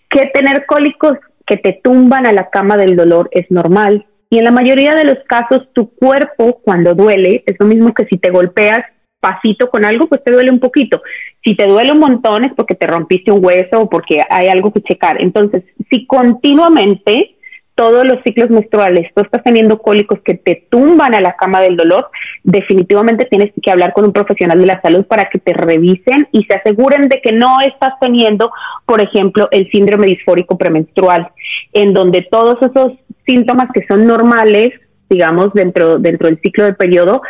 que 0.09 0.31
tener 0.33 0.65
cólicos 0.67 1.19
que 1.47 1.57
te 1.57 1.81
tumban 1.83 2.27
a 2.27 2.33
la 2.33 2.51
cama 2.51 2.77
del 2.77 2.97
dolor 2.97 3.29
es 3.33 3.51
normal. 3.51 4.07
Y 4.31 4.39
en 4.39 4.45
la 4.45 4.53
mayoría 4.53 4.93
de 4.93 5.05
los 5.05 5.19
casos, 5.27 5.69
tu 5.73 5.95
cuerpo 5.95 6.61
cuando 6.65 6.95
duele 6.95 7.43
es 7.47 7.57
lo 7.59 7.67
mismo 7.67 7.93
que 7.93 8.07
si 8.07 8.17
te 8.17 8.31
golpeas 8.31 8.81
pasito 9.21 9.71
con 9.71 9.85
algo, 9.85 10.07
pues 10.07 10.23
te 10.23 10.33
duele 10.33 10.51
un 10.51 10.61
poquito. 10.61 11.03
Si 11.43 11.55
te 11.55 11.67
duele 11.67 11.93
un 11.93 11.99
montón 11.99 12.45
es 12.45 12.53
porque 12.55 12.75
te 12.75 12.87
rompiste 12.87 13.33
un 13.33 13.45
hueso 13.45 13.81
o 13.81 13.89
porque 13.89 14.21
hay 14.29 14.49
algo 14.49 14.73
que 14.73 14.83
checar. 14.83 15.21
Entonces, 15.21 15.65
si 15.91 16.07
continuamente 16.07 17.34
todos 17.75 18.05
los 18.05 18.23
ciclos 18.23 18.51
menstruales 18.51 19.11
tú 19.15 19.23
estás 19.23 19.43
teniendo 19.43 19.79
cólicos 19.79 20.21
que 20.25 20.35
te 20.35 20.67
tumban 20.71 21.15
a 21.15 21.21
la 21.21 21.37
cama 21.37 21.61
del 21.61 21.77
dolor, 21.77 22.09
definitivamente 22.43 23.25
tienes 23.25 23.53
que 23.61 23.71
hablar 23.71 23.93
con 23.93 24.05
un 24.05 24.13
profesional 24.13 24.61
de 24.61 24.67
la 24.67 24.81
salud 24.81 25.05
para 25.07 25.29
que 25.29 25.39
te 25.39 25.53
revisen 25.53 26.29
y 26.33 26.45
se 26.45 26.55
aseguren 26.57 27.09
de 27.09 27.21
que 27.21 27.33
no 27.33 27.61
estás 27.61 27.95
teniendo, 28.01 28.51
por 28.87 29.01
ejemplo, 29.01 29.49
el 29.51 29.69
síndrome 29.71 30.07
disfórico 30.07 30.57
premenstrual, 30.57 31.31
en 31.73 31.93
donde 31.93 32.23
todos 32.31 32.57
esos 32.63 32.93
síntomas 33.27 33.67
que 33.73 33.87
son 33.87 34.07
normales, 34.07 34.71
digamos, 35.11 35.53
dentro, 35.53 35.99
dentro 35.99 36.29
del 36.29 36.41
ciclo 36.41 36.65
del 36.65 36.77
periodo, 36.77 37.23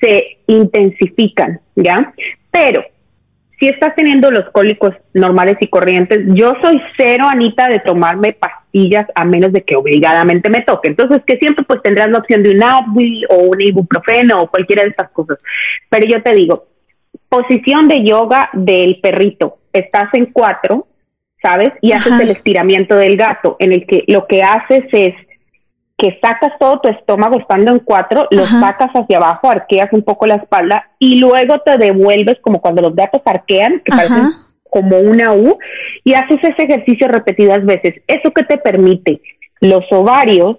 se 0.00 0.38
intensifican, 0.46 1.60
¿ya? 1.76 2.14
Pero 2.50 2.84
si 3.58 3.68
estás 3.68 3.94
teniendo 3.94 4.30
los 4.30 4.50
cólicos 4.50 4.94
normales 5.12 5.56
y 5.60 5.68
corrientes, 5.68 6.20
yo 6.34 6.52
soy 6.62 6.80
cero, 6.96 7.26
Anita, 7.30 7.68
de 7.68 7.78
tomarme 7.78 8.32
pastillas 8.32 8.63
a 9.14 9.24
menos 9.24 9.52
de 9.52 9.62
que 9.62 9.76
obligadamente 9.76 10.50
me 10.50 10.62
toque. 10.62 10.88
Entonces, 10.88 11.22
que 11.26 11.36
siempre 11.36 11.64
pues 11.64 11.80
tendrás 11.82 12.08
la 12.10 12.18
opción 12.18 12.42
de 12.42 12.50
un 12.50 12.62
Advil 12.62 13.26
o 13.30 13.36
un 13.36 13.60
ibuprofeno 13.60 14.40
o 14.40 14.50
cualquiera 14.50 14.82
de 14.82 14.90
estas 14.90 15.10
cosas. 15.10 15.38
Pero 15.88 16.06
yo 16.08 16.22
te 16.22 16.34
digo, 16.34 16.66
posición 17.28 17.88
de 17.88 18.04
yoga 18.04 18.50
del 18.52 19.00
perrito. 19.00 19.58
Estás 19.72 20.08
en 20.14 20.26
cuatro, 20.26 20.86
¿sabes? 21.42 21.70
Y 21.80 21.92
haces 21.92 22.18
el 22.20 22.30
estiramiento 22.30 22.96
del 22.96 23.16
gato, 23.16 23.56
en 23.58 23.72
el 23.72 23.86
que 23.86 24.04
lo 24.08 24.26
que 24.26 24.42
haces 24.42 24.84
es 24.92 25.14
que 25.96 26.18
sacas 26.20 26.52
todo 26.58 26.80
tu 26.80 26.88
estómago 26.88 27.38
estando 27.38 27.70
en 27.70 27.78
cuatro, 27.78 28.26
lo 28.30 28.42
Ajá. 28.42 28.60
sacas 28.60 28.90
hacia 28.92 29.18
abajo, 29.18 29.48
arqueas 29.48 29.92
un 29.92 30.02
poco 30.02 30.26
la 30.26 30.36
espalda 30.36 30.90
y 30.98 31.20
luego 31.20 31.60
te 31.60 31.78
devuelves 31.78 32.38
como 32.40 32.60
cuando 32.60 32.82
los 32.82 32.96
gatos 32.96 33.22
arquean, 33.24 33.80
que 33.84 33.92
Ajá. 33.92 34.08
parecen 34.08 34.43
como 34.74 34.98
una 34.98 35.32
U, 35.32 35.56
y 36.02 36.14
haces 36.14 36.38
ese 36.42 36.64
ejercicio 36.64 37.06
repetidas 37.06 37.64
veces. 37.64 37.94
¿Eso 38.08 38.32
que 38.32 38.42
te 38.42 38.58
permite? 38.58 39.20
Los 39.60 39.84
ovarios 39.92 40.56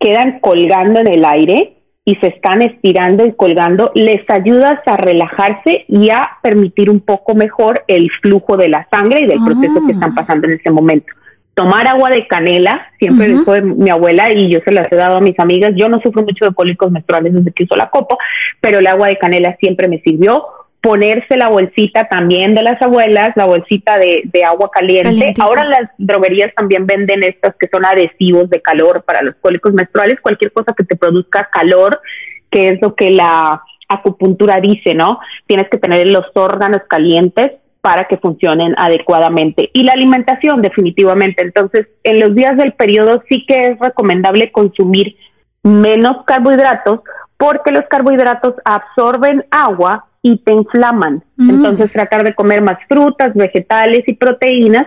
quedan 0.00 0.40
colgando 0.40 1.00
en 1.00 1.08
el 1.08 1.24
aire 1.26 1.74
y 2.06 2.14
se 2.16 2.28
están 2.28 2.62
estirando 2.62 3.26
y 3.26 3.32
colgando, 3.32 3.92
les 3.94 4.22
ayudas 4.30 4.78
a 4.86 4.96
relajarse 4.96 5.84
y 5.88 6.08
a 6.08 6.30
permitir 6.42 6.88
un 6.88 7.00
poco 7.00 7.34
mejor 7.34 7.84
el 7.88 8.08
flujo 8.22 8.56
de 8.56 8.70
la 8.70 8.88
sangre 8.90 9.20
y 9.20 9.26
del 9.26 9.44
proceso 9.44 9.74
que 9.86 9.92
Ah. 9.92 9.96
están 9.96 10.14
pasando 10.14 10.48
en 10.48 10.54
ese 10.58 10.70
momento 10.70 11.12
tomar 11.52 11.88
agua 11.88 12.08
de 12.08 12.24
canela, 12.28 12.86
siempre 13.00 13.34
Ujú. 13.34 13.38
dijo 13.52 13.66
mi 13.66 13.90
abuela 13.90 14.32
y 14.32 14.48
yo 14.48 14.60
se 14.64 14.72
las 14.72 14.86
he 14.92 14.94
dado 14.94 15.16
a 15.16 15.20
mis 15.20 15.36
amigas. 15.40 15.72
Yo 15.74 15.88
no 15.88 16.00
sufro 16.00 16.22
mucho 16.22 16.44
de 16.44 16.54
cólicos 16.54 16.88
menstruales 16.92 17.34
desde 17.34 17.50
que 17.50 17.64
uso 17.64 17.74
la 17.74 17.90
copa, 17.90 18.16
pero 18.60 18.78
el 18.78 18.86
agua 18.86 19.08
de 19.08 19.18
canela 19.18 19.56
siempre 19.60 19.88
me 19.88 19.98
sirvió. 20.02 20.44
Ponerse 20.80 21.36
la 21.36 21.48
bolsita 21.48 22.08
también 22.08 22.54
de 22.54 22.62
las 22.62 22.80
abuelas, 22.80 23.30
la 23.34 23.46
bolsita 23.46 23.98
de, 23.98 24.22
de 24.24 24.44
agua 24.44 24.70
caliente. 24.70 25.10
Calientita. 25.10 25.44
Ahora 25.44 25.64
las 25.64 25.90
droguerías 25.98 26.54
también 26.54 26.86
venden 26.86 27.22
estas 27.24 27.56
que 27.56 27.68
son 27.72 27.84
adhesivos 27.84 28.48
de 28.48 28.62
calor 28.62 29.02
para 29.04 29.22
los 29.22 29.34
cólicos 29.40 29.72
menstruales, 29.72 30.20
cualquier 30.20 30.52
cosa 30.52 30.74
que 30.76 30.84
te 30.84 30.96
produzca 30.96 31.48
calor, 31.52 32.00
que 32.50 32.68
es 32.68 32.78
lo 32.80 32.94
que 32.94 33.10
la 33.10 33.62
acupuntura 33.88 34.56
dice, 34.60 34.94
¿no? 34.94 35.18
Tienes 35.46 35.68
que 35.68 35.78
tener 35.78 36.06
los 36.08 36.26
órganos 36.34 36.82
calientes 36.88 37.52
para 37.80 38.06
que 38.06 38.18
funcionen 38.18 38.74
adecuadamente. 38.76 39.70
Y 39.72 39.84
la 39.84 39.92
alimentación, 39.92 40.62
definitivamente. 40.62 41.42
Entonces, 41.42 41.88
en 42.02 42.20
los 42.20 42.34
días 42.34 42.56
del 42.56 42.72
periodo 42.72 43.22
sí 43.28 43.44
que 43.46 43.66
es 43.66 43.78
recomendable 43.78 44.52
consumir 44.52 45.16
menos 45.62 46.24
carbohidratos 46.26 47.00
porque 47.38 47.72
los 47.72 47.84
carbohidratos 47.88 48.54
absorben 48.64 49.46
agua 49.50 50.06
y 50.20 50.38
te 50.38 50.52
inflaman. 50.52 51.24
Mm. 51.36 51.50
Entonces 51.50 51.90
tratar 51.92 52.24
de 52.24 52.34
comer 52.34 52.60
más 52.60 52.78
frutas, 52.88 53.32
vegetales 53.34 54.02
y 54.06 54.14
proteínas 54.14 54.84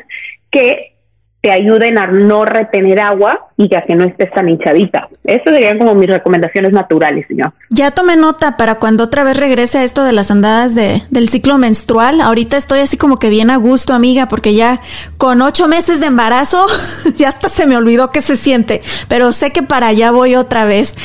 que 0.51 0.97
te 1.41 1.51
ayuden 1.51 1.97
a 1.97 2.05
no 2.05 2.45
retener 2.45 2.99
agua 2.99 3.47
y 3.57 3.67
ya 3.67 3.83
que 3.83 3.95
no 3.95 4.03
estés 4.03 4.31
tan 4.31 4.47
hinchadita. 4.47 5.09
Estas 5.23 5.55
serían 5.55 5.79
como 5.79 5.95
mis 5.95 6.07
recomendaciones 6.07 6.71
naturales, 6.71 7.25
señor. 7.27 7.53
Ya 7.69 7.89
tomé 7.89 8.15
nota 8.15 8.57
para 8.57 8.75
cuando 8.75 9.05
otra 9.05 9.23
vez 9.23 9.37
regrese 9.37 9.79
a 9.79 9.83
esto 9.83 10.03
de 10.03 10.13
las 10.13 10.29
andadas 10.29 10.75
de, 10.75 11.01
del 11.09 11.29
ciclo 11.29 11.57
menstrual. 11.57 12.21
Ahorita 12.21 12.57
estoy 12.57 12.79
así 12.81 12.95
como 12.95 13.17
que 13.17 13.29
bien 13.29 13.49
a 13.49 13.57
gusto, 13.57 13.95
amiga, 13.95 14.27
porque 14.27 14.53
ya 14.53 14.81
con 15.17 15.41
ocho 15.41 15.67
meses 15.67 15.99
de 15.99 16.07
embarazo 16.07 16.67
ya 17.17 17.29
hasta 17.29 17.49
se 17.49 17.65
me 17.65 17.75
olvidó 17.75 18.11
que 18.11 18.21
se 18.21 18.35
siente, 18.35 18.83
pero 19.07 19.33
sé 19.33 19.51
que 19.51 19.63
para 19.63 19.87
allá 19.87 20.11
voy 20.11 20.35
otra 20.35 20.65
vez. 20.65 20.95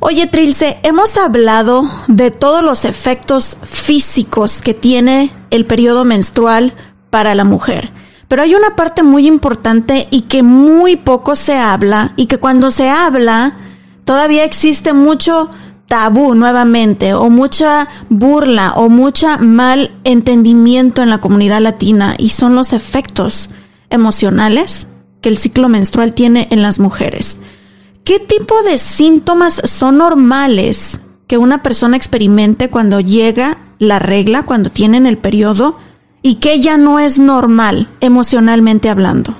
Oye, 0.00 0.26
Trilce, 0.26 0.78
hemos 0.82 1.16
hablado 1.16 1.84
de 2.06 2.30
todos 2.30 2.62
los 2.62 2.84
efectos 2.84 3.56
físicos 3.62 4.60
que 4.60 4.74
tiene 4.74 5.30
el 5.50 5.64
periodo 5.64 6.04
menstrual 6.04 6.74
para 7.08 7.34
la 7.34 7.44
mujer. 7.44 7.90
Pero 8.30 8.42
hay 8.44 8.54
una 8.54 8.76
parte 8.76 9.02
muy 9.02 9.26
importante 9.26 10.06
y 10.12 10.20
que 10.20 10.44
muy 10.44 10.94
poco 10.94 11.34
se 11.34 11.56
habla 11.56 12.12
y 12.14 12.26
que 12.26 12.36
cuando 12.36 12.70
se 12.70 12.88
habla 12.88 13.54
todavía 14.04 14.44
existe 14.44 14.92
mucho 14.92 15.50
tabú 15.88 16.36
nuevamente 16.36 17.12
o 17.12 17.28
mucha 17.28 17.88
burla 18.08 18.74
o 18.76 18.88
mucha 18.88 19.36
mal 19.38 19.90
entendimiento 20.04 21.02
en 21.02 21.10
la 21.10 21.18
comunidad 21.18 21.60
latina 21.60 22.14
y 22.18 22.28
son 22.28 22.54
los 22.54 22.72
efectos 22.72 23.50
emocionales 23.90 24.86
que 25.20 25.28
el 25.28 25.36
ciclo 25.36 25.68
menstrual 25.68 26.14
tiene 26.14 26.46
en 26.52 26.62
las 26.62 26.78
mujeres. 26.78 27.40
¿Qué 28.04 28.20
tipo 28.20 28.62
de 28.62 28.78
síntomas 28.78 29.60
son 29.64 29.98
normales 29.98 31.00
que 31.26 31.36
una 31.36 31.64
persona 31.64 31.96
experimente 31.96 32.70
cuando 32.70 33.00
llega 33.00 33.58
la 33.80 33.98
regla, 33.98 34.44
cuando 34.44 34.70
tienen 34.70 35.06
el 35.06 35.18
periodo? 35.18 35.78
Y 36.22 36.40
que 36.40 36.60
ya 36.60 36.76
no 36.76 36.98
es 36.98 37.18
normal 37.18 37.86
emocionalmente 38.00 38.88
hablando. 38.88 39.34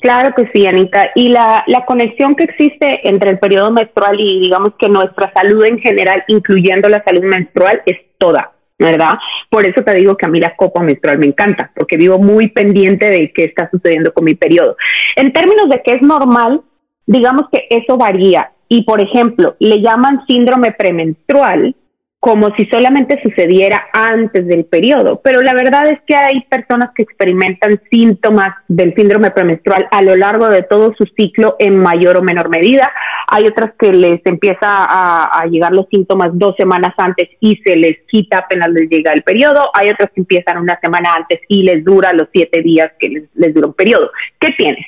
Claro 0.00 0.32
que 0.36 0.48
sí, 0.52 0.66
Anita. 0.66 1.10
Y 1.14 1.28
la, 1.28 1.64
la 1.66 1.84
conexión 1.84 2.36
que 2.36 2.44
existe 2.44 3.08
entre 3.08 3.30
el 3.30 3.38
periodo 3.38 3.70
menstrual 3.70 4.18
y 4.20 4.40
digamos 4.40 4.74
que 4.78 4.88
nuestra 4.88 5.32
salud 5.32 5.64
en 5.64 5.78
general, 5.80 6.22
incluyendo 6.28 6.88
la 6.88 7.02
salud 7.02 7.24
menstrual, 7.24 7.82
es 7.84 7.98
toda, 8.16 8.52
¿verdad? 8.78 9.14
Por 9.50 9.66
eso 9.66 9.82
te 9.82 9.94
digo 9.94 10.16
que 10.16 10.26
a 10.26 10.28
mí 10.28 10.38
la 10.38 10.54
copa 10.54 10.82
menstrual 10.82 11.18
me 11.18 11.26
encanta, 11.26 11.72
porque 11.74 11.96
vivo 11.96 12.18
muy 12.18 12.48
pendiente 12.48 13.10
de 13.10 13.32
qué 13.32 13.44
está 13.44 13.68
sucediendo 13.70 14.12
con 14.12 14.24
mi 14.24 14.34
periodo. 14.34 14.76
En 15.16 15.32
términos 15.32 15.68
de 15.68 15.82
qué 15.84 15.94
es 15.94 16.02
normal, 16.02 16.62
digamos 17.06 17.46
que 17.50 17.66
eso 17.68 17.96
varía. 17.96 18.52
Y 18.68 18.82
por 18.82 19.02
ejemplo, 19.02 19.56
le 19.58 19.80
llaman 19.80 20.24
síndrome 20.28 20.72
premenstrual 20.72 21.74
como 22.20 22.52
si 22.56 22.66
solamente 22.66 23.20
sucediera 23.22 23.88
antes 23.92 24.46
del 24.46 24.64
periodo. 24.64 25.20
Pero 25.22 25.40
la 25.40 25.54
verdad 25.54 25.86
es 25.86 26.00
que 26.04 26.16
hay 26.16 26.42
personas 26.50 26.90
que 26.94 27.04
experimentan 27.04 27.80
síntomas 27.90 28.56
del 28.66 28.92
síndrome 28.94 29.30
premenstrual 29.30 29.86
a 29.90 30.02
lo 30.02 30.16
largo 30.16 30.48
de 30.48 30.62
todo 30.62 30.94
su 30.98 31.04
ciclo 31.16 31.54
en 31.60 31.78
mayor 31.78 32.16
o 32.16 32.22
menor 32.22 32.48
medida. 32.48 32.90
Hay 33.28 33.46
otras 33.46 33.72
que 33.78 33.92
les 33.92 34.20
empieza 34.24 34.58
a, 34.62 35.46
llegar 35.46 35.72
los 35.72 35.86
síntomas 35.90 36.30
dos 36.32 36.56
semanas 36.56 36.92
antes 36.96 37.28
y 37.40 37.56
se 37.64 37.76
les 37.76 37.98
quita 38.08 38.38
apenas 38.38 38.70
les 38.70 38.90
llega 38.90 39.12
el 39.12 39.22
periodo. 39.22 39.70
Hay 39.74 39.90
otras 39.90 40.10
que 40.12 40.20
empiezan 40.20 40.58
una 40.58 40.78
semana 40.82 41.14
antes 41.16 41.40
y 41.48 41.62
les 41.62 41.84
dura 41.84 42.12
los 42.12 42.28
siete 42.32 42.62
días 42.62 42.90
que 42.98 43.08
les, 43.08 43.24
les 43.34 43.54
dura 43.54 43.68
un 43.68 43.74
periodo. 43.74 44.10
¿Qué 44.40 44.52
tienes? 44.58 44.86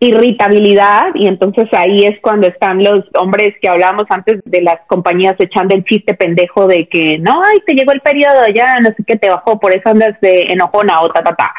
Irritabilidad 0.00 1.14
y 1.14 1.28
entonces 1.28 1.66
ahí 1.72 2.02
es 2.04 2.20
cuando 2.20 2.48
están 2.48 2.82
los 2.82 3.00
hombres 3.14 3.54
que 3.62 3.68
hablábamos 3.68 4.04
antes 4.10 4.40
de 4.44 4.60
las 4.60 4.76
compañías 4.86 5.34
echando 5.38 5.74
el 5.74 5.84
chiste 5.84 6.14
pendejo 6.14 6.66
de 6.66 6.88
que 6.88 7.18
no, 7.18 7.40
ay, 7.44 7.58
te 7.64 7.74
llegó 7.74 7.92
el 7.92 8.00
periodo, 8.00 8.46
ya 8.54 8.74
no 8.80 8.88
sé 8.88 9.04
qué 9.06 9.16
te 9.16 9.30
bajó, 9.30 9.58
por 9.58 9.74
eso 9.74 9.88
andas 9.88 10.20
de 10.20 10.48
enojona 10.50 11.00
o 11.00 11.08
ta, 11.08 11.22
ta, 11.22 11.34
ta. 11.34 11.54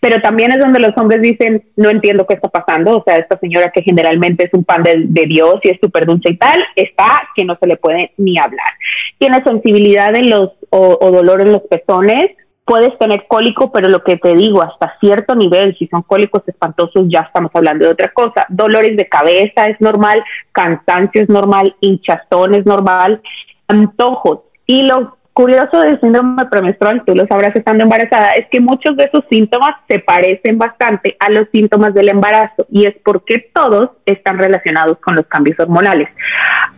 Pero 0.00 0.20
también 0.22 0.50
es 0.50 0.58
donde 0.58 0.80
los 0.80 0.92
hombres 0.96 1.20
dicen, 1.20 1.62
no 1.76 1.90
entiendo 1.90 2.26
qué 2.26 2.34
está 2.34 2.48
pasando, 2.48 2.98
o 2.98 3.04
sea, 3.06 3.18
esta 3.18 3.38
señora 3.38 3.70
que 3.72 3.82
generalmente 3.82 4.46
es 4.46 4.54
un 4.54 4.64
pan 4.64 4.82
de, 4.82 5.24
Dios 5.26 5.56
y 5.62 5.70
es 5.70 5.78
súper 5.80 6.06
dulce 6.06 6.32
y 6.32 6.36
tal, 6.36 6.62
está 6.76 7.28
que 7.34 7.44
no 7.44 7.56
se 7.60 7.66
le 7.66 7.76
puede 7.76 8.12
ni 8.16 8.38
hablar. 8.38 8.72
Tiene 9.18 9.42
sensibilidad 9.44 10.14
en 10.16 10.30
los 10.30 10.50
o, 10.70 10.98
o 11.00 11.10
dolor 11.10 11.40
en 11.40 11.52
los 11.52 11.62
pezones, 11.62 12.26
puedes 12.64 12.96
tener 12.98 13.26
cólico, 13.28 13.70
pero 13.70 13.88
lo 13.88 14.02
que 14.02 14.16
te 14.16 14.34
digo, 14.34 14.62
hasta 14.62 14.96
cierto 15.00 15.34
nivel, 15.34 15.76
si 15.78 15.86
son 15.88 16.02
cólicos 16.02 16.42
espantosos, 16.46 17.04
ya 17.08 17.20
estamos 17.20 17.50
hablando 17.54 17.84
de 17.84 17.92
otra 17.92 18.12
cosa. 18.12 18.46
Dolores 18.48 18.96
de 18.96 19.08
cabeza 19.08 19.66
es 19.66 19.80
normal, 19.80 20.22
cansancio 20.52 21.22
es 21.22 21.28
normal, 21.28 21.76
hinchazón 21.80 22.54
es 22.54 22.64
normal, 22.64 23.20
antojos. 23.68 24.40
Y 24.66 24.86
lo 24.86 25.18
curioso 25.34 25.80
del 25.80 26.00
síndrome 26.00 26.46
premenstrual, 26.46 27.02
tú 27.04 27.14
lo 27.14 27.26
sabrás 27.26 27.54
estando 27.54 27.84
embarazada, 27.84 28.30
es 28.30 28.46
que 28.50 28.60
muchos 28.60 28.96
de 28.96 29.04
esos 29.04 29.24
síntomas 29.28 29.74
se 29.88 29.98
parecen 29.98 30.56
bastante 30.56 31.16
a 31.18 31.30
los 31.30 31.48
síntomas 31.52 31.92
del 31.92 32.08
embarazo 32.08 32.66
y 32.70 32.86
es 32.86 32.94
porque 33.04 33.50
todos 33.52 33.90
están 34.06 34.38
relacionados 34.38 34.98
con 35.00 35.16
los 35.16 35.26
cambios 35.26 35.58
hormonales. 35.58 36.08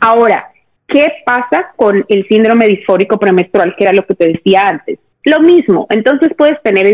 Ahora, 0.00 0.48
¿qué 0.88 1.06
pasa 1.24 1.72
con 1.76 2.04
el 2.08 2.26
síndrome 2.28 2.66
disfórico 2.66 3.18
premenstrual, 3.18 3.74
que 3.76 3.84
era 3.84 3.92
lo 3.92 4.06
que 4.06 4.14
te 4.14 4.32
decía 4.32 4.68
antes? 4.68 4.98
Lo 5.26 5.40
mismo, 5.40 5.88
entonces 5.90 6.30
puedes 6.38 6.62
tener 6.62 6.86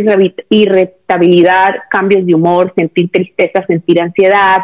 irritabilidad, 0.49 1.75
cambios 1.91 2.25
de 2.25 2.35
humor, 2.35 2.73
sentir 2.75 3.11
tristeza, 3.11 3.63
sentir 3.67 4.01
ansiedad, 4.01 4.63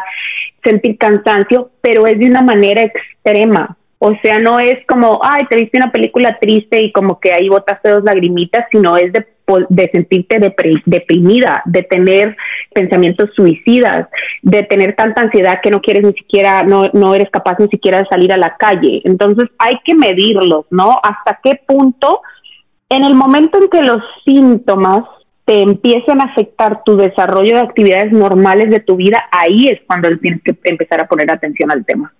sentir 0.63 0.97
cansancio, 0.97 1.69
pero 1.79 2.07
es 2.07 2.17
de 2.17 2.25
una 2.25 2.41
manera 2.41 2.81
extrema. 2.81 3.77
O 3.99 4.15
sea, 4.23 4.39
no 4.39 4.57
es 4.57 4.83
como, 4.87 5.19
ay, 5.21 5.43
te 5.47 5.57
viste 5.57 5.77
una 5.77 5.91
película 5.91 6.39
triste 6.41 6.83
y 6.83 6.91
como 6.91 7.19
que 7.19 7.31
ahí 7.31 7.47
botaste 7.47 7.89
dos 7.89 8.03
lagrimitas, 8.03 8.65
sino 8.71 8.97
es 8.97 9.13
de, 9.13 9.27
de 9.69 9.89
sentirte 9.91 10.39
deprimida, 10.87 11.61
de 11.65 11.83
tener 11.83 12.35
pensamientos 12.73 13.29
suicidas, 13.35 14.07
de 14.41 14.63
tener 14.63 14.95
tanta 14.95 15.21
ansiedad 15.21 15.59
que 15.61 15.69
no 15.69 15.79
quieres 15.79 16.03
ni 16.03 16.13
siquiera, 16.13 16.63
no, 16.63 16.87
no 16.93 17.13
eres 17.13 17.29
capaz 17.29 17.59
ni 17.59 17.67
siquiera 17.67 17.99
de 17.99 18.07
salir 18.07 18.33
a 18.33 18.37
la 18.37 18.57
calle. 18.57 19.03
Entonces 19.03 19.47
hay 19.59 19.75
que 19.85 19.93
medirlos, 19.93 20.65
¿no? 20.71 20.95
¿Hasta 21.03 21.39
qué 21.43 21.61
punto? 21.67 22.23
En 22.89 23.05
el 23.05 23.13
momento 23.13 23.57
en 23.61 23.69
que 23.69 23.81
los 23.81 24.01
síntomas 24.25 25.03
te 25.45 25.61
empiezan 25.61 26.21
a 26.21 26.25
afectar 26.25 26.83
tu 26.83 26.97
desarrollo 26.97 27.55
de 27.55 27.61
actividades 27.61 28.11
normales 28.11 28.69
de 28.69 28.79
tu 28.79 28.95
vida, 28.95 29.17
ahí 29.31 29.67
es 29.67 29.79
cuando 29.87 30.09
tienes 30.17 30.41
que 30.43 30.55
empezar 30.63 31.01
a 31.01 31.07
poner 31.07 31.31
atención 31.31 31.71
al 31.71 31.85
tema. 31.85 32.13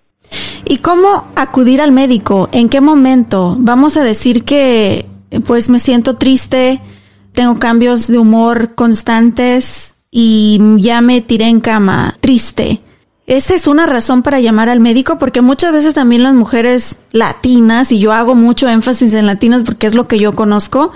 ¿Y 0.64 0.78
cómo 0.78 1.26
acudir 1.36 1.80
al 1.80 1.92
médico? 1.92 2.48
¿En 2.52 2.68
qué 2.68 2.80
momento? 2.80 3.56
Vamos 3.58 3.96
a 3.96 4.04
decir 4.04 4.44
que 4.44 5.06
pues 5.46 5.70
me 5.70 5.78
siento 5.78 6.16
triste, 6.16 6.80
tengo 7.32 7.58
cambios 7.58 8.08
de 8.08 8.18
humor 8.18 8.74
constantes 8.74 9.94
y 10.10 10.60
ya 10.78 11.00
me 11.00 11.20
tiré 11.20 11.46
en 11.46 11.60
cama 11.60 12.16
triste. 12.20 12.80
Esa 13.30 13.54
es 13.54 13.68
una 13.68 13.86
razón 13.86 14.24
para 14.24 14.40
llamar 14.40 14.68
al 14.68 14.80
médico 14.80 15.16
porque 15.16 15.40
muchas 15.40 15.70
veces 15.70 15.94
también 15.94 16.24
las 16.24 16.34
mujeres 16.34 16.96
latinas, 17.12 17.92
y 17.92 18.00
yo 18.00 18.12
hago 18.12 18.34
mucho 18.34 18.68
énfasis 18.68 19.14
en 19.14 19.26
latinas 19.26 19.62
porque 19.62 19.86
es 19.86 19.94
lo 19.94 20.08
que 20.08 20.18
yo 20.18 20.34
conozco, 20.34 20.90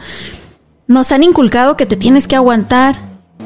nos 0.89 1.13
han 1.13 1.23
inculcado 1.23 1.77
que 1.77 1.87
te 1.87 1.95
tienes 1.95 2.27
que 2.27 2.35
aguantar, 2.35 2.97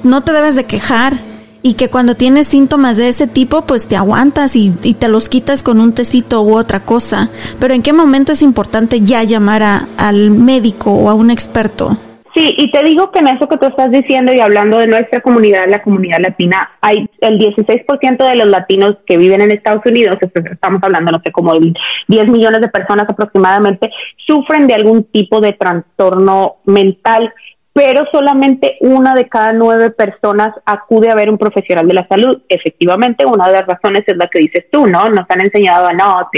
no 0.04 0.22
te 0.22 0.32
debes 0.32 0.54
de 0.54 0.64
quejar 0.64 1.18
y 1.62 1.74
que 1.74 1.90
cuando 1.90 2.14
tienes 2.14 2.46
síntomas 2.48 2.96
de 2.96 3.10
ese 3.10 3.26
tipo 3.26 3.60
pues 3.60 3.88
te 3.88 3.96
aguantas 3.96 4.56
y, 4.56 4.70
te 4.70 5.08
los 5.08 5.28
quitas 5.28 5.62
con 5.62 5.80
un 5.80 5.92
tecito 5.92 6.40
u 6.40 6.56
otra 6.56 6.86
cosa. 6.86 7.28
Pero 7.60 7.74
¿en 7.74 7.82
qué 7.82 7.92
momento 7.92 8.32
es 8.32 8.40
importante 8.40 9.02
ya 9.02 9.22
llamar 9.22 9.86
al 9.98 10.30
médico 10.30 10.92
o 10.92 11.10
a 11.10 11.14
un 11.14 11.30
experto? 11.30 11.98
Sí, 12.38 12.54
y 12.56 12.70
te 12.70 12.84
digo 12.84 13.10
que 13.10 13.18
en 13.18 13.26
eso 13.26 13.48
que 13.48 13.56
tú 13.56 13.66
estás 13.66 13.90
diciendo 13.90 14.32
y 14.32 14.38
hablando 14.38 14.78
de 14.78 14.86
nuestra 14.86 15.20
comunidad, 15.20 15.66
la 15.66 15.82
comunidad 15.82 16.20
latina, 16.20 16.70
hay 16.80 17.10
el 17.20 17.36
16% 17.36 18.16
de 18.16 18.36
los 18.36 18.46
latinos 18.46 18.96
que 19.08 19.16
viven 19.16 19.40
en 19.40 19.50
Estados 19.50 19.84
Unidos, 19.84 20.18
estamos 20.22 20.80
hablando, 20.84 21.10
no 21.10 21.20
sé, 21.20 21.32
como 21.32 21.52
10 21.54 22.28
millones 22.28 22.60
de 22.60 22.68
personas 22.68 23.06
aproximadamente, 23.08 23.90
sufren 24.24 24.68
de 24.68 24.74
algún 24.74 25.02
tipo 25.02 25.40
de 25.40 25.54
trastorno 25.54 26.58
mental, 26.64 27.34
pero 27.72 28.06
solamente 28.12 28.76
una 28.82 29.14
de 29.14 29.28
cada 29.28 29.52
nueve 29.52 29.90
personas 29.90 30.54
acude 30.64 31.10
a 31.10 31.16
ver 31.16 31.30
un 31.30 31.38
profesional 31.38 31.88
de 31.88 31.94
la 31.94 32.06
salud. 32.06 32.40
Efectivamente, 32.48 33.26
una 33.26 33.48
de 33.48 33.54
las 33.54 33.66
razones 33.66 34.04
es 34.06 34.16
la 34.16 34.28
que 34.28 34.38
dices 34.38 34.66
tú, 34.70 34.86
¿no? 34.86 35.08
Nos 35.08 35.28
han 35.28 35.40
enseñado 35.40 35.88
a 35.88 35.92
no, 35.92 36.20
o 36.20 36.30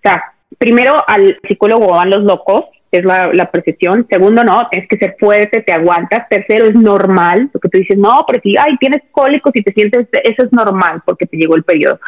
sea, 0.00 0.32
primero 0.58 0.94
al 1.08 1.40
psicólogo 1.48 1.88
van 1.88 2.10
los 2.10 2.22
locos, 2.22 2.66
es 2.98 3.04
la, 3.04 3.30
la 3.32 3.50
percepción. 3.50 4.06
Segundo, 4.10 4.42
no, 4.44 4.68
tienes 4.70 4.88
que 4.88 4.98
ser 4.98 5.16
fuerte, 5.18 5.62
te 5.62 5.72
aguantas. 5.72 6.28
Tercero, 6.28 6.66
es 6.66 6.74
normal, 6.74 7.48
porque 7.52 7.68
tú 7.68 7.78
dices, 7.78 7.98
no, 7.98 8.24
pero 8.26 8.40
si, 8.42 8.56
ay, 8.56 8.76
tienes 8.78 9.02
cólicos 9.10 9.52
y 9.54 9.62
te 9.62 9.72
sientes, 9.72 10.08
eso 10.12 10.44
es 10.44 10.52
normal 10.52 11.02
porque 11.04 11.26
te 11.26 11.36
llegó 11.36 11.56
el 11.56 11.64
periodo. 11.64 11.98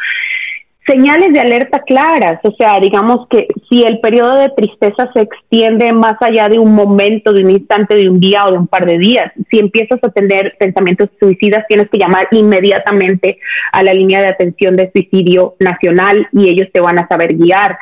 Señales 0.85 1.31
de 1.31 1.39
alerta 1.39 1.79
claras, 1.79 2.41
o 2.43 2.51
sea, 2.57 2.77
digamos 2.81 3.25
que 3.29 3.47
si 3.69 3.83
el 3.83 4.01
periodo 4.01 4.35
de 4.35 4.49
tristeza 4.49 5.09
se 5.13 5.21
extiende 5.21 5.93
más 5.93 6.15
allá 6.19 6.49
de 6.49 6.59
un 6.59 6.75
momento, 6.75 7.31
de 7.31 7.41
un 7.41 7.51
instante, 7.51 7.95
de 7.95 8.09
un 8.09 8.19
día 8.19 8.45
o 8.45 8.51
de 8.51 8.57
un 8.57 8.67
par 8.67 8.85
de 8.85 8.97
días, 8.97 9.31
si 9.49 9.59
empiezas 9.59 9.99
a 10.03 10.09
tener 10.09 10.57
pensamientos 10.59 11.09
suicidas, 11.21 11.63
tienes 11.69 11.89
que 11.89 11.99
llamar 11.99 12.27
inmediatamente 12.31 13.37
a 13.71 13.81
la 13.81 13.93
línea 13.93 14.19
de 14.19 14.27
atención 14.27 14.75
de 14.75 14.91
suicidio 14.91 15.55
nacional 15.57 16.27
y 16.33 16.49
ellos 16.49 16.67
te 16.73 16.81
van 16.81 16.99
a 16.99 17.07
saber 17.07 17.33
guiar 17.33 17.77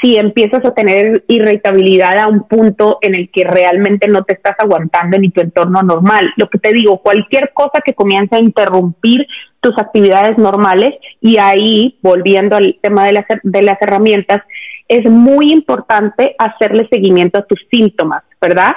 si 0.00 0.16
empiezas 0.16 0.64
a 0.64 0.74
tener 0.74 1.24
irritabilidad 1.28 2.18
a 2.18 2.28
un 2.28 2.46
punto 2.46 2.98
en 3.02 3.14
el 3.14 3.30
que 3.30 3.44
realmente 3.44 4.08
no 4.08 4.24
te 4.24 4.34
estás 4.34 4.54
aguantando 4.58 5.18
ni 5.18 5.30
tu 5.30 5.40
entorno 5.40 5.82
normal. 5.82 6.32
Lo 6.36 6.48
que 6.48 6.58
te 6.58 6.72
digo, 6.72 6.98
cualquier 6.98 7.52
cosa 7.52 7.80
que 7.84 7.94
comience 7.94 8.36
a 8.36 8.40
interrumpir 8.40 9.26
tus 9.60 9.76
actividades 9.78 10.38
normales 10.38 10.94
y 11.20 11.38
ahí, 11.38 11.98
volviendo 12.02 12.56
al 12.56 12.78
tema 12.80 13.06
de 13.06 13.12
las, 13.12 13.24
de 13.42 13.62
las 13.62 13.80
herramientas, 13.80 14.42
es 14.88 15.08
muy 15.08 15.52
importante 15.52 16.34
hacerle 16.38 16.88
seguimiento 16.90 17.40
a 17.40 17.46
tus 17.46 17.60
síntomas, 17.70 18.22
¿verdad? 18.40 18.72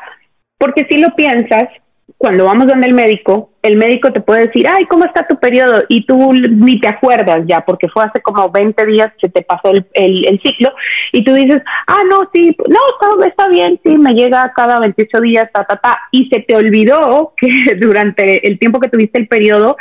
Porque 0.58 0.86
si 0.90 0.98
lo 1.00 1.10
piensas, 1.16 1.66
cuando 2.18 2.46
vamos 2.46 2.68
donde 2.68 2.88
el 2.88 2.94
médico, 2.94 3.52
el 3.66 3.78
médico 3.78 4.14
te 4.14 4.22
puede 4.22 4.46
decir, 4.46 4.68
ay, 4.68 4.86
¿cómo 4.86 5.06
está 5.06 5.26
tu 5.26 5.40
periodo? 5.40 5.84
Y 5.90 6.06
tú 6.06 6.32
ni 6.34 6.80
te 6.80 6.88
acuerdas 6.88 7.40
ya, 7.48 7.62
porque 7.62 7.90
fue 7.90 8.04
hace 8.04 8.22
como 8.22 8.52
20 8.52 8.86
días 8.86 9.12
que 9.20 9.28
te 9.28 9.42
pasó 9.42 9.72
el, 9.72 9.86
el, 9.94 10.40
ciclo, 10.40 10.72
y 11.12 11.24
tú 11.24 11.34
dices, 11.34 11.64
ah, 11.88 12.04
no, 12.08 12.30
sí, 12.32 12.56
no, 12.68 12.80
está, 12.94 13.28
está, 13.28 13.48
bien, 13.48 13.80
sí, 13.84 13.98
me 13.98 14.14
llega 14.14 14.54
cada 14.56 14.80
28 14.80 15.20
días, 15.22 15.50
ta, 15.52 15.64
ta, 15.64 15.78
ta, 15.78 16.00
y 16.12 16.30
se 16.30 16.42
te 16.42 16.56
olvidó 16.56 17.34
que 17.38 17.48
durante 17.82 18.48
el 18.48 18.60
tiempo 18.60 18.80
que 18.80 18.90
tuviste 18.90 19.20
el 19.20 19.28
periodo 19.28 19.78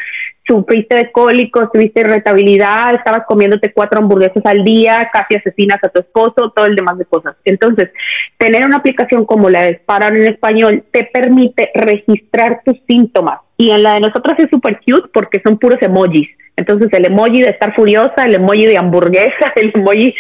sufriste 0.47 0.97
de 0.97 1.13
cólicos, 1.13 1.71
tuviste 1.73 2.01
irritabilidad, 2.01 2.95
estabas 2.95 3.25
comiéndote 3.27 3.73
cuatro 3.73 4.01
hamburguesas 4.01 4.45
al 4.45 4.63
día, 4.65 5.11
casi 5.13 5.37
asesinas 5.37 5.79
a 5.83 5.89
tu 5.89 6.01
esposo, 6.01 6.53
todo 6.55 6.67
el 6.67 6.77
demás 6.77 6.99
de 6.99 7.07
cosas. 7.07 7.35
Entonces, 7.45 7.91
tener 8.37 8.67
una 8.67 8.77
aplicación 8.77 9.25
como 9.25 9.49
la 9.49 9.63
de 9.63 9.79
Sparan 9.79 10.17
en 10.17 10.33
español 10.33 10.85
te 10.91 11.05
permite 11.05 11.71
registrar 11.75 12.61
tus 12.65 12.77
síntomas. 12.87 13.41
Y 13.57 13.71
en 13.71 13.83
la 13.83 13.95
de 13.95 14.01
nosotros 14.01 14.35
es 14.39 14.51
súper 14.51 14.81
cute 14.81 15.09
porque 15.13 15.41
son 15.45 15.59
puros 15.59 15.81
emojis. 15.81 16.29
Entonces, 16.57 16.89
el 16.93 17.07
emoji 17.07 17.41
de 17.43 17.51
estar 17.51 17.75
furiosa, 17.75 18.25
el 18.27 18.35
emoji 18.35 18.67
de 18.67 18.79
hamburguesa, 18.79 19.53
el 19.57 19.73
emoji 19.75 20.15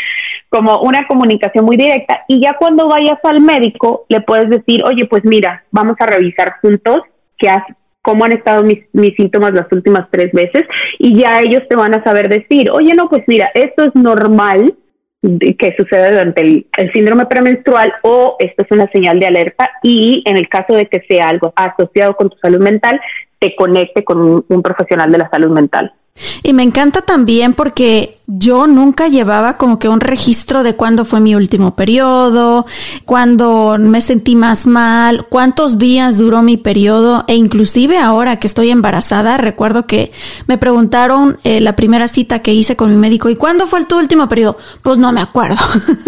como 0.48 0.78
una 0.78 1.06
comunicación 1.06 1.64
muy 1.64 1.76
directa. 1.76 2.24
Y 2.28 2.40
ya 2.40 2.56
cuando 2.58 2.88
vayas 2.88 3.18
al 3.24 3.40
médico, 3.40 4.06
le 4.08 4.20
puedes 4.20 4.48
decir, 4.48 4.82
oye, 4.84 5.06
pues 5.06 5.24
mira, 5.24 5.64
vamos 5.70 5.96
a 5.98 6.06
revisar 6.06 6.56
juntos 6.60 7.00
qué 7.36 7.48
has 7.48 7.64
cómo 8.04 8.26
han 8.26 8.32
estado 8.32 8.62
mis, 8.62 8.84
síntomas 9.16 9.54
las 9.54 9.66
últimas 9.72 10.06
tres 10.10 10.30
veces 10.32 10.64
y 10.98 11.18
ya 11.18 11.40
ellos 11.40 11.62
te 11.68 11.74
van 11.74 11.94
a 11.94 12.04
saber 12.04 12.28
decir, 12.28 12.70
oye, 12.70 12.92
no, 12.94 13.08
pues 13.08 13.24
mira, 13.26 13.50
esto 13.54 13.84
es 13.84 13.94
normal 13.94 14.74
que 15.22 15.74
sucede 15.78 16.12
durante 16.12 16.42
el, 16.42 16.66
síndrome 16.92 17.24
premenstrual 17.24 17.94
o 18.02 18.36
esto 18.38 18.62
es 18.62 18.70
una 18.70 18.90
señal 18.92 19.18
de 19.18 19.26
alerta 19.26 19.70
y 19.82 20.22
en 20.26 20.36
el 20.36 20.50
caso 20.50 20.74
de 20.74 20.86
que 20.86 21.02
sea 21.08 21.30
algo 21.30 21.54
asociado 21.56 22.14
con 22.14 22.28
tu 22.28 22.36
salud 22.36 22.60
mental, 22.60 23.00
te 23.38 23.56
conecte 23.56 24.04
con 24.04 24.44
un 24.46 24.62
profesional 24.62 25.10
de 25.10 25.18
la 25.18 25.30
salud 25.30 25.50
mental. 25.50 25.94
Y 26.42 26.52
me 26.52 26.62
encanta 26.62 27.00
también 27.00 27.54
porque 27.54 28.18
yo 28.26 28.66
nunca 28.66 29.08
llevaba 29.08 29.58
como 29.58 29.78
que 29.78 29.88
un 29.88 30.00
registro 30.00 30.62
de 30.62 30.74
cuándo 30.74 31.04
fue 31.04 31.20
mi 31.20 31.34
último 31.34 31.76
periodo, 31.76 32.64
cuándo 33.04 33.76
me 33.78 34.00
sentí 34.00 34.34
más 34.34 34.66
mal, 34.66 35.26
cuántos 35.28 35.76
días 35.76 36.16
duró 36.16 36.40
mi 36.40 36.56
periodo 36.56 37.24
e 37.28 37.34
inclusive 37.34 37.98
ahora 37.98 38.36
que 38.40 38.46
estoy 38.46 38.70
embarazada, 38.70 39.36
recuerdo 39.36 39.86
que 39.86 40.10
me 40.46 40.56
preguntaron 40.56 41.38
eh, 41.44 41.60
la 41.60 41.76
primera 41.76 42.08
cita 42.08 42.38
que 42.38 42.54
hice 42.54 42.76
con 42.76 42.90
mi 42.90 42.96
médico, 42.96 43.28
¿y 43.28 43.36
cuándo 43.36 43.66
fue 43.66 43.84
tu 43.84 43.98
último 43.98 44.26
periodo? 44.26 44.56
Pues 44.80 44.96
no 44.96 45.12
me 45.12 45.20
acuerdo. 45.20 45.56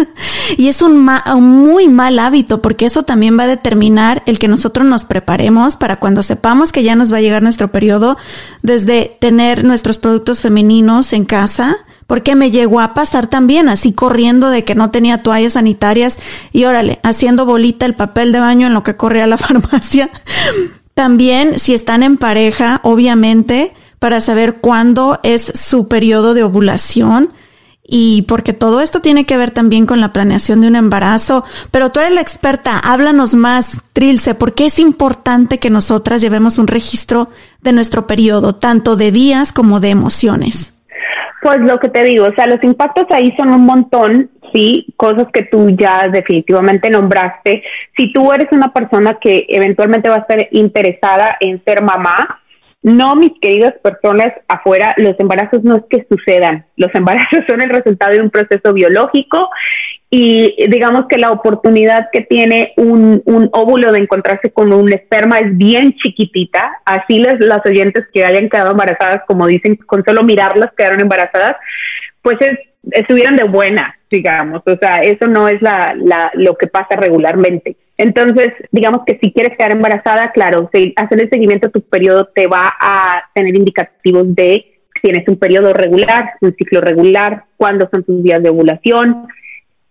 y 0.57 0.69
es 0.69 0.81
un, 0.81 1.07
un 1.35 1.67
muy 1.67 1.87
mal 1.87 2.17
hábito 2.17 2.63
porque 2.63 2.87
eso 2.87 3.03
también 3.03 3.37
va 3.37 3.43
a 3.43 3.47
determinar 3.47 4.23
el 4.25 4.39
que 4.39 4.47
nosotros 4.47 4.87
nos 4.87 5.05
preparemos 5.05 5.75
para 5.75 5.99
cuando 5.99 6.23
sepamos 6.23 6.71
que 6.71 6.81
ya 6.81 6.95
nos 6.95 7.13
va 7.13 7.17
a 7.17 7.21
llegar 7.21 7.43
nuestro 7.43 7.71
periodo, 7.71 8.17
desde 8.63 9.17
tener 9.19 9.63
nuestros 9.63 9.99
productos 9.99 10.41
femeninos 10.41 11.13
en 11.13 11.25
casa, 11.25 11.77
porque 12.07 12.35
me 12.35 12.49
llegó 12.51 12.79
a 12.79 12.93
pasar 12.93 13.27
también 13.27 13.69
así 13.69 13.91
corriendo 13.91 14.49
de 14.49 14.63
que 14.63 14.75
no 14.75 14.89
tenía 14.91 15.21
toallas 15.21 15.53
sanitarias 15.53 16.17
y 16.53 16.63
órale, 16.63 16.99
haciendo 17.03 17.45
bolita 17.45 17.85
el 17.85 17.93
papel 17.93 18.31
de 18.31 18.39
baño 18.39 18.67
en 18.67 18.73
lo 18.73 18.83
que 18.83 18.95
corría 18.95 19.25
a 19.25 19.27
la 19.27 19.37
farmacia. 19.37 20.09
También 20.93 21.59
si 21.59 21.73
están 21.73 22.01
en 22.01 22.17
pareja, 22.17 22.79
obviamente, 22.83 23.73
para 23.99 24.21
saber 24.21 24.55
cuándo 24.55 25.19
es 25.21 25.51
su 25.53 25.87
periodo 25.87 26.33
de 26.33 26.43
ovulación 26.43 27.29
y 27.89 28.23
porque 28.23 28.53
todo 28.53 28.81
esto 28.81 28.99
tiene 28.99 29.25
que 29.25 29.37
ver 29.37 29.51
también 29.51 29.85
con 29.85 30.01
la 30.01 30.11
planeación 30.11 30.61
de 30.61 30.67
un 30.67 30.75
embarazo. 30.75 31.45
Pero 31.71 31.89
tú 31.89 31.99
eres 31.99 32.13
la 32.13 32.21
experta, 32.21 32.77
háblanos 32.77 33.35
más, 33.35 33.77
Trilce, 33.93 34.33
¿por 34.33 34.53
qué 34.53 34.65
es 34.65 34.79
importante 34.79 35.57
que 35.57 35.69
nosotras 35.69 36.21
llevemos 36.21 36.57
un 36.57 36.67
registro 36.67 37.29
de 37.61 37.71
nuestro 37.71 38.05
periodo, 38.05 38.55
tanto 38.55 38.95
de 38.95 39.11
días 39.11 39.51
como 39.51 39.79
de 39.79 39.89
emociones? 39.89 40.73
Pues 41.41 41.59
lo 41.59 41.79
que 41.79 41.89
te 41.89 42.03
digo, 42.03 42.25
o 42.25 42.33
sea, 42.33 42.45
los 42.47 42.63
impactos 42.63 43.05
ahí 43.11 43.33
son 43.37 43.51
un 43.51 43.65
montón, 43.65 44.31
sí, 44.53 44.87
cosas 44.97 45.27
que 45.31 45.43
tú 45.43 45.69
ya 45.69 46.07
definitivamente 46.11 46.89
nombraste. 46.89 47.63
Si 47.95 48.11
tú 48.11 48.33
eres 48.33 48.47
una 48.51 48.73
persona 48.73 49.17
que 49.21 49.45
eventualmente 49.49 50.09
va 50.09 50.15
a 50.15 50.19
estar 50.19 50.47
interesada 50.51 51.37
en 51.39 51.63
ser 51.63 51.83
mamá, 51.83 52.41
no, 52.81 53.15
mis 53.15 53.33
queridas 53.41 53.73
personas 53.83 54.33
afuera, 54.47 54.93
los 54.97 55.19
embarazos 55.19 55.63
no 55.63 55.75
es 55.77 55.83
que 55.89 56.07
sucedan, 56.09 56.65
los 56.75 56.89
embarazos 56.95 57.41
son 57.47 57.61
el 57.61 57.69
resultado 57.69 58.13
de 58.13 58.21
un 58.21 58.29
proceso 58.29 58.73
biológico 58.73 59.49
y 60.09 60.55
digamos 60.69 61.05
que 61.09 61.17
la 61.17 61.31
oportunidad 61.31 62.07
que 62.13 62.21
tiene 62.21 62.73
un, 62.77 63.21
un 63.25 63.49
óvulo 63.51 63.91
de 63.91 63.99
encontrarse 63.99 64.51
con 64.51 64.71
un 64.71 64.91
esperma 64.93 65.39
es 65.39 65.57
bien 65.57 65.95
chiquitita, 65.95 66.79
así 66.85 67.19
las, 67.19 67.35
las 67.39 67.65
oyentes 67.65 68.05
que 68.13 68.23
hayan 68.23 68.47
quedado 68.49 68.71
embarazadas, 68.71 69.23
como 69.27 69.47
dicen, 69.47 69.75
con 69.75 70.05
solo 70.05 70.23
mirarlas 70.23 70.71
quedaron 70.77 71.01
embarazadas, 71.01 71.57
pues 72.21 72.37
es, 72.39 72.57
estuvieron 72.91 73.35
de 73.35 73.43
buena, 73.43 73.97
digamos, 74.09 74.61
o 74.65 74.77
sea, 74.77 75.01
eso 75.01 75.27
no 75.27 75.49
es 75.49 75.61
la, 75.61 75.93
la, 75.97 76.31
lo 76.35 76.55
que 76.55 76.67
pasa 76.67 76.95
regularmente. 76.95 77.75
Entonces, 77.97 78.53
digamos 78.71 79.01
que 79.05 79.17
si 79.21 79.33
quieres 79.33 79.57
quedar 79.57 79.71
embarazada, 79.71 80.31
claro, 80.31 80.69
si 80.73 80.93
hacer 80.95 81.21
el 81.21 81.29
seguimiento 81.29 81.67
de 81.67 81.73
tu 81.73 81.81
periodo 81.81 82.29
te 82.33 82.47
va 82.47 82.73
a 82.79 83.23
tener 83.33 83.55
indicativos 83.57 84.33
de 84.35 84.73
si 84.95 85.01
tienes 85.01 85.27
un 85.27 85.37
periodo 85.37 85.73
regular, 85.73 86.31
un 86.41 86.55
ciclo 86.55 86.79
regular, 86.79 87.43
cuándo 87.57 87.89
son 87.91 88.03
tus 88.03 88.23
días 88.23 88.41
de 88.41 88.49
ovulación, 88.49 89.27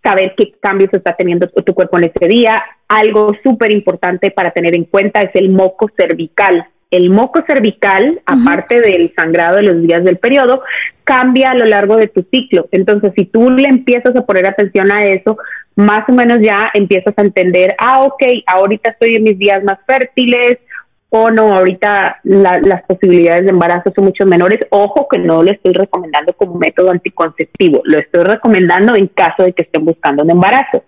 saber 0.07 0.33
qué 0.37 0.53
cambios 0.61 0.93
está 0.93 1.15
teniendo 1.15 1.47
tu, 1.47 1.73
cuerpo 1.73 1.97
en 1.97 2.05
ese 2.05 2.27
día. 2.27 2.63
Algo 2.87 3.31
súper 3.43 3.73
importante 3.73 4.31
para 4.31 4.51
tener 4.51 4.73
en 4.75 4.85
cuenta 4.85 5.21
es 5.21 5.31
el 5.33 5.49
moco 5.49 5.89
cervical. 5.97 6.65
El 6.89 7.09
moco 7.09 7.43
cervical, 7.45 8.21
aparte 8.25 8.79
del 8.79 9.13
sangrado 9.17 9.57
de 9.57 9.63
los 9.63 9.81
días 9.81 10.05
del 10.05 10.17
periodo, 10.17 10.61
cambia 11.03 11.51
a 11.51 11.55
lo 11.55 11.65
largo 11.65 11.97
de 11.97 12.07
tu 12.07 12.25
ciclo. 12.31 12.69
Entonces, 12.71 13.11
si 13.15 13.25
tú 13.25 13.49
le 13.49 13.67
empiezas 13.67 14.15
a 14.15 14.25
poner 14.25 14.45
atención 14.45 14.89
a 14.91 14.99
eso, 14.99 15.37
más 15.75 16.07
o 16.07 16.13
menos 16.13 16.39
ya 16.41 16.71
empiezas 16.73 17.13
a 17.17 17.21
entender, 17.21 17.75
ah, 17.77 18.03
ok, 18.03 18.23
ahorita 18.45 18.91
estoy 18.91 19.15
en 19.15 19.23
mis 19.23 19.37
días 19.37 19.61
más 19.65 19.79
fértiles, 19.85 20.59
o 21.09 21.31
no, 21.31 21.53
ahorita 21.53 22.19
las 22.23 22.83
posibilidades 22.83 23.43
de 23.43 23.51
embarazo 23.51 23.93
son 23.95 24.05
mucho 24.05 24.25
menores. 24.25 24.59
Ojo 24.69 25.07
que 25.09 25.19
no 25.19 25.41
le 25.41 25.51
estoy 25.51 25.73
recomendando 25.73 26.33
como 26.33 26.55
método 26.55 26.91
anticonceptivo, 26.91 27.81
lo 27.85 27.99
estoy 27.99 28.23
recomendando 28.23 28.95
en 28.95 29.07
caso 29.07 29.43
de 29.43 29.53
que 29.53 29.63
estén 29.63 29.85
buscando 29.85 30.23
un 30.23 30.31
embarazo. 30.31 30.83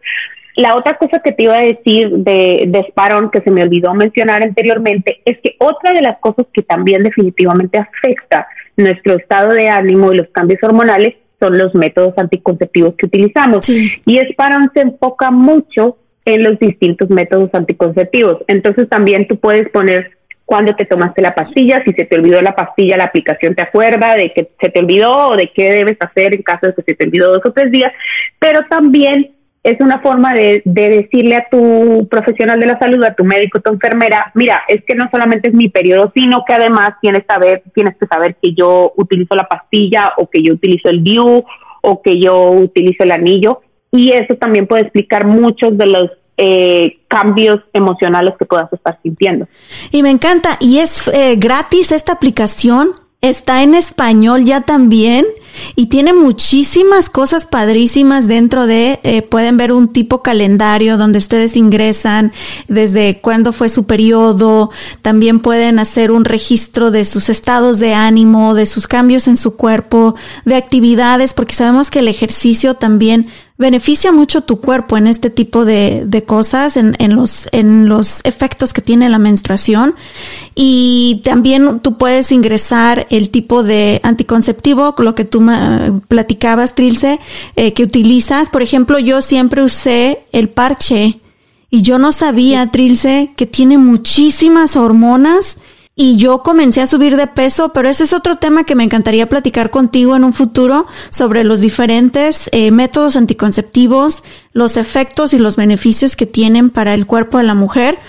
La 0.56 0.76
otra 0.76 0.98
cosa 0.98 1.20
que 1.24 1.32
te 1.32 1.44
iba 1.44 1.56
a 1.56 1.62
decir 1.62 2.10
de, 2.10 2.66
de 2.68 2.86
Sparron, 2.90 3.32
que 3.32 3.40
se 3.42 3.52
me 3.52 3.64
olvidó 3.64 3.94
mencionar 3.94 4.44
anteriormente, 4.44 5.22
es 5.24 5.38
que 5.42 5.56
otra 5.58 5.94
de 5.94 6.02
las 6.02 6.20
cosas 6.20 6.48
que 6.52 6.64
también 6.64 7.04
definitivamente 7.04 7.78
afecta 7.78 8.46
nuestro 8.76 9.16
estado 9.16 9.54
de 9.54 9.70
ánimo 9.70 10.12
y 10.12 10.18
los 10.18 10.28
cambios 10.30 10.62
hormonales 10.64 11.16
son 11.40 11.58
los 11.58 11.74
métodos 11.76 12.14
anticonceptivos 12.18 12.96
que 12.98 13.06
utilizamos. 13.06 13.70
Y 13.70 14.20
Sparron 14.32 14.70
se 14.74 14.82
enfoca 14.82 15.32
mucho 15.32 15.98
en 16.26 16.44
los 16.44 16.60
distintos 16.60 17.10
métodos 17.10 17.50
anticonceptivos. 17.54 18.38
Entonces 18.48 18.88
también 18.90 19.28
tú 19.28 19.38
puedes 19.38 19.70
poner 19.70 20.12
cuándo 20.50 20.74
te 20.74 20.86
tomaste 20.86 21.22
la 21.22 21.36
pastilla, 21.36 21.84
si 21.86 21.94
se 21.94 22.06
te 22.06 22.16
olvidó 22.16 22.42
la 22.42 22.56
pastilla, 22.56 22.98
la 22.98 23.04
aplicación 23.04 23.54
te 23.54 23.62
acuerda 23.62 24.16
de 24.16 24.34
que 24.34 24.50
se 24.60 24.70
te 24.70 24.80
olvidó 24.80 25.30
o 25.30 25.36
de 25.36 25.52
qué 25.54 25.72
debes 25.72 25.98
hacer 26.00 26.34
en 26.34 26.42
caso 26.42 26.68
de 26.68 26.74
que 26.74 26.82
se 26.82 26.96
te 26.96 27.06
olvidó 27.06 27.34
dos 27.34 27.46
o 27.46 27.54
tres 27.54 27.72
días, 27.72 27.92
pero 28.40 28.62
también 28.68 29.32
es 29.64 29.80
una 29.80 30.00
forma 30.00 30.34
de, 30.34 30.64
de, 30.66 30.90
decirle 30.90 31.36
a 31.36 31.48
tu 31.52 32.08
profesional 32.10 32.60
de 32.60 32.66
la 32.66 32.80
salud, 32.80 33.04
a 33.04 33.14
tu 33.14 33.26
médico, 33.26 33.60
a 33.60 33.62
tu 33.62 33.74
enfermera, 33.74 34.32
mira, 34.34 34.64
es 34.68 34.84
que 34.86 34.96
no 34.96 35.08
solamente 35.12 35.50
es 35.50 35.54
mi 35.54 35.70
periodo, 35.70 36.12
sino 36.16 36.44
que 36.48 36.54
además 36.54 36.94
tienes, 37.00 37.24
saber, 37.28 37.62
tienes 37.76 37.96
que 37.98 38.08
saber 38.08 38.36
que 38.42 38.54
yo 38.54 38.94
utilizo 38.96 39.36
la 39.36 39.48
pastilla 39.48 40.14
o 40.18 40.30
que 40.30 40.42
yo 40.42 40.54
utilizo 40.54 40.90
el 40.90 41.04
DIU 41.04 41.44
o 41.82 42.02
que 42.02 42.20
yo 42.20 42.52
utilizo 42.52 43.04
el 43.04 43.12
anillo 43.12 43.62
y 43.92 44.12
eso 44.12 44.36
también 44.36 44.68
puede 44.68 44.84
explicar 44.84 45.26
muchos 45.26 45.78
de 45.78 45.88
los 45.88 46.12
eh, 46.38 47.00
cambios 47.08 47.60
emocionales 47.74 48.34
que 48.40 48.46
puedas 48.46 48.72
estar 48.72 48.98
sintiendo. 49.04 49.48
Y 49.92 50.04
me 50.04 50.10
encanta, 50.10 50.58
y 50.60 50.78
es 50.78 51.08
eh, 51.10 51.36
gratis 51.38 51.92
esta 51.92 52.14
aplicación, 52.14 52.92
está 53.22 53.64
en 53.64 53.76
español 53.76 54.46
ya 54.46 54.62
también 54.62 55.26
y 55.76 55.88
tiene 55.88 56.14
muchísimas 56.14 57.10
cosas 57.10 57.46
padrísimas 57.46 58.30
dentro 58.30 58.66
de, 58.66 59.02
eh, 59.04 59.22
pueden 59.22 59.58
ver 59.58 59.74
un 59.74 59.90
tipo 59.90 60.24
calendario 60.24 60.98
donde 60.98 61.20
ustedes 61.20 61.58
ingresan 61.58 62.32
desde 62.70 63.20
cuándo 63.20 63.52
fue 63.52 63.68
su 63.68 63.86
periodo, 63.86 64.72
también 65.02 65.42
pueden 65.42 65.80
hacer 65.80 66.12
un 66.12 66.24
registro 66.24 66.92
de 66.92 67.04
sus 67.04 67.28
estados 67.28 67.80
de 67.80 67.94
ánimo, 67.94 68.56
de 68.56 68.66
sus 68.66 68.88
cambios 68.88 69.28
en 69.28 69.36
su 69.36 69.58
cuerpo, 69.58 70.16
de 70.46 70.56
actividades, 70.56 71.34
porque 71.34 71.56
sabemos 71.56 71.92
que 71.92 72.00
el 72.00 72.08
ejercicio 72.08 72.76
también 72.76 73.28
beneficia 73.60 74.14
mucho 74.14 74.42
tu 74.42 74.62
cuerpo 74.62 74.98
en 74.98 75.06
este 75.06 75.30
tipo 75.30 75.66
de, 75.66 76.06
de 76.06 76.24
cosas, 76.24 76.78
en, 76.78 76.96
en, 76.98 77.18
los, 77.18 77.50
en 77.52 77.90
los 77.90 78.22
efectos 78.24 78.72
que 78.72 78.82
tiene 78.82 79.10
la 79.10 79.20
menstruación. 79.20 79.96
Y 80.56 81.22
también 81.26 81.82
tú 81.82 81.98
puedes 81.98 82.32
ingresar 82.32 83.06
el 83.10 83.30
tipo 83.30 83.62
de 83.64 84.00
anticonceptivo, 84.02 84.96
lo 84.98 85.14
que 85.14 85.26
tú 85.26 85.46
platicabas, 86.08 86.74
Trilce, 86.74 87.20
eh, 87.58 87.74
que 87.74 87.84
utilizas. 87.84 88.50
Por 88.50 88.62
ejemplo, 88.62 88.98
yo 88.98 89.22
siempre 89.22 89.62
usé 89.62 90.22
el 90.32 90.48
parche 90.48 91.20
y 91.70 91.82
yo 91.82 92.00
no 92.00 92.14
sabía, 92.14 92.72
Trilce, 92.72 93.34
que 93.36 93.46
tiene 93.46 93.78
muchísimas 93.78 94.78
hormonas 94.78 95.58
y 96.02 96.16
yo 96.16 96.44
comencé 96.44 96.80
a 96.80 96.88
subir 96.88 97.18
de 97.18 97.28
peso, 97.28 97.74
pero 97.74 97.90
ese 97.90 98.06
es 98.06 98.14
otro 98.14 98.38
tema 98.38 98.64
que 98.64 98.74
me 98.74 98.86
encantaría 98.86 99.28
platicar 99.28 99.70
contigo 99.70 100.16
en 100.16 100.24
un 100.24 100.32
futuro 100.32 100.88
sobre 101.10 101.44
los 101.44 101.60
diferentes 101.60 102.50
eh, 102.54 102.72
métodos 102.72 103.18
anticonceptivos, 103.18 104.24
los 104.54 104.78
efectos 104.78 105.34
y 105.34 105.40
los 105.40 105.58
beneficios 105.58 106.16
que 106.16 106.26
tienen 106.26 106.70
para 106.70 106.94
el 106.94 107.06
cuerpo 107.06 107.38
de 107.38 107.44
la 107.44 107.54
mujer. 107.54 108.00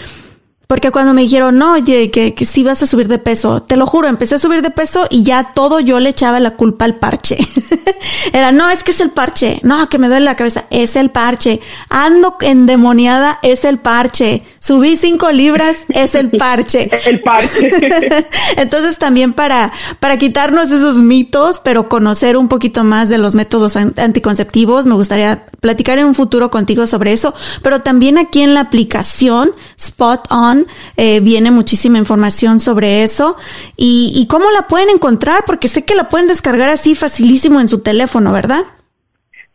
Porque 0.70 0.92
cuando 0.92 1.14
me 1.14 1.22
dijeron, 1.22 1.58
no, 1.58 1.72
oye, 1.72 2.12
que, 2.12 2.32
que 2.32 2.44
sí 2.44 2.62
vas 2.62 2.80
a 2.80 2.86
subir 2.86 3.08
de 3.08 3.18
peso, 3.18 3.60
te 3.60 3.74
lo 3.74 3.88
juro, 3.88 4.06
empecé 4.06 4.36
a 4.36 4.38
subir 4.38 4.62
de 4.62 4.70
peso 4.70 5.04
y 5.10 5.24
ya 5.24 5.50
todo 5.52 5.80
yo 5.80 5.98
le 5.98 6.10
echaba 6.10 6.38
la 6.38 6.52
culpa 6.52 6.84
al 6.84 6.94
parche. 6.94 7.38
Era, 8.32 8.52
no, 8.52 8.68
es 8.70 8.84
que 8.84 8.92
es 8.92 9.00
el 9.00 9.10
parche. 9.10 9.58
No, 9.62 9.88
que 9.88 9.98
me 9.98 10.08
duele 10.08 10.24
la 10.24 10.36
cabeza. 10.36 10.66
Es 10.70 10.96
el 10.96 11.10
parche. 11.10 11.60
Ando 11.88 12.36
endemoniada, 12.40 13.38
es 13.42 13.64
el 13.64 13.78
parche. 13.78 14.44
Subí 14.60 14.96
cinco 14.96 15.32
libras, 15.32 15.76
es 15.88 16.14
el 16.14 16.30
parche. 16.30 16.88
el 17.06 17.20
parche. 17.20 17.70
Entonces 18.56 18.98
también 18.98 19.32
para, 19.32 19.72
para 19.98 20.18
quitarnos 20.18 20.70
esos 20.70 20.98
mitos, 20.98 21.60
pero 21.64 21.88
conocer 21.88 22.36
un 22.36 22.48
poquito 22.48 22.84
más 22.84 23.08
de 23.08 23.18
los 23.18 23.34
métodos 23.34 23.76
anticonceptivos, 23.76 24.86
me 24.86 24.94
gustaría 24.94 25.42
platicar 25.60 25.98
en 25.98 26.06
un 26.06 26.14
futuro 26.14 26.50
contigo 26.50 26.86
sobre 26.86 27.12
eso. 27.12 27.34
Pero 27.62 27.80
también 27.80 28.18
aquí 28.18 28.42
en 28.42 28.54
la 28.54 28.60
aplicación 28.60 29.50
Spot 29.76 30.26
On, 30.30 30.66
eh, 30.96 31.20
viene 31.20 31.50
muchísima 31.50 31.98
información 31.98 32.60
sobre 32.60 33.02
eso. 33.02 33.36
Y, 33.76 34.26
cómo 34.28 34.46
la 34.50 34.68
pueden 34.68 34.90
encontrar? 34.90 35.42
Porque 35.46 35.68
sé 35.68 35.84
que 35.84 35.94
la 35.94 36.08
pueden 36.08 36.28
descargar 36.28 36.68
así 36.68 36.94
facilísimo 36.94 37.60
en 37.60 37.68
su 37.68 37.82
teléfono, 37.82 38.32
¿verdad? 38.32 38.62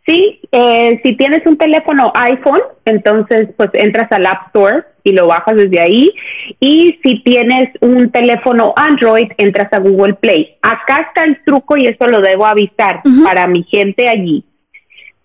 Sí, 0.05 0.39
eh, 0.51 0.99
si 1.03 1.15
tienes 1.15 1.41
un 1.47 1.57
teléfono 1.57 2.11
iPhone, 2.13 2.61
entonces 2.85 3.49
pues 3.57 3.69
entras 3.73 4.11
al 4.11 4.27
App 4.27 4.47
Store 4.47 4.83
y 5.03 5.13
lo 5.13 5.27
bajas 5.27 5.55
desde 5.55 5.81
ahí. 5.81 6.11
Y 6.59 6.99
si 7.03 7.23
tienes 7.23 7.69
un 7.81 8.11
teléfono 8.11 8.73
Android, 8.75 9.27
entras 9.37 9.71
a 9.73 9.79
Google 9.79 10.13
Play. 10.15 10.57
Acá 10.61 11.07
está 11.07 11.23
el 11.23 11.43
truco 11.43 11.75
y 11.77 11.87
eso 11.87 12.05
lo 12.05 12.19
debo 12.19 12.45
avisar 12.45 13.01
para 13.23 13.47
mi 13.47 13.63
gente 13.63 14.07
allí. 14.07 14.43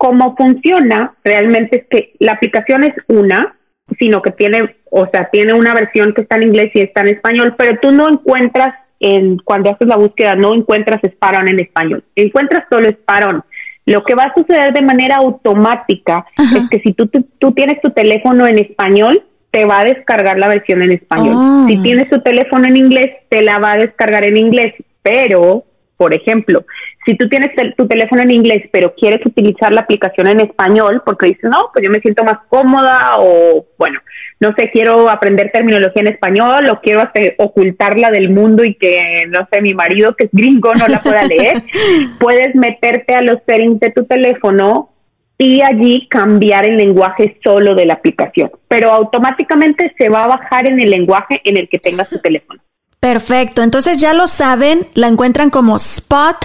Cómo 0.01 0.35
funciona 0.35 1.13
realmente 1.23 1.81
es 1.81 1.85
que 1.91 2.15
la 2.21 2.33
aplicación 2.33 2.85
es 2.85 2.95
una, 3.07 3.55
sino 3.99 4.23
que 4.23 4.31
tiene, 4.31 4.77
o 4.91 5.07
sea, 5.13 5.29
tiene 5.31 5.53
una 5.53 5.75
versión 5.75 6.15
que 6.15 6.23
está 6.23 6.37
en 6.37 6.45
inglés 6.45 6.71
y 6.73 6.81
está 6.81 7.03
en 7.03 7.09
español, 7.09 7.55
pero 7.59 7.79
tú 7.83 7.93
no 7.93 8.09
encuentras 8.09 8.75
en 8.99 9.37
cuando 9.37 9.71
haces 9.71 9.87
la 9.87 9.97
búsqueda 9.97 10.35
no 10.37 10.55
encuentras 10.55 11.03
Sparon 11.03 11.49
en 11.49 11.61
español, 11.61 12.03
encuentras 12.17 12.65
solo 12.71 12.89
Sparon. 12.89 13.45
Lo 13.85 14.03
que 14.03 14.15
va 14.15 14.25
a 14.25 14.35
suceder 14.35 14.73
de 14.73 14.83
manera 14.83 15.17
automática 15.17 16.25
es 16.39 16.71
que 16.71 16.81
si 16.81 16.95
tú, 16.95 17.11
tú, 17.39 17.53
tienes 17.53 17.83
tu 17.83 17.91
teléfono 17.91 18.47
en 18.47 18.59
español, 18.59 19.23
te 19.51 19.67
va 19.67 19.81
a 19.81 19.85
descargar 19.85 20.39
la 20.39 20.49
versión 20.49 20.81
en 20.81 20.93
español. 20.93 21.35
Ah. 21.37 21.65
Si 21.69 21.83
tienes 21.83 22.09
tu 22.09 22.21
teléfono 22.21 22.67
en 22.67 22.77
inglés, 22.79 23.11
te 23.29 23.43
la 23.43 23.59
va 23.59 23.73
a 23.73 23.77
descargar 23.77 24.25
en 24.25 24.39
inglés, 24.39 24.75
pero 25.03 25.65
por 26.01 26.15
ejemplo, 26.15 26.65
si 27.05 27.15
tú 27.15 27.29
tienes 27.29 27.51
tu 27.77 27.87
teléfono 27.87 28.23
en 28.23 28.31
inglés, 28.31 28.71
pero 28.73 28.95
quieres 28.95 29.21
utilizar 29.27 29.71
la 29.71 29.83
aplicación 29.83 30.29
en 30.29 30.41
español, 30.41 31.03
porque 31.05 31.27
dices, 31.27 31.45
no, 31.45 31.69
pues 31.75 31.85
yo 31.85 31.91
me 31.91 32.01
siento 32.01 32.25
más 32.25 32.39
cómoda 32.49 33.17
o, 33.19 33.67
bueno, 33.77 34.01
no 34.41 34.55
sé, 34.57 34.71
quiero 34.73 35.11
aprender 35.11 35.51
terminología 35.53 36.01
en 36.01 36.15
español 36.15 36.71
o 36.71 36.81
quiero 36.81 37.03
ocultarla 37.37 38.11
del 38.11 38.31
mundo 38.31 38.65
y 38.65 38.77
que, 38.77 39.27
no 39.29 39.47
sé, 39.53 39.61
mi 39.61 39.75
marido 39.75 40.17
que 40.17 40.25
es 40.25 40.31
gringo 40.33 40.73
no 40.73 40.89
la 40.89 41.01
pueda 41.01 41.23
leer, 41.27 41.59
puedes 42.19 42.55
meterte 42.55 43.15
a 43.15 43.21
los 43.21 43.37
settings 43.47 43.81
de 43.81 43.91
tu 43.91 44.07
teléfono 44.07 44.95
y 45.37 45.61
allí 45.61 46.09
cambiar 46.09 46.65
el 46.65 46.79
lenguaje 46.79 47.39
solo 47.45 47.75
de 47.75 47.85
la 47.85 47.93
aplicación, 47.93 48.51
pero 48.69 48.89
automáticamente 48.91 49.93
se 49.99 50.09
va 50.09 50.25
a 50.25 50.29
bajar 50.29 50.67
en 50.67 50.81
el 50.81 50.89
lenguaje 50.89 51.43
en 51.45 51.59
el 51.59 51.69
que 51.69 51.79
tengas 51.79 52.09
tu 52.09 52.19
teléfono. 52.21 52.63
Perfecto, 53.01 53.63
entonces 53.63 53.99
ya 53.99 54.13
lo 54.13 54.29
saben, 54.29 54.87
la 54.93 55.09
encuentran 55.09 55.49
como 55.49 55.79
Spot, 55.79 56.37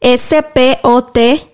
S-P-O-T, 0.00 1.46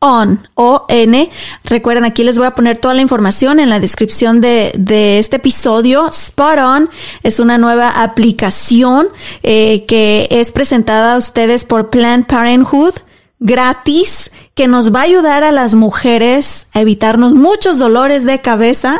On, 0.00 0.48
O-N. 0.54 1.30
Recuerden, 1.64 2.04
aquí 2.04 2.22
les 2.22 2.38
voy 2.38 2.46
a 2.46 2.54
poner 2.54 2.78
toda 2.78 2.94
la 2.94 3.02
información 3.02 3.58
en 3.58 3.68
la 3.68 3.80
descripción 3.80 4.40
de, 4.40 4.72
de 4.78 5.18
este 5.18 5.36
episodio. 5.36 6.08
Spot 6.08 6.58
On 6.58 6.90
es 7.22 7.40
una 7.40 7.58
nueva 7.58 7.90
aplicación 8.02 9.08
eh, 9.42 9.84
que 9.86 10.28
es 10.30 10.52
presentada 10.52 11.14
a 11.14 11.18
ustedes 11.18 11.64
por 11.64 11.90
Planned 11.90 12.26
Parenthood 12.26 12.94
gratis 13.40 14.30
que 14.54 14.68
nos 14.68 14.92
va 14.92 15.00
a 15.00 15.04
ayudar 15.04 15.44
a 15.44 15.52
las 15.52 15.74
mujeres 15.74 16.66
a 16.72 16.80
evitarnos 16.80 17.34
muchos 17.34 17.78
dolores 17.78 18.24
de 18.24 18.40
cabeza 18.40 18.98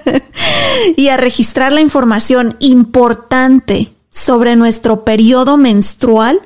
y 0.96 1.08
a 1.08 1.16
registrar 1.16 1.72
la 1.72 1.80
información 1.80 2.56
importante 2.60 3.92
sobre 4.18 4.56
nuestro 4.56 5.04
periodo 5.04 5.56
menstrual, 5.56 6.40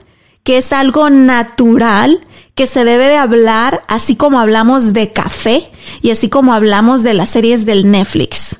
que 0.45 0.59
es 0.59 0.73
algo 0.73 1.11
natural, 1.11 2.20
que 2.55 2.66
se 2.66 2.85
debe 2.85 3.07
de 3.07 3.16
hablar, 3.16 3.83
así 3.89 4.16
como 4.16 4.41
hablamos 4.41 4.93
de 4.93 5.12
café 5.12 5.70
y 6.03 6.11
así 6.11 6.29
como 6.29 6.53
hablamos 6.53 7.03
de 7.03 7.14
las 7.14 7.31
series 7.31 7.64
del 7.64 7.91
Netflix. 7.91 8.57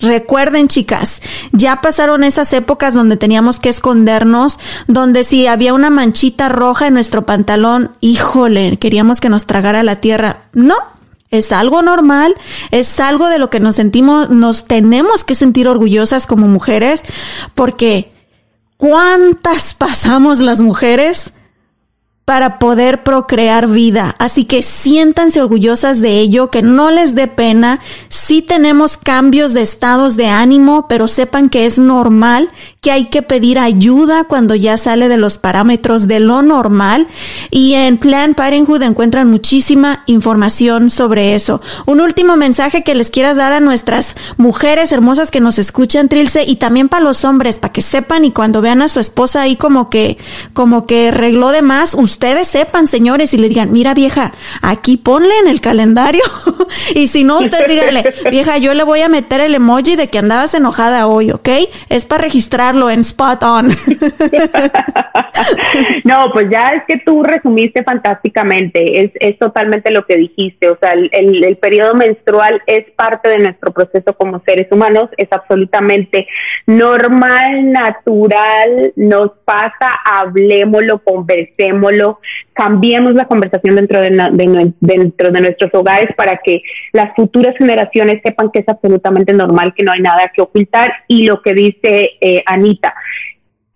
Recuerden, 0.00 0.68
chicas, 0.68 1.22
ya 1.52 1.80
pasaron 1.80 2.24
esas 2.24 2.52
épocas 2.52 2.94
donde 2.94 3.16
teníamos 3.16 3.60
que 3.60 3.68
escondernos, 3.68 4.58
donde 4.86 5.24
si 5.24 5.46
había 5.46 5.72
una 5.72 5.88
manchita 5.88 6.48
roja 6.48 6.88
en 6.88 6.94
nuestro 6.94 7.24
pantalón, 7.26 7.92
híjole, 8.00 8.76
queríamos 8.78 9.20
que 9.20 9.28
nos 9.28 9.46
tragara 9.46 9.82
la 9.82 10.00
tierra. 10.00 10.42
No, 10.52 10.74
es 11.30 11.52
algo 11.52 11.82
normal, 11.82 12.34
es 12.70 12.98
algo 13.00 13.28
de 13.28 13.38
lo 13.38 13.50
que 13.50 13.60
nos 13.60 13.76
sentimos, 13.76 14.30
nos 14.30 14.66
tenemos 14.66 15.24
que 15.24 15.34
sentir 15.34 15.68
orgullosas 15.68 16.26
como 16.26 16.48
mujeres, 16.48 17.02
porque 17.54 18.13
¿Cuántas 18.76 19.74
pasamos 19.74 20.40
las 20.40 20.60
mujeres 20.60 21.32
para 22.24 22.58
poder 22.58 23.02
procrear 23.02 23.68
vida. 23.68 24.16
Así 24.18 24.44
que 24.44 24.62
siéntanse 24.62 25.42
orgullosas 25.42 26.00
de 26.00 26.20
ello, 26.20 26.50
que 26.50 26.62
no 26.62 26.90
les 26.90 27.14
dé 27.14 27.26
pena. 27.26 27.80
Sí 28.08 28.40
tenemos 28.40 28.96
cambios 28.96 29.52
de 29.52 29.60
estados 29.60 30.16
de 30.16 30.28
ánimo, 30.28 30.86
pero 30.88 31.06
sepan 31.06 31.50
que 31.50 31.66
es 31.66 31.78
normal, 31.78 32.48
que 32.80 32.90
hay 32.90 33.06
que 33.06 33.20
pedir 33.20 33.58
ayuda 33.58 34.24
cuando 34.24 34.54
ya 34.54 34.78
sale 34.78 35.08
de 35.08 35.18
los 35.18 35.36
parámetros 35.36 36.08
de 36.08 36.20
lo 36.20 36.40
normal. 36.40 37.08
Y 37.50 37.74
en 37.74 37.98
Plan 37.98 38.32
Parenthood 38.32 38.82
encuentran 38.82 39.30
muchísima 39.30 40.02
información 40.06 40.88
sobre 40.88 41.34
eso. 41.34 41.60
Un 41.84 42.00
último 42.00 42.36
mensaje 42.36 42.82
que 42.82 42.94
les 42.94 43.10
quieras 43.10 43.36
dar 43.36 43.52
a 43.52 43.60
nuestras 43.60 44.16
mujeres 44.38 44.92
hermosas 44.92 45.30
que 45.30 45.40
nos 45.40 45.58
escuchan, 45.58 46.08
Trilce, 46.08 46.44
y 46.46 46.56
también 46.56 46.88
para 46.88 47.04
los 47.04 47.24
hombres, 47.24 47.58
para 47.58 47.72
que 47.72 47.82
sepan 47.82 48.24
y 48.24 48.32
cuando 48.32 48.62
vean 48.62 48.80
a 48.80 48.88
su 48.88 48.98
esposa 48.98 49.42
ahí 49.42 49.56
como 49.56 49.90
que, 49.90 50.16
como 50.54 50.86
que 50.86 51.10
regló 51.10 51.50
de 51.50 51.60
más, 51.60 51.92
ustedes 52.14 52.46
sepan, 52.46 52.86
señores, 52.86 53.34
y 53.34 53.38
le 53.38 53.48
digan, 53.48 53.72
mira 53.72 53.92
vieja, 53.92 54.32
aquí 54.62 54.96
ponle 54.96 55.36
en 55.42 55.48
el 55.48 55.60
calendario. 55.60 56.22
y 56.94 57.08
si 57.08 57.24
no, 57.24 57.40
ustedes 57.40 57.68
díganle, 57.68 58.04
vieja, 58.30 58.56
yo 58.58 58.72
le 58.72 58.84
voy 58.84 59.00
a 59.00 59.08
meter 59.08 59.40
el 59.40 59.54
emoji 59.54 59.96
de 59.96 60.08
que 60.08 60.18
andabas 60.18 60.54
enojada 60.54 61.08
hoy, 61.08 61.32
¿ok? 61.32 61.48
Es 61.90 62.04
para 62.04 62.22
registrarlo 62.22 62.88
en 62.88 63.00
Spot 63.00 63.42
On. 63.42 63.68
no, 66.04 66.30
pues 66.32 66.46
ya 66.50 66.68
es 66.68 66.84
que 66.86 67.02
tú 67.04 67.24
resumiste 67.24 67.82
fantásticamente, 67.82 69.02
es, 69.02 69.10
es 69.14 69.38
totalmente 69.38 69.90
lo 69.90 70.06
que 70.06 70.16
dijiste, 70.16 70.70
o 70.70 70.78
sea, 70.80 70.92
el, 70.92 71.44
el 71.44 71.56
periodo 71.56 71.94
menstrual 71.94 72.62
es 72.68 72.84
parte 72.96 73.28
de 73.28 73.38
nuestro 73.38 73.72
proceso 73.72 74.16
como 74.16 74.40
seres 74.46 74.68
humanos, 74.70 75.10
es 75.16 75.28
absolutamente 75.32 76.28
normal, 76.66 77.72
natural, 77.72 78.92
nos 78.94 79.32
pasa, 79.44 79.90
hablemoslo, 80.04 81.02
conversémoslo 81.02 82.03
cambiemos 82.52 83.14
la 83.14 83.26
conversación 83.26 83.76
dentro 83.76 84.00
de, 84.00 84.10
nuestros 84.10 85.74
hogares 85.74 86.08
para 86.16 86.40
que 86.44 86.62
las 86.92 87.14
futuras 87.14 87.56
generaciones 87.56 88.20
sepan 88.24 88.50
que 88.52 88.60
es 88.60 88.68
absolutamente 88.68 89.32
normal, 89.32 89.74
que 89.76 89.84
no 89.84 89.92
hay 89.92 90.00
nada 90.00 90.30
que 90.34 90.42
ocultar. 90.42 90.92
Y 91.08 91.26
lo 91.26 91.42
que 91.42 91.54
dice 91.54 92.10
eh, 92.20 92.42
Anita, 92.46 92.94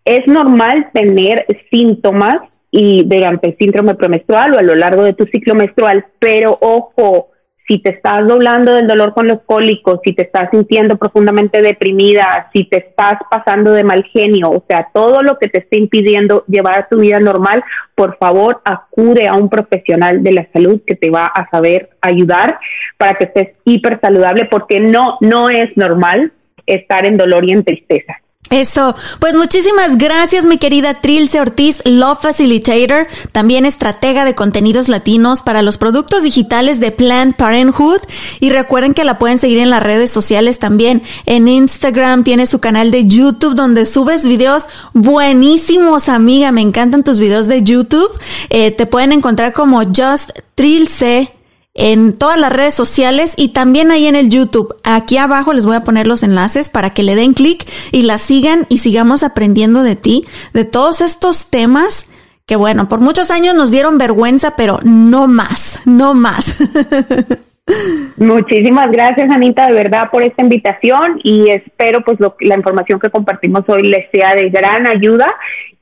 es 0.05 0.27
normal 0.27 0.89
tener 0.93 1.47
síntomas 1.71 2.37
y 2.71 3.05
durante 3.05 3.49
el 3.49 3.57
síndrome 3.59 3.95
premenstrual 3.95 4.55
o 4.55 4.59
a 4.59 4.63
lo 4.63 4.75
largo 4.75 5.03
de 5.03 5.15
tu 5.15 5.25
ciclo 5.27 5.55
menstrual, 5.55 6.05
pero 6.19 6.59
ojo, 6.61 7.31
si 7.69 7.79
te 7.79 7.91
estás 7.91 8.27
doblando 8.27 8.73
del 8.73 8.87
dolor 8.87 9.13
con 9.13 9.29
los 9.29 9.43
cólicos, 9.45 10.01
si 10.03 10.15
te 10.15 10.23
estás 10.23 10.49
sintiendo 10.51 10.97
profundamente 10.97 11.61
deprimida, 11.61 12.49
si 12.53 12.65
te 12.65 12.79
estás 12.79 13.15
pasando 13.31 13.73
de 13.73 13.85
mal 13.85 14.05
genio, 14.05 14.49
o 14.51 14.65
sea, 14.67 14.89
todo 14.95 15.21
lo 15.21 15.39
que 15.39 15.49
te 15.49 15.59
esté 15.59 15.79
impidiendo 15.79 16.45
llevar 16.49 16.89
tu 16.89 16.99
vida 16.99 17.21
normal, 17.21 17.63
por 17.95 18.17
favor 18.17 18.63
acude 18.65 19.29
a 19.29 19.35
un 19.35 19.51
profesional 19.51 20.23
de 20.23 20.33
la 20.33 20.49
salud 20.53 20.81
que 20.87 20.95
te 20.95 21.11
va 21.11 21.27
a 21.27 21.49
saber 21.51 21.91
ayudar 22.01 22.59
para 22.97 23.15
que 23.15 23.25
estés 23.25 23.49
hiper 23.65 24.01
saludable, 24.01 24.47
porque 24.47 24.81
no, 24.81 25.19
no 25.21 25.51
es 25.51 25.77
normal 25.77 26.33
estar 26.65 27.05
en 27.05 27.19
dolor 27.19 27.45
y 27.45 27.53
en 27.53 27.65
tristeza. 27.65 28.15
Eso, 28.51 28.97
pues 29.19 29.35
muchísimas 29.35 29.99
gracias 29.99 30.45
mi 30.45 30.57
querida 30.57 31.03
Trilce 31.03 31.39
Ortiz, 31.39 31.83
Love 31.85 32.19
Facilitator, 32.23 33.07
también 33.31 33.67
estratega 33.67 34.25
de 34.25 34.35
contenidos 34.35 34.89
latinos 34.89 35.43
para 35.43 35.61
los 35.61 35.77
productos 35.77 36.23
digitales 36.23 36.81
de 36.81 36.91
Planned 36.91 37.35
Parenthood. 37.37 38.01
Y 38.41 38.49
recuerden 38.49 38.95
que 38.95 39.05
la 39.05 39.19
pueden 39.19 39.39
seguir 39.39 39.59
en 39.59 39.69
las 39.69 39.83
redes 39.83 40.11
sociales 40.11 40.59
también, 40.59 41.03
en 41.27 41.47
Instagram 41.47 42.25
tiene 42.25 42.47
su 42.47 42.59
canal 42.59 42.91
de 42.91 43.05
YouTube 43.05 43.55
donde 43.55 43.85
subes 43.85 44.25
videos 44.25 44.65
buenísimos 44.95 46.09
amiga, 46.09 46.51
me 46.51 46.63
encantan 46.63 47.05
tus 47.05 47.19
videos 47.19 47.49
de 47.49 47.63
YouTube, 47.63 48.11
eh, 48.49 48.71
te 48.71 48.87
pueden 48.87 49.13
encontrar 49.13 49.53
como 49.53 49.83
Just 49.85 50.31
Trilce 50.55 51.38
en 51.79 52.13
todas 52.13 52.39
las 52.39 52.53
redes 52.53 52.75
sociales 52.75 53.35
y 53.37 53.49
también 53.51 53.91
ahí 53.91 54.07
en 54.07 54.17
el 54.17 54.29
YouTube. 54.29 54.75
Aquí 54.85 55.17
abajo 55.17 55.55
les 55.55 55.65
voy 55.65 55.77
a 55.77 55.85
poner 55.85 56.07
los 56.07 56.23
enlaces 56.23 56.69
para 56.69 56.91
que 56.91 57.05
le 57.05 57.15
den 57.15 57.33
clic 57.33 57.65
y 57.93 58.03
la 58.03 58.19
sigan 58.19 58.67
y 58.69 58.79
sigamos 58.79 59.23
aprendiendo 59.23 59.83
de 59.83 59.97
ti, 59.97 60.27
de 60.53 60.65
todos 60.65 61.01
estos 61.01 61.49
temas 61.49 62.11
que 62.47 62.57
bueno, 62.57 62.89
por 62.89 63.01
muchos 63.01 63.31
años 63.31 63.55
nos 63.55 63.71
dieron 63.71 63.99
vergüenza, 63.99 64.57
pero 64.57 64.81
no 64.83 65.29
más, 65.29 65.81
no 65.85 66.15
más. 66.15 66.59
Muchísimas 68.17 68.91
gracias, 68.91 69.31
Anita, 69.31 69.67
de 69.67 69.75
verdad, 69.75 70.09
por 70.11 70.23
esta 70.23 70.43
invitación 70.43 71.21
y 71.23 71.51
espero 71.51 72.03
pues 72.05 72.19
la 72.41 72.57
información 72.57 72.99
que 72.99 73.11
compartimos 73.11 73.65
hoy 73.69 73.83
les 73.83 74.11
sea 74.11 74.35
de 74.35 74.49
gran 74.49 74.87
ayuda 74.87 75.27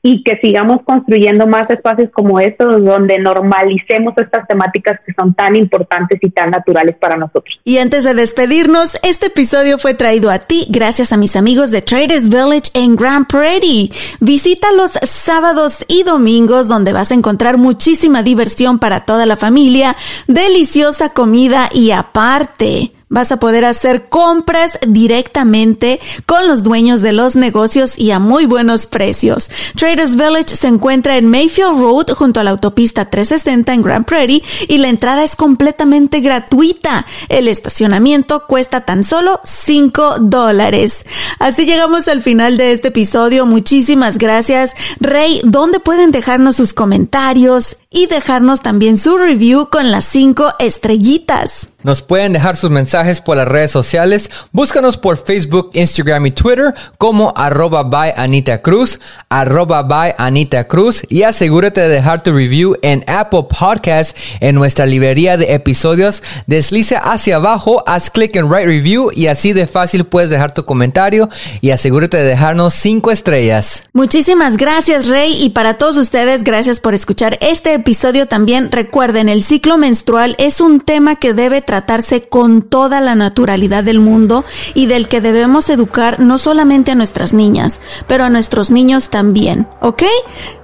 y 0.01 0.23
que 0.23 0.39
sigamos 0.41 0.77
construyendo 0.83 1.47
más 1.47 1.69
espacios 1.69 2.09
como 2.11 2.39
estos 2.39 2.83
donde 2.83 3.17
normalicemos 3.19 4.13
estas 4.17 4.47
temáticas 4.47 4.99
que 5.05 5.13
son 5.13 5.33
tan 5.33 5.55
importantes 5.55 6.19
y 6.21 6.29
tan 6.29 6.51
naturales 6.51 6.95
para 6.99 7.17
nosotros. 7.17 7.59
Y 7.63 7.77
antes 7.77 8.03
de 8.03 8.13
despedirnos, 8.13 8.97
este 9.03 9.27
episodio 9.27 9.77
fue 9.77 9.93
traído 9.93 10.29
a 10.29 10.39
ti 10.39 10.65
gracias 10.69 11.11
a 11.11 11.17
mis 11.17 11.35
amigos 11.35 11.71
de 11.71 11.81
Traders 11.81 12.29
Village 12.29 12.71
en 12.73 12.95
Grand 12.95 13.27
Prairie. 13.27 13.89
Visita 14.19 14.67
los 14.73 14.91
sábados 14.91 15.85
y 15.87 16.03
domingos 16.03 16.67
donde 16.67 16.93
vas 16.93 17.11
a 17.11 17.15
encontrar 17.15 17.57
muchísima 17.57 18.23
diversión 18.23 18.79
para 18.79 19.01
toda 19.01 19.25
la 19.25 19.35
familia, 19.35 19.95
deliciosa 20.27 21.13
comida 21.13 21.69
y 21.73 21.91
aparte 21.91 22.91
Vas 23.09 23.31
a 23.31 23.37
poder 23.37 23.63
hacer 23.63 24.09
compras 24.09 24.79
directamente 24.85 25.99
con 26.25 26.47
los 26.47 26.63
dueños 26.63 27.01
de 27.01 27.13
los 27.13 27.35
negocios 27.35 27.97
y 27.97 28.11
a 28.11 28.19
muy 28.19 28.45
buenos 28.45 28.85
precios. 28.85 29.49
Traders 29.75 30.15
Village 30.17 30.55
se 30.55 30.67
encuentra 30.67 31.15
en 31.15 31.29
Mayfield 31.29 31.79
Road 31.79 32.09
junto 32.11 32.39
a 32.39 32.43
la 32.43 32.51
autopista 32.51 33.09
360 33.09 33.73
en 33.73 33.81
Grand 33.81 34.05
Prairie 34.05 34.43
y 34.67 34.77
la 34.77 34.89
entrada 34.89 35.23
es 35.23 35.35
completamente 35.35 36.19
gratuita. 36.19 37.05
El 37.29 37.47
estacionamiento 37.47 38.45
cuesta 38.45 38.81
tan 38.81 39.03
solo 39.03 39.39
5 39.43 40.17
dólares. 40.19 41.05
Así 41.39 41.65
llegamos 41.65 42.07
al 42.09 42.21
final 42.21 42.57
de 42.57 42.73
este 42.73 42.89
episodio. 42.89 43.45
Muchísimas 43.45 44.17
gracias. 44.17 44.73
Rey, 44.99 45.41
¿dónde 45.45 45.79
pueden 45.79 46.11
dejarnos 46.11 46.57
sus 46.57 46.73
comentarios 46.73 47.77
y 47.89 48.07
dejarnos 48.07 48.61
también 48.61 48.97
su 48.97 49.17
review 49.17 49.69
con 49.69 49.91
las 49.91 50.05
5 50.05 50.55
estrellitas? 50.59 51.69
Nos 51.83 52.01
pueden 52.01 52.33
dejar 52.33 52.57
sus 52.57 52.69
mensajes 52.69 53.21
por 53.21 53.37
las 53.37 53.47
redes 53.47 53.71
sociales. 53.71 54.29
Búscanos 54.51 54.97
por 54.97 55.23
Facebook, 55.23 55.69
Instagram 55.73 56.25
y 56.25 56.31
Twitter 56.31 56.73
como 56.97 57.31
arroba 57.35 57.83
by 57.83 58.13
Anita 58.17 58.61
Cruz, 58.61 58.99
arroba 59.29 59.83
by 59.83 60.13
Anita 60.17 60.67
Cruz 60.67 61.03
y 61.07 61.23
asegúrate 61.23 61.79
de 61.79 61.87
dejar 61.87 62.21
tu 62.21 62.33
review 62.33 62.75
en 62.81 63.05
Apple 63.07 63.45
Podcast 63.57 64.17
en 64.41 64.55
nuestra 64.55 64.85
librería 64.85 65.37
de 65.37 65.53
episodios. 65.53 66.23
Desliza 66.45 66.97
hacia 66.97 67.37
abajo, 67.37 67.83
haz 67.87 68.09
clic 68.09 68.35
en 68.35 68.49
Write 68.49 68.65
Review 68.65 69.11
y 69.13 69.27
así 69.27 69.53
de 69.53 69.65
fácil 69.65 70.03
puedes 70.03 70.29
dejar 70.29 70.53
tu 70.53 70.65
comentario 70.65 71.29
y 71.61 71.69
asegúrate 71.69 72.17
de 72.17 72.23
dejarnos 72.23 72.73
5 72.73 73.11
estrellas. 73.11 73.83
Muchísimas 73.93 74.57
gracias 74.57 75.07
Rey 75.07 75.37
y 75.41 75.51
para 75.51 75.77
todos 75.77 75.95
ustedes 75.95 76.43
gracias 76.43 76.81
por 76.81 76.93
escuchar 76.95 77.37
este 77.39 77.76
episodio 77.77 78.27
también. 78.27 78.71
Recuerden, 78.71 79.29
el 79.29 79.41
ciclo 79.41 79.77
menstrual 79.77 80.35
es 80.37 80.61
un 80.61 80.81
tema 80.81 81.15
que 81.15 81.33
debe 81.33 81.61
tratar 81.61 81.77
tratarse 81.77 82.23
con 82.23 82.63
toda 82.63 82.99
la 83.01 83.13
naturalidad 83.13 83.83
del 83.83 83.99
mundo 83.99 84.43
y 84.73 84.87
del 84.87 85.07
que 85.07 85.21
debemos 85.21 85.69
educar 85.69 86.19
no 86.19 86.39
solamente 86.39 86.89
a 86.89 86.95
nuestras 86.95 87.33
niñas, 87.33 87.79
pero 88.07 88.23
a 88.23 88.29
nuestros 88.29 88.71
niños 88.71 89.09
también, 89.09 89.67
¿ok? 89.79 90.01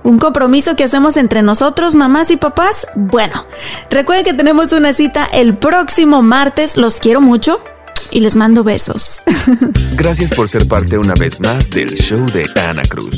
Un 0.03 0.18
compromiso 0.18 0.76
que 0.76 0.84
hacemos 0.84 1.15
entre 1.18 1.44
nosotros, 1.44 1.94
mamás 1.94 2.31
y 2.31 2.38
papás. 2.38 2.88
Bueno, 2.95 3.45
recuerden 3.91 4.26
que 4.26 4.34
tenemos 4.34 4.72
una 4.73 4.91
cita 4.91 5.30
el 5.31 5.56
próximo 5.56 6.23
martes, 6.23 6.77
los 6.77 6.95
quiero 6.98 7.22
mucho 7.22 7.61
y 8.10 8.19
les 8.19 8.35
mando 8.35 8.64
besos. 8.64 9.22
Gracias 9.95 10.31
por 10.31 10.49
ser 10.49 10.68
parte 10.68 10.98
una 10.98 11.14
vez 11.14 11.40
más 11.40 11.69
del 11.69 11.94
show 11.94 12.26
de 12.31 12.44
Ana 12.60 12.84
Cruz. 12.90 13.11